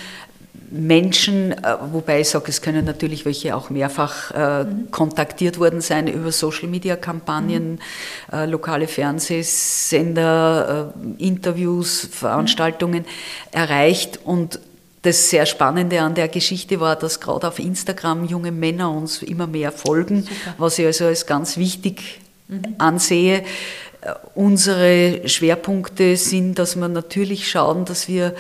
Menschen, 0.73 1.53
äh, 1.53 1.77
wobei 1.93 2.21
ich 2.21 2.31
sage, 2.31 2.47
es 2.49 2.63
können 2.63 2.87
natürlich 2.87 3.27
welche 3.27 3.55
auch 3.55 3.69
mehrfach 3.69 4.31
äh, 4.31 4.65
mhm. 4.65 4.91
kontaktiert 4.91 5.59
worden 5.59 5.83
sein 5.83 6.09
über 6.09 6.33
Social-Media-Kampagnen, 6.33 7.73
mhm. 7.73 7.79
äh, 8.33 8.47
lokale 8.47 8.89
Fernsehsender, 8.89 10.95
äh, 10.97 11.23
Interviews, 11.23 12.09
Veranstaltungen 12.11 13.03
mhm. 13.03 13.07
erreicht 13.53 14.21
und 14.25 14.61
das 15.03 15.31
sehr 15.31 15.47
Spannende 15.47 16.01
an 16.01 16.15
der 16.15 16.29
Geschichte 16.29 16.79
war, 16.81 16.97
dass 16.97 17.21
gerade 17.21 17.49
auf 17.49 17.59
Instagram 17.59 18.25
junge 18.25 18.53
Männer 18.53 18.91
uns 18.91 19.23
immer 19.23 19.47
mehr 19.47 19.73
folgen, 19.73 20.23
Super. 20.23 20.55
was 20.59 20.79
ich 20.79 20.87
also 20.87 21.05
als 21.07 21.27
ganz 21.27 21.59
wichtig 21.59 22.21
mhm. 22.49 22.77
ansehe. 22.79 23.43
Äh, 24.01 24.15
unsere 24.35 25.29
Schwerpunkte 25.29 26.17
sind, 26.17 26.59
dass 26.59 26.77
wir 26.77 26.89
natürlich 26.89 27.51
schauen, 27.51 27.85
dass 27.85 28.09
wir 28.09 28.35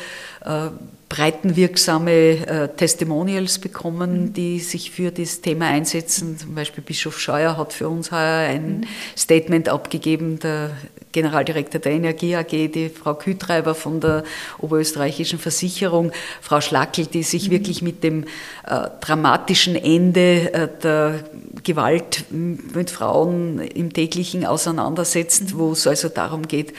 äh, 0.44 0.68
breitenwirksame 1.12 2.46
äh, 2.46 2.68
Testimonials 2.74 3.58
bekommen, 3.58 4.24
mhm. 4.24 4.32
die 4.32 4.60
sich 4.60 4.90
für 4.90 5.10
das 5.10 5.42
Thema 5.42 5.66
einsetzen. 5.66 6.38
Zum 6.38 6.54
Beispiel 6.54 6.82
Bischof 6.82 7.20
Scheuer 7.20 7.58
hat 7.58 7.74
für 7.74 7.90
uns 7.90 8.10
heuer 8.10 8.48
ein 8.48 8.78
mhm. 8.78 8.84
Statement 9.14 9.68
abgegeben, 9.68 10.38
der 10.38 10.70
Generaldirektor 11.12 11.80
der 11.80 11.92
Energie 11.92 12.34
AG, 12.34 12.50
die 12.50 12.88
Frau 12.88 13.14
Kühtreiber 13.14 13.74
von 13.74 14.00
der 14.00 14.24
Oberösterreichischen 14.58 15.38
Versicherung, 15.38 16.10
Frau 16.40 16.60
Schlackel, 16.60 17.06
die 17.06 17.22
sich 17.22 17.48
mhm. 17.48 17.52
wirklich 17.52 17.82
mit 17.82 18.02
dem 18.02 18.24
äh, 18.66 18.88
dramatischen 19.00 19.76
Ende 19.76 20.52
äh, 20.52 20.68
der 20.82 21.24
Gewalt 21.62 22.24
mit 22.30 22.90
Frauen 22.90 23.60
im 23.60 23.92
täglichen 23.92 24.44
auseinandersetzt, 24.46 25.54
mhm. 25.54 25.58
wo 25.58 25.72
es 25.72 25.86
also 25.86 26.08
darum 26.08 26.48
geht, 26.48 26.70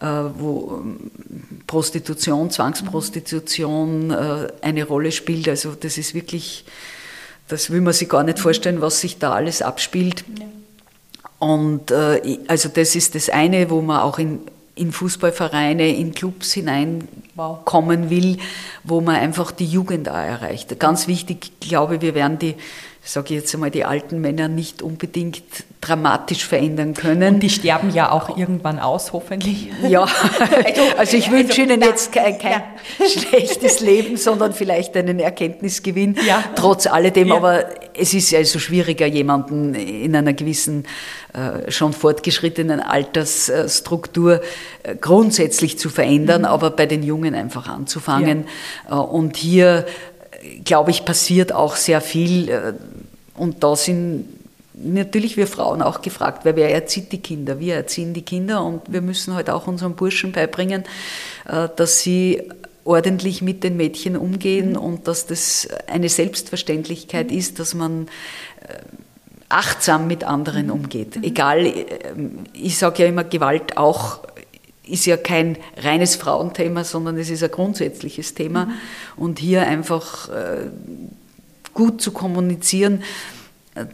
äh, 0.00 0.06
wo 0.38 0.80
ähm, 0.82 1.10
Prostitution, 1.66 2.50
Zwangsprostitution 2.50 4.10
äh, 4.10 4.48
eine 4.62 4.84
Rolle 4.84 5.12
spielt. 5.12 5.48
Also 5.48 5.72
das 5.78 5.98
ist 5.98 6.14
wirklich, 6.14 6.64
das 7.48 7.70
will 7.70 7.80
man 7.80 7.92
sich 7.92 8.08
gar 8.08 8.22
nicht 8.22 8.38
vorstellen, 8.38 8.80
was 8.80 9.00
sich 9.00 9.18
da 9.18 9.32
alles 9.32 9.62
abspielt. 9.62 10.24
Ja. 10.38 10.46
Und 11.40 11.90
äh, 11.90 12.38
also 12.46 12.68
das 12.68 12.94
ist 12.94 13.14
das 13.14 13.30
eine, 13.30 13.70
wo 13.70 13.80
man 13.80 14.00
auch 14.00 14.18
in, 14.18 14.40
in 14.74 14.92
Fußballvereine, 14.92 15.88
in 15.88 16.14
Clubs 16.14 16.52
hineinkommen 16.52 18.10
will, 18.10 18.36
wo 18.84 19.00
man 19.00 19.16
einfach 19.16 19.50
die 19.50 19.64
Jugend 19.64 20.08
auch 20.10 20.14
erreicht. 20.14 20.78
Ganz 20.78 21.08
wichtig, 21.08 21.52
glaube 21.58 21.96
ich, 21.96 22.02
wir 22.02 22.14
werden 22.14 22.38
die 22.38 22.54
sage 23.02 23.34
ich 23.34 23.40
jetzt 23.40 23.54
einmal, 23.54 23.70
die 23.70 23.84
alten 23.84 24.20
Männer 24.20 24.48
nicht 24.48 24.82
unbedingt 24.82 25.42
dramatisch 25.80 26.44
verändern 26.44 26.92
können. 26.92 27.34
Und 27.34 27.40
die 27.40 27.48
sterben 27.48 27.90
ja 27.94 28.12
auch 28.12 28.36
irgendwann 28.36 28.78
aus, 28.78 29.14
hoffentlich. 29.14 29.68
Ja, 29.88 30.02
also, 30.64 30.82
also 30.98 31.16
ich 31.16 31.30
wünsche 31.30 31.62
also, 31.62 31.72
Ihnen 31.72 31.80
jetzt 31.80 32.12
kein, 32.12 32.38
kein 32.38 32.52
ja. 32.52 33.06
schlechtes 33.08 33.80
Leben, 33.80 34.18
sondern 34.18 34.52
vielleicht 34.52 34.94
einen 34.96 35.18
Erkenntnisgewinn, 35.18 36.16
ja. 36.26 36.44
trotz 36.54 36.86
alledem. 36.86 37.28
Ja. 37.28 37.36
Aber 37.36 37.64
es 37.96 38.12
ist 38.12 38.34
also 38.34 38.58
schwieriger, 38.58 39.06
jemanden 39.06 39.74
in 39.74 40.14
einer 40.14 40.34
gewissen, 40.34 40.84
äh, 41.32 41.70
schon 41.70 41.92
fortgeschrittenen 41.92 42.80
Altersstruktur 42.80 44.42
äh, 44.82 44.96
grundsätzlich 44.96 45.78
zu 45.78 45.88
verändern, 45.88 46.42
mhm. 46.42 46.48
aber 46.48 46.70
bei 46.70 46.86
den 46.86 47.02
Jungen 47.02 47.34
einfach 47.34 47.68
anzufangen. 47.68 48.46
Äh, 48.90 48.94
und 48.94 49.36
hier 49.36 49.86
glaube 50.64 50.90
ich, 50.90 51.04
passiert 51.04 51.52
auch 51.52 51.76
sehr 51.76 52.00
viel. 52.00 52.48
Äh, 52.48 52.72
und 53.34 53.62
da 53.62 53.76
sind 53.76 54.26
natürlich 54.74 55.36
wir 55.36 55.46
Frauen 55.46 55.82
auch 55.82 56.02
gefragt, 56.02 56.44
weil 56.44 56.56
wer 56.56 56.72
erzieht 56.72 57.12
die 57.12 57.20
Kinder? 57.20 57.60
Wir 57.60 57.74
erziehen 57.76 58.14
die 58.14 58.22
Kinder 58.22 58.64
und 58.64 58.82
wir 58.88 59.02
müssen 59.02 59.34
halt 59.34 59.50
auch 59.50 59.66
unseren 59.66 59.94
Burschen 59.94 60.32
beibringen, 60.32 60.84
äh, 61.46 61.68
dass 61.76 62.00
sie 62.00 62.42
ordentlich 62.84 63.42
mit 63.42 63.62
den 63.62 63.76
Mädchen 63.76 64.16
umgehen 64.16 64.76
und 64.76 65.06
dass 65.06 65.26
das 65.26 65.68
eine 65.86 66.08
Selbstverständlichkeit 66.08 67.30
ist, 67.30 67.58
dass 67.58 67.74
man 67.74 68.06
äh, 68.66 68.74
achtsam 69.50 70.06
mit 70.06 70.24
anderen 70.24 70.66
mhm. 70.66 70.72
umgeht. 70.72 71.16
Mhm. 71.16 71.24
Egal, 71.24 71.72
ich 72.54 72.78
sage 72.78 73.02
ja 73.02 73.08
immer, 73.08 73.24
Gewalt 73.24 73.76
auch 73.76 74.20
ist 74.90 75.06
ja 75.06 75.16
kein 75.16 75.56
reines 75.76 76.16
Frauenthema, 76.16 76.84
sondern 76.84 77.18
es 77.18 77.30
ist 77.30 77.42
ein 77.42 77.50
grundsätzliches 77.50 78.34
Thema. 78.34 78.66
Mhm. 78.66 78.72
Und 79.16 79.38
hier 79.38 79.66
einfach 79.66 80.28
äh, 80.28 80.66
gut 81.74 82.02
zu 82.02 82.12
kommunizieren, 82.12 83.02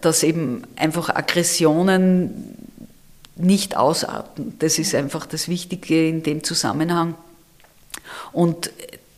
dass 0.00 0.22
eben 0.22 0.62
einfach 0.76 1.10
Aggressionen 1.10 2.56
nicht 3.36 3.76
ausarten. 3.76 4.54
Das 4.58 4.78
ist 4.78 4.94
einfach 4.94 5.26
das 5.26 5.48
Wichtige 5.48 6.08
in 6.08 6.22
dem 6.22 6.42
Zusammenhang. 6.42 7.14
Und 8.32 8.70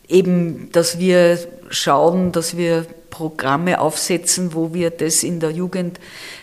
eben, 0.08 0.70
dass 0.72 0.98
wir 0.98 1.38
schauen, 1.70 2.32
dass 2.32 2.56
wir 2.56 2.86
Programme 3.10 3.80
aufsetzen, 3.80 4.54
wo 4.54 4.74
wir 4.74 4.90
das 4.90 5.22
in 5.22 5.40
der 5.40 5.50
Jugend 5.50 5.98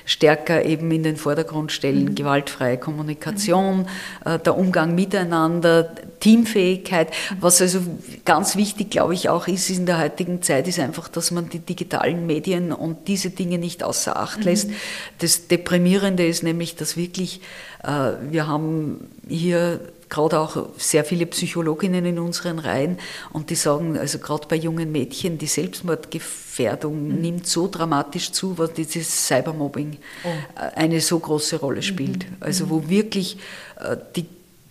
stärker 0.05 0.65
eben 0.65 0.91
in 0.91 1.03
den 1.03 1.17
Vordergrund 1.17 1.71
stellen. 1.71 2.05
Mhm. 2.05 2.15
Gewaltfreie 2.15 2.77
Kommunikation, 2.77 3.87
mhm. 4.25 4.43
der 4.43 4.57
Umgang 4.57 4.95
miteinander, 4.95 5.95
Teamfähigkeit. 6.19 7.09
Was 7.39 7.61
also 7.61 7.79
ganz 8.23 8.55
wichtig, 8.55 8.89
glaube 8.91 9.13
ich, 9.13 9.29
auch 9.29 9.47
ist 9.47 9.69
in 9.69 9.85
der 9.85 9.99
heutigen 9.99 10.41
Zeit, 10.41 10.67
ist 10.67 10.79
einfach, 10.79 11.07
dass 11.07 11.31
man 11.31 11.49
die 11.49 11.59
digitalen 11.59 12.25
Medien 12.25 12.71
und 12.71 13.07
diese 13.07 13.29
Dinge 13.29 13.57
nicht 13.57 13.83
außer 13.83 14.17
Acht 14.17 14.43
lässt. 14.43 14.69
Mhm. 14.69 14.75
Das 15.19 15.47
Deprimierende 15.47 16.25
ist 16.25 16.43
nämlich, 16.43 16.75
dass 16.75 16.97
wirklich, 16.97 17.41
äh, 17.83 18.11
wir 18.31 18.47
haben 18.47 19.07
hier 19.27 19.79
gerade 20.15 20.39
auch 20.39 20.69
sehr 20.77 21.03
viele 21.03 21.25
Psychologinnen 21.25 22.05
in 22.05 22.19
unseren 22.19 22.59
Reihen 22.59 22.97
und 23.33 23.49
die 23.49 23.55
sagen, 23.55 23.97
also 23.97 24.19
gerade 24.19 24.47
bei 24.47 24.55
jungen 24.55 24.91
Mädchen, 24.91 25.37
die 25.37 25.45
Selbstmordgefährdung 25.45 27.09
mhm. 27.09 27.21
nimmt 27.21 27.47
so 27.47 27.67
dramatisch 27.67 28.31
zu, 28.31 28.57
weil 28.57 28.69
dieses 28.69 29.27
Cybermobbing 29.27 29.97
oh. 30.23 30.27
Äh, 30.27 30.75
eine 30.75 31.01
so 31.01 31.19
große 31.19 31.59
Rolle 31.59 31.81
spielt. 31.81 32.29
Mhm. 32.29 32.37
Also 32.39 32.69
wo 32.69 32.87
wirklich 32.87 33.37
äh, 33.79 33.97
die 34.15 34.25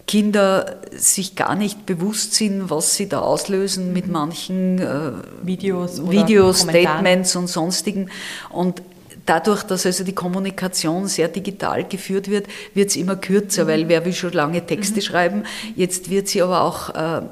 Kinder 0.06 0.80
sich 0.92 1.34
gar 1.34 1.54
nicht 1.54 1.86
bewusst 1.86 2.34
sind, 2.34 2.70
was 2.70 2.94
sie 2.94 3.08
da 3.08 3.20
auslösen 3.20 3.92
mit 3.92 4.06
mhm. 4.06 4.12
manchen 4.12 4.78
äh, 4.78 5.12
Videos, 5.42 6.10
Videos 6.10 6.60
Statements 6.60 7.36
und 7.36 7.48
sonstigen. 7.48 8.10
Und 8.50 8.82
dadurch, 9.26 9.62
dass 9.62 9.86
also 9.86 10.04
die 10.04 10.14
Kommunikation 10.14 11.06
sehr 11.06 11.28
digital 11.28 11.84
geführt 11.84 12.30
wird, 12.30 12.46
wird 12.74 12.90
es 12.90 12.96
immer 12.96 13.16
kürzer, 13.16 13.64
mhm. 13.64 13.68
weil 13.68 13.88
wer 13.88 14.04
will 14.04 14.12
schon 14.12 14.32
lange 14.32 14.64
Texte 14.64 14.96
mhm. 14.96 15.02
schreiben, 15.02 15.42
jetzt 15.76 16.10
wird 16.10 16.28
sie 16.28 16.42
aber 16.42 16.62
auch 16.62 16.90
äh, 16.94 17.22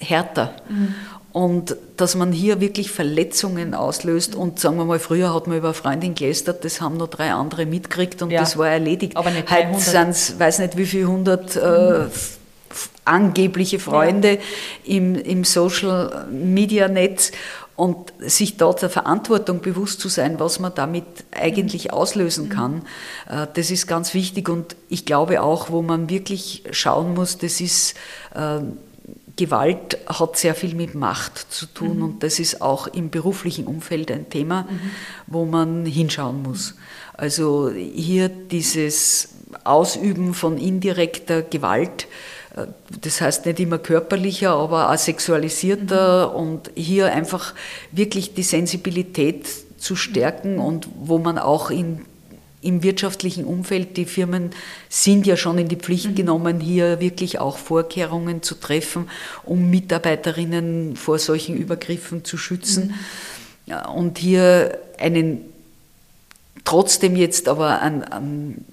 härter. 0.00 0.54
Mhm. 0.68 0.94
Und 1.32 1.76
dass 1.96 2.16
man 2.16 2.32
hier 2.32 2.60
wirklich 2.60 2.90
Verletzungen 2.90 3.72
auslöst 3.72 4.34
und 4.34 4.58
sagen 4.58 4.78
wir 4.78 4.84
mal, 4.84 4.98
früher 4.98 5.32
hat 5.32 5.46
man 5.46 5.58
über 5.58 5.68
eine 5.68 5.74
Freundin 5.74 6.16
gelästert, 6.16 6.64
das 6.64 6.80
haben 6.80 6.96
nur 6.96 7.06
drei 7.06 7.30
andere 7.30 7.66
mitgekriegt 7.66 8.20
und 8.22 8.32
ja, 8.32 8.40
das 8.40 8.56
war 8.56 8.68
erledigt. 8.68 9.16
Aber 9.16 9.30
nicht 9.30 9.48
Heute 9.48 9.78
sind 9.78 10.08
es, 10.08 10.40
weiß 10.40 10.58
nicht 10.58 10.76
wie 10.76 10.86
viele 10.86 11.06
hundert 11.06 11.54
äh, 11.54 12.06
angebliche 13.04 13.78
Freunde 13.78 14.34
ja. 14.34 14.96
im, 14.96 15.14
im 15.14 15.44
Social 15.44 16.26
Media 16.32 16.88
Netz 16.88 17.30
und 17.76 18.12
sich 18.18 18.56
dort 18.56 18.82
der 18.82 18.90
Verantwortung 18.90 19.60
bewusst 19.60 20.00
zu 20.00 20.08
sein, 20.08 20.38
was 20.38 20.58
man 20.58 20.74
damit 20.74 21.04
eigentlich 21.30 21.86
mhm. 21.86 21.90
auslösen 21.90 22.46
mhm. 22.46 22.50
kann, 22.50 22.82
äh, 23.28 23.46
das 23.54 23.70
ist 23.70 23.86
ganz 23.86 24.14
wichtig. 24.14 24.48
Und 24.48 24.76
ich 24.88 25.06
glaube 25.06 25.42
auch, 25.42 25.70
wo 25.70 25.82
man 25.82 26.10
wirklich 26.10 26.64
schauen 26.72 27.14
muss, 27.14 27.38
das 27.38 27.60
ist, 27.60 27.94
äh, 28.34 28.60
Gewalt 29.36 29.96
hat 30.06 30.36
sehr 30.36 30.54
viel 30.54 30.74
mit 30.74 30.94
Macht 30.94 31.38
zu 31.50 31.64
tun 31.64 31.96
mhm. 31.96 32.02
und 32.02 32.22
das 32.22 32.38
ist 32.38 32.60
auch 32.60 32.86
im 32.88 33.08
beruflichen 33.08 33.66
Umfeld 33.66 34.10
ein 34.10 34.28
Thema, 34.28 34.62
mhm. 34.62 34.80
wo 35.26 35.46
man 35.46 35.86
hinschauen 35.86 36.42
muss. 36.42 36.74
Also 37.14 37.70
hier 37.70 38.28
dieses 38.28 39.30
Ausüben 39.64 40.34
von 40.34 40.58
indirekter 40.58 41.42
Gewalt, 41.42 42.06
das 43.00 43.20
heißt 43.20 43.46
nicht 43.46 43.60
immer 43.60 43.78
körperlicher, 43.78 44.50
aber 44.50 44.90
auch 44.90 44.98
sexualisierter 44.98 46.30
mhm. 46.30 46.34
und 46.34 46.70
hier 46.74 47.12
einfach 47.12 47.54
wirklich 47.92 48.34
die 48.34 48.42
Sensibilität 48.42 49.46
zu 49.78 49.96
stärken 49.96 50.58
und 50.58 50.88
wo 50.94 51.18
man 51.18 51.38
auch 51.38 51.70
in, 51.70 52.00
im 52.62 52.82
wirtschaftlichen 52.82 53.44
Umfeld, 53.44 53.96
die 53.96 54.04
Firmen 54.04 54.50
sind 54.88 55.26
ja 55.26 55.36
schon 55.36 55.58
in 55.58 55.68
die 55.68 55.76
Pflicht 55.76 56.10
mhm. 56.10 56.14
genommen, 56.14 56.60
hier 56.60 57.00
wirklich 57.00 57.38
auch 57.38 57.56
Vorkehrungen 57.56 58.42
zu 58.42 58.54
treffen, 58.54 59.08
um 59.44 59.70
Mitarbeiterinnen 59.70 60.96
vor 60.96 61.18
solchen 61.18 61.56
Übergriffen 61.56 62.24
zu 62.24 62.36
schützen. 62.36 62.94
Mhm. 63.66 63.74
Und 63.94 64.18
hier 64.18 64.78
einen 64.98 65.42
trotzdem 66.64 67.16
jetzt 67.16 67.48
aber 67.48 67.80
an, 67.80 68.02
an 68.02 68.64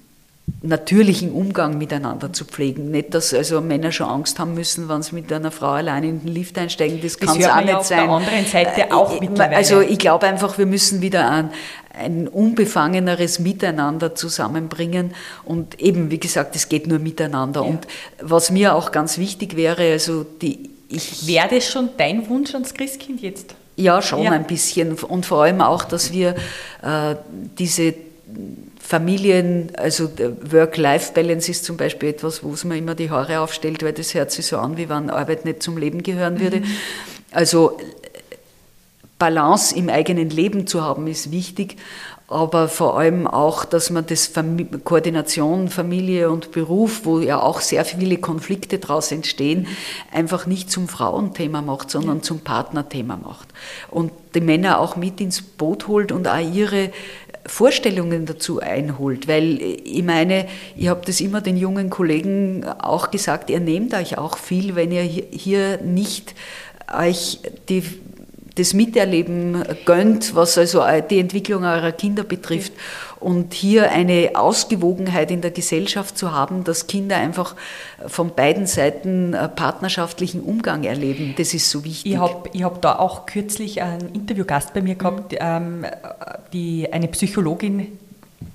natürlichen 0.60 1.32
Umgang 1.32 1.78
miteinander 1.78 2.32
zu 2.32 2.44
pflegen. 2.44 2.90
Nicht, 2.90 3.14
dass 3.14 3.32
also 3.32 3.60
Männer 3.60 3.92
schon 3.92 4.08
Angst 4.08 4.38
haben 4.38 4.54
müssen, 4.54 4.88
wenn 4.88 5.02
sie 5.02 5.14
mit 5.14 5.32
einer 5.32 5.52
Frau 5.52 5.70
allein 5.70 6.02
in 6.02 6.20
den 6.20 6.28
Lift 6.28 6.58
einsteigen. 6.58 7.00
Das, 7.00 7.16
das 7.16 7.28
kann 7.28 7.40
es 7.40 7.48
auch 7.48 7.56
nicht 7.56 7.68
ja 7.68 7.78
auf 7.78 7.86
sein. 7.86 8.06
Der 8.06 8.10
anderen 8.10 8.44
Seite 8.46 8.80
äh, 8.80 8.92
auch 8.92 9.20
mittlerweile. 9.20 9.56
Also 9.56 9.80
ich 9.80 9.98
glaube 9.98 10.26
einfach, 10.26 10.58
wir 10.58 10.66
müssen 10.66 11.00
wieder 11.00 11.30
ein, 11.30 11.50
ein 11.96 12.26
unbefangeneres 12.26 13.38
Miteinander 13.38 14.16
zusammenbringen. 14.16 15.14
Und 15.44 15.80
eben, 15.80 16.10
wie 16.10 16.18
gesagt, 16.18 16.56
es 16.56 16.68
geht 16.68 16.88
nur 16.88 16.98
miteinander. 16.98 17.60
Ja. 17.60 17.66
Und 17.66 17.86
was 18.20 18.50
mir 18.50 18.74
auch 18.74 18.90
ganz 18.90 19.18
wichtig 19.18 19.56
wäre, 19.56 19.92
also 19.92 20.24
die 20.24 20.70
ich 20.90 21.26
Wäre 21.26 21.48
das 21.54 21.66
schon 21.66 21.90
dein 21.98 22.26
Wunsch 22.30 22.54
ans 22.54 22.72
Christkind 22.72 23.20
jetzt? 23.20 23.54
Ja, 23.76 24.00
schon 24.00 24.22
ja. 24.22 24.32
ein 24.32 24.46
bisschen. 24.46 24.94
Und 24.94 25.26
vor 25.26 25.42
allem 25.42 25.60
auch, 25.60 25.84
dass 25.84 26.12
wir 26.12 26.34
äh, 26.82 27.14
diese 27.58 27.94
Familien, 28.88 29.70
also 29.76 30.08
Work-Life-Balance 30.50 31.50
ist 31.50 31.66
zum 31.66 31.76
Beispiel 31.76 32.08
etwas, 32.08 32.42
wo 32.42 32.54
es 32.54 32.64
mir 32.64 32.78
immer 32.78 32.94
die 32.94 33.10
Haare 33.10 33.40
aufstellt, 33.40 33.82
weil 33.82 33.92
das 33.92 34.14
hört 34.14 34.30
sich 34.30 34.46
so 34.46 34.56
an, 34.56 34.78
wie 34.78 34.88
wenn 34.88 35.10
Arbeit 35.10 35.44
nicht 35.44 35.62
zum 35.62 35.76
Leben 35.76 36.02
gehören 36.02 36.40
würde. 36.40 36.60
Mhm. 36.60 36.64
Also 37.30 37.76
Balance 39.18 39.76
im 39.76 39.90
eigenen 39.90 40.30
Leben 40.30 40.66
zu 40.66 40.82
haben, 40.82 41.06
ist 41.06 41.30
wichtig, 41.30 41.76
aber 42.28 42.68
vor 42.68 42.98
allem 42.98 43.26
auch, 43.26 43.66
dass 43.66 43.90
man 43.90 44.06
das 44.06 44.26
Fam 44.26 44.56
Koordination 44.84 45.68
Familie 45.68 46.30
und 46.30 46.52
Beruf, 46.52 47.02
wo 47.04 47.20
ja 47.20 47.42
auch 47.42 47.60
sehr 47.60 47.84
viele 47.84 48.16
Konflikte 48.16 48.78
daraus 48.78 49.12
entstehen, 49.12 49.66
einfach 50.12 50.46
nicht 50.46 50.70
zum 50.70 50.88
Frauenthema 50.88 51.60
macht, 51.60 51.90
sondern 51.90 52.22
zum 52.22 52.40
Partnerthema 52.40 53.16
macht. 53.16 53.48
Und 53.90 54.12
die 54.34 54.40
Männer 54.40 54.78
auch 54.78 54.96
mit 54.96 55.20
ins 55.20 55.42
Boot 55.42 55.88
holt 55.88 56.10
und 56.10 56.26
auch 56.26 56.38
ihre 56.38 56.90
Vorstellungen 57.48 58.26
dazu 58.26 58.60
einholt, 58.60 59.26
weil 59.26 59.60
ich 59.60 60.02
meine, 60.02 60.46
ich 60.76 60.88
habe 60.88 61.02
das 61.04 61.20
immer 61.20 61.40
den 61.40 61.56
jungen 61.56 61.90
Kollegen 61.90 62.64
auch 62.64 63.10
gesagt, 63.10 63.50
ihr 63.50 63.60
nehmt 63.60 63.94
euch 63.94 64.18
auch 64.18 64.38
viel, 64.38 64.76
wenn 64.76 64.92
ihr 64.92 65.02
hier 65.02 65.78
nicht 65.78 66.34
euch 66.92 67.40
die, 67.68 67.82
das 68.54 68.74
Miterleben 68.74 69.62
gönnt, 69.84 70.34
was 70.34 70.58
also 70.58 70.82
die 71.10 71.20
Entwicklung 71.20 71.64
eurer 71.64 71.92
Kinder 71.92 72.24
betrifft. 72.24 72.72
Und 73.20 73.52
hier 73.52 73.90
eine 73.90 74.30
Ausgewogenheit 74.34 75.30
in 75.30 75.40
der 75.40 75.50
Gesellschaft 75.50 76.16
zu 76.16 76.32
haben, 76.32 76.62
dass 76.64 76.86
Kinder 76.86 77.16
einfach 77.16 77.56
von 78.06 78.34
beiden 78.34 78.66
Seiten 78.66 79.36
partnerschaftlichen 79.56 80.40
Umgang 80.40 80.84
erleben, 80.84 81.34
das 81.36 81.52
ist 81.52 81.70
so 81.70 81.84
wichtig. 81.84 82.12
Ich 82.12 82.18
habe 82.18 82.48
ich 82.52 82.62
hab 82.62 82.80
da 82.80 82.98
auch 82.98 83.26
kürzlich 83.26 83.82
einen 83.82 84.14
Interviewgast 84.14 84.72
bei 84.72 84.82
mir 84.82 84.94
gehabt, 84.94 85.32
mhm. 85.32 85.38
ähm, 85.40 85.86
die, 86.52 86.92
eine 86.92 87.08
Psychologin, 87.08 87.98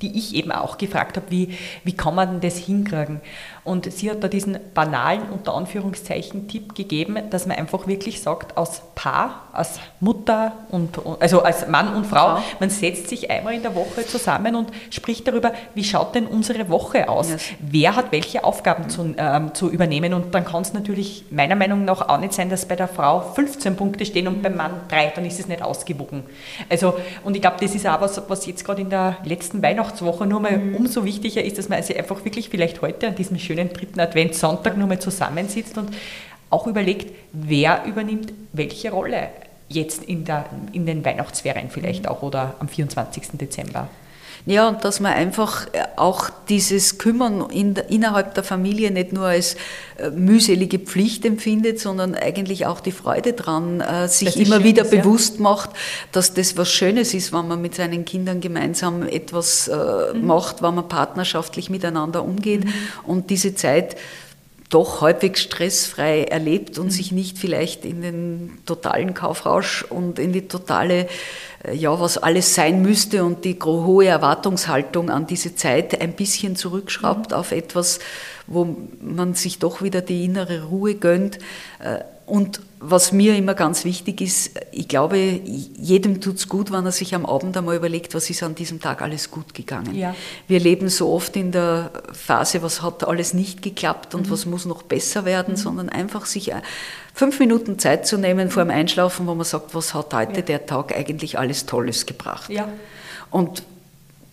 die 0.01 0.18
ich 0.18 0.36
eben 0.36 0.51
auch 0.51 0.78
gefragt 0.78 1.18
habe, 1.18 1.30
wie, 1.30 1.57
wie 1.84 1.93
kann 1.93 2.16
man 2.16 2.41
das 2.41 2.57
hinkriegen? 2.57 3.22
Und 3.64 3.91
sie 3.91 4.11
hat 4.11 4.22
da 4.22 4.28
diesen 4.28 4.57
banalen, 4.74 5.22
unter 5.32 5.53
Anführungszeichen, 5.53 6.49
Tipp 6.49 6.76
gegeben, 6.76 7.18
dass 7.30 7.45
man 7.45 7.57
einfach 7.57 7.88
wirklich 7.88 8.22
sagt, 8.22 8.57
als 8.57 8.82
Paar, 8.93 9.47
als 9.53 9.80
Mutter 10.01 10.51
und, 10.70 10.99
also 11.20 11.43
als 11.43 11.68
Mann 11.68 11.95
und 11.95 12.05
Frau, 12.05 12.36
ja. 12.36 12.43
man 12.59 12.70
setzt 12.70 13.07
sich 13.07 13.32
einmal 13.32 13.53
in 13.53 13.61
der 13.61 13.74
Woche 13.74 14.05
zusammen 14.05 14.55
und 14.55 14.70
spricht 14.89 15.28
darüber, 15.28 15.53
wie 15.76 15.84
schaut 15.84 16.14
denn 16.14 16.28
unsere 16.28 16.68
Woche 16.68 17.07
aus? 17.07 17.30
Yes. 17.30 17.43
Wer 17.59 17.95
hat 17.95 18.11
welche 18.11 18.43
Aufgaben 18.43 18.89
zu, 18.89 19.16
ähm, 19.18 19.53
zu 19.53 19.70
übernehmen? 19.70 20.14
Und 20.14 20.36
dann 20.36 20.43
kann 20.43 20.64
es 20.64 20.74
natürlich 20.74 21.26
meiner 21.30 21.55
Meinung 21.55 21.86
nach 21.86 22.09
auch 22.09 22.20
nicht 22.20 22.34
sein, 22.34 22.49
dass 22.49 22.66
bei 22.66 22.76
der 22.76 22.89
Frau 22.89 23.22
15 23.22 23.78
Punkte 23.78 24.05
stehen 24.05 24.28
und 24.28 24.41
beim 24.41 24.57
Mann 24.57 24.82
drei, 24.89 25.14
dann 25.16 25.26
ist 25.26 25.39
es 25.39 25.47
nicht 25.47 25.61
ausgewogen. 25.61 26.24
Also, 26.70 26.95
und 27.24 27.36
ich 27.36 27.41
glaube, 27.41 27.57
das 27.61 27.74
ist 27.76 27.88
auch 27.88 28.01
was, 28.01 28.22
was 28.28 28.45
jetzt 28.45 28.66
gerade 28.66 28.82
in 28.82 28.89
der 28.89 29.18
letzten 29.24 29.61
Weihnachtswoche 29.61 30.26
nur 30.26 30.41
mal 30.41 30.57
mhm. 30.57 30.76
umso 30.76 31.05
wichtiger 31.05 31.43
ist, 31.43 31.57
dass 31.57 31.70
man 31.70 31.82
sich 31.82 31.97
einfach 31.97 32.26
wirklich 32.26 32.49
vielleicht 32.49 32.82
heute 32.82 33.07
an 33.07 33.16
diesem 33.16 33.39
schönen 33.39 33.53
schönen 33.54 33.72
dritten 33.72 33.99
Adventssonntag 33.99 34.78
nochmal 34.78 34.99
zusammensitzt 34.99 35.78
und 35.78 35.89
auch 36.49 36.68
überlegt, 36.68 37.14
wer 37.32 37.84
übernimmt 37.86 38.34
welche 38.51 38.91
Rolle 38.91 39.30
jetzt 39.70 40.04
in, 40.04 40.26
der, 40.26 40.45
in 40.72 40.86
den 40.86 41.04
Weihnachtsferien 41.04 41.70
vielleicht 41.70 42.08
auch 42.08 42.22
oder 42.22 42.56
am 42.60 42.68
24. 42.68 43.30
Dezember. 43.34 43.89
Ja, 44.46 44.68
und 44.68 44.84
dass 44.84 45.00
man 45.00 45.14
einfach 45.14 45.68
äh, 45.68 45.84
auch 45.96 46.30
dieses 46.50 46.98
Kümmern 46.98 47.50
in 47.50 47.76
innerhalb 47.76 48.34
der 48.34 48.44
Familie 48.44 48.91
nicht 48.91 49.14
nur 49.14 49.28
als 49.28 49.56
äh, 49.98 50.10
mühselige 50.10 50.80
Pflicht 50.80 51.24
empfindet, 51.26 51.80
sondern 51.80 52.14
eigentlich 52.14 52.66
auch 52.66 52.82
die 52.82 52.91
Freude 52.91 53.32
dran, 53.34 53.80
äh, 53.80 54.10
sich 54.10 54.38
immer 54.38 54.64
wieder 54.66 54.84
ist, 54.84 54.91
bewusst 54.91 55.36
ja. 55.36 55.44
macht, 55.44 55.70
dass 56.12 56.34
das 56.34 56.58
was 56.58 56.70
Schönes 56.70 57.14
ist, 57.14 57.32
wenn 57.32 57.48
man 57.48 57.62
mit 57.62 57.76
seinen 57.76 58.04
Kindern 58.04 58.41
gemeinsam 58.41 59.08
etwas 59.08 59.72
mhm. 60.14 60.26
macht, 60.26 60.62
wenn 60.62 60.76
man 60.76 60.89
partnerschaftlich 60.89 61.70
miteinander 61.70 62.24
umgeht 62.24 62.66
mhm. 62.66 62.74
und 63.06 63.30
diese 63.30 63.56
Zeit 63.56 63.96
doch 64.74 65.02
halbwegs 65.02 65.41
stressfrei 65.41 66.24
erlebt 66.24 66.80
und 66.80 66.88
mhm. 66.88 66.91
sich 66.91 67.12
nicht 67.12 67.38
vielleicht 67.38 67.86
in 67.86 68.02
den 68.02 68.58
totalen 68.66 69.14
Kaufrausch 69.14 69.84
und 69.84 70.18
in 70.18 70.34
die 70.34 70.48
totale, 70.48 71.08
ja, 71.72 71.99
was 71.99 72.18
alles 72.18 72.55
sein 72.55 72.82
müsste 72.82 73.24
und 73.24 73.45
die 73.45 73.57
hohe 73.64 74.05
Erwartungshaltung 74.05 75.09
an 75.09 75.28
diese 75.28 75.55
Zeit 75.55 75.99
ein 76.01 76.14
bisschen 76.14 76.55
zurückschraubt 76.55 77.32
mhm. 77.32 77.38
auf 77.38 77.51
etwas, 77.51 77.99
wo 78.47 78.76
man 78.99 79.34
sich 79.34 79.59
doch 79.59 79.82
wieder 79.82 80.01
die 80.01 80.26
innere 80.26 80.64
Ruhe 80.66 80.95
gönnt 80.95 81.39
äh, 81.80 81.99
und 82.26 82.61
was 82.80 83.11
mir 83.11 83.36
immer 83.36 83.53
ganz 83.53 83.86
wichtig 83.86 84.22
ist, 84.22 84.59
ich 84.72 84.88
glaube, 84.88 85.18
jedem 85.18 86.22
tut 86.22 86.38
es 86.38 86.47
gut, 86.49 86.72
wenn 86.72 86.86
er 86.86 86.91
sich 86.91 87.16
am 87.16 87.26
Abend 87.26 87.55
einmal 87.55 87.76
überlegt, 87.76 88.14
was 88.14 88.30
ist 88.30 88.43
an 88.43 88.55
diesem 88.55 88.80
Tag 88.80 89.01
alles 89.01 89.30
gut 89.30 89.53
gegangen. 89.53 89.95
Ja. 89.95 90.16
Wir 90.47 90.59
leben 90.59 90.89
so 90.89 91.11
oft 91.11 91.36
in 91.36 91.51
der 91.51 91.91
Phase, 92.11 92.61
was 92.61 92.82
hat 92.82 93.05
alles 93.05 93.34
nicht 93.34 93.61
geklappt 93.61 94.16
und 94.16 94.28
mhm. 94.28 94.32
was 94.32 94.45
muss 94.45 94.66
noch 94.66 94.84
besser 94.84 95.26
werden, 95.26 95.53
mhm. 95.53 95.57
sondern 95.57 95.89
einfach 95.89 96.26
sich 96.26 96.51
äh, 96.51 96.61
fünf 97.14 97.39
Minuten 97.39 97.80
Zeit 97.80 98.07
zu 98.07 98.18
nehmen 98.18 98.49
vor 98.49 98.64
dem 98.64 98.72
Einschlafen, 98.72 99.28
wo 99.28 99.36
man 99.36 99.45
sagt, 99.45 99.76
was 99.76 99.93
hat 99.93 100.14
heute 100.14 100.38
ja. 100.38 100.41
der 100.41 100.66
Tag 100.66 100.95
eigentlich 100.95 101.38
alles 101.38 101.66
Tolles 101.66 102.05
gebracht. 102.05 102.49
Ja. 102.49 102.68
Und 103.30 103.64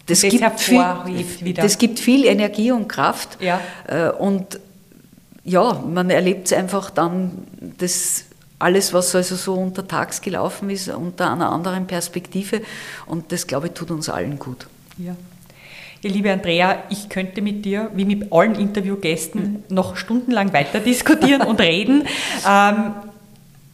das, 0.06 0.22
das 0.22 0.30
gibt, 0.30 0.60
viel, 0.60 1.54
das 1.54 1.78
gibt 1.78 2.00
viel 2.00 2.24
Energie 2.24 2.72
und 2.72 2.88
Kraft. 2.88 3.38
Ja. 3.40 3.60
Äh, 3.86 4.10
und 4.10 4.58
ja, 5.44 5.72
man 5.74 6.10
erlebt 6.10 6.46
es 6.46 6.52
einfach 6.52 6.90
dann, 6.90 7.46
das 7.78 8.24
alles, 8.58 8.92
was 8.92 9.14
also 9.14 9.36
so 9.36 9.54
untertags 9.54 10.20
gelaufen 10.20 10.68
ist, 10.70 10.88
unter 10.88 11.32
einer 11.32 11.50
anderen 11.50 11.86
Perspektive. 11.86 12.60
Und 13.06 13.32
das, 13.32 13.46
glaube 13.46 13.68
ich, 13.68 13.72
tut 13.72 13.90
uns 13.90 14.08
allen 14.08 14.38
gut. 14.38 14.66
Ja. 14.98 15.16
Liebe 16.02 16.32
Andrea, 16.32 16.84
ich 16.88 17.10
könnte 17.10 17.42
mit 17.42 17.64
dir, 17.64 17.90
wie 17.94 18.06
mit 18.06 18.32
allen 18.32 18.54
Interviewgästen, 18.54 19.64
noch 19.68 19.96
stundenlang 19.96 20.52
weiter 20.54 20.80
diskutieren 20.80 21.42
und 21.42 21.60
reden. 21.60 22.04
Ähm, 22.48 22.94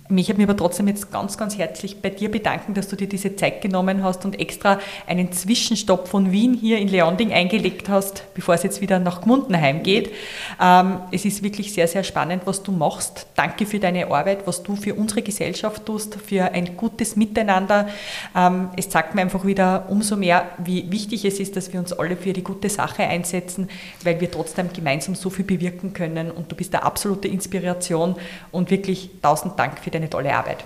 mich 0.09 0.28
habe 0.28 0.38
mich 0.38 0.48
aber 0.48 0.57
trotzdem 0.57 0.88
jetzt 0.88 1.11
ganz, 1.11 1.36
ganz 1.36 1.59
herzlich 1.59 2.00
bei 2.00 2.11
dir 2.11 2.30
bedanken, 2.30 2.74
dass 2.74 2.88
du 2.88 2.96
dir 2.96 3.09
diese 3.09 3.34
Zeit 3.36 3.61
genommen 3.61 4.04
hast 4.04 4.24
und 4.24 4.38
extra 4.38 4.78
einen 5.07 5.32
Zwischenstopp 5.32 6.09
von 6.09 6.32
Wien 6.32 6.54
hier 6.54 6.78
in 6.78 6.88
Leonding 6.88 7.32
eingelegt 7.32 7.88
hast, 7.88 8.22
bevor 8.34 8.54
es 8.54 8.62
jetzt 8.62 8.80
wieder 8.80 8.98
nach 8.98 9.22
Gmundenheim 9.22 9.82
geht. 9.82 10.12
Ähm, 10.61 11.00
es 11.11 11.24
ist 11.24 11.42
wirklich 11.42 11.72
sehr, 11.72 11.88
sehr 11.88 12.04
spannend, 12.04 12.42
was 12.44 12.62
du 12.62 12.72
machst. 12.72 13.26
Danke 13.34 13.66
für 13.66 13.78
deine 13.78 14.07
Arbeit, 14.07 14.46
was 14.46 14.62
du 14.62 14.76
für 14.76 14.94
unsere 14.94 15.22
Gesellschaft 15.22 15.84
tust, 15.84 16.16
für 16.16 16.52
ein 16.52 16.76
gutes 16.76 17.16
Miteinander. 17.16 17.88
Ähm, 18.34 18.70
es 18.76 18.88
zeigt 18.88 19.14
mir 19.14 19.22
einfach 19.22 19.44
wieder 19.44 19.86
umso 19.88 20.16
mehr, 20.16 20.46
wie 20.59 20.90
wichtig 20.90 21.24
es 21.24 21.40
ist, 21.40 21.57
dass 21.57 21.72
wir 21.72 21.80
uns 21.80 21.92
alle 21.92 22.16
für 22.16 22.32
die 22.32 22.44
gute 22.44 22.68
Sache 22.68 23.02
einsetzen, 23.02 23.68
weil 24.04 24.20
wir 24.20 24.30
trotzdem 24.30 24.72
gemeinsam 24.72 25.14
so 25.14 25.30
viel 25.30 25.44
bewirken 25.44 25.92
können. 25.92 26.30
Und 26.30 26.52
du 26.52 26.57
bist 26.57 26.74
eine 26.74 26.84
absolute 26.84 27.28
Inspiration 27.28 28.16
und 28.52 28.70
wirklich 28.70 29.11
tausend 29.22 29.59
Dank 29.59 29.78
für 29.80 29.90
deine 29.97 30.11
tolle 30.11 30.34
Arbeit. 30.34 30.64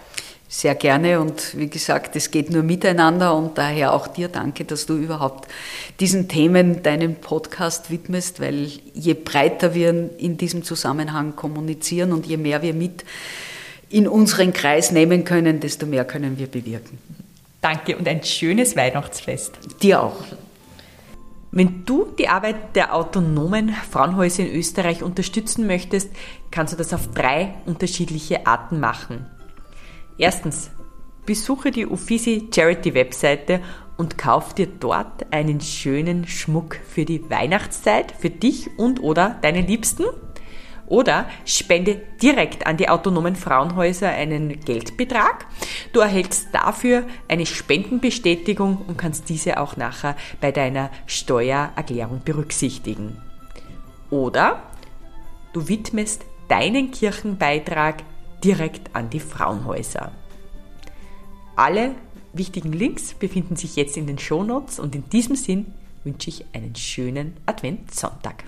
Sehr 0.48 0.74
gerne 0.74 1.20
und 1.20 1.56
wie 1.56 1.68
gesagt, 1.68 2.16
es 2.16 2.32
geht 2.32 2.50
nur 2.50 2.64
miteinander 2.64 3.36
und 3.36 3.56
daher 3.56 3.94
auch 3.94 4.08
dir 4.08 4.26
danke, 4.26 4.64
dass 4.64 4.84
du 4.84 4.96
überhaupt 4.96 5.48
diesen 6.00 6.26
Themen 6.26 6.82
deinen 6.82 7.14
Podcast 7.14 7.88
widmest, 7.88 8.40
weil 8.40 8.68
je 8.92 9.14
breiter 9.14 9.74
wir 9.74 10.10
in 10.18 10.38
diesem 10.38 10.64
Zusammenhang 10.64 11.36
kommunizieren 11.36 12.12
und 12.12 12.26
je 12.26 12.36
mehr 12.36 12.62
wir 12.62 12.74
mit 12.74 13.04
in 13.90 14.08
unseren 14.08 14.52
Kreis 14.52 14.90
nehmen 14.90 15.24
können, 15.24 15.60
desto 15.60 15.86
mehr 15.86 16.04
können 16.04 16.36
wir 16.36 16.48
bewirken. 16.48 16.98
Danke 17.60 17.96
und 17.96 18.08
ein 18.08 18.24
schönes 18.24 18.74
Weihnachtsfest. 18.74 19.52
Dir 19.82 20.02
auch. 20.02 20.24
Wenn 21.52 21.84
du 21.84 22.06
die 22.16 22.28
Arbeit 22.28 22.76
der 22.76 22.94
autonomen 22.94 23.70
Frauenhäuser 23.70 24.44
in 24.46 24.54
Österreich 24.54 25.02
unterstützen 25.02 25.66
möchtest, 25.66 26.10
kannst 26.52 26.72
du 26.72 26.76
das 26.76 26.94
auf 26.94 27.08
drei 27.08 27.54
unterschiedliche 27.66 28.46
Arten 28.46 28.78
machen. 28.78 29.26
Erstens, 30.16 30.70
besuche 31.26 31.72
die 31.72 31.86
Uffizi 31.86 32.48
Charity 32.54 32.94
Webseite 32.94 33.60
und 33.96 34.16
kauf 34.16 34.54
dir 34.54 34.66
dort 34.66 35.32
einen 35.32 35.60
schönen 35.60 36.26
Schmuck 36.26 36.76
für 36.88 37.04
die 37.04 37.28
Weihnachtszeit, 37.28 38.12
für 38.12 38.30
dich 38.30 38.78
und 38.78 39.02
oder 39.02 39.36
deine 39.42 39.60
Liebsten. 39.60 40.04
Oder 40.90 41.30
spende 41.44 42.00
direkt 42.20 42.66
an 42.66 42.76
die 42.76 42.88
autonomen 42.88 43.36
Frauenhäuser 43.36 44.08
einen 44.08 44.58
Geldbetrag. 44.58 45.46
Du 45.92 46.00
erhältst 46.00 46.48
dafür 46.52 47.04
eine 47.28 47.46
Spendenbestätigung 47.46 48.78
und 48.88 48.98
kannst 48.98 49.28
diese 49.28 49.60
auch 49.60 49.76
nachher 49.76 50.16
bei 50.40 50.50
deiner 50.50 50.90
Steuererklärung 51.06 52.22
berücksichtigen. 52.24 53.22
Oder 54.10 54.64
du 55.52 55.68
widmest 55.68 56.24
deinen 56.48 56.90
Kirchenbeitrag 56.90 58.02
direkt 58.42 58.94
an 58.96 59.10
die 59.10 59.20
Frauenhäuser. 59.20 60.10
Alle 61.54 61.94
wichtigen 62.32 62.72
Links 62.72 63.14
befinden 63.14 63.54
sich 63.54 63.76
jetzt 63.76 63.96
in 63.96 64.08
den 64.08 64.18
Shownotes 64.18 64.80
und 64.80 64.96
in 64.96 65.08
diesem 65.08 65.36
Sinn 65.36 65.72
wünsche 66.02 66.30
ich 66.30 66.46
einen 66.52 66.74
schönen 66.74 67.36
Adventssonntag. 67.46 68.42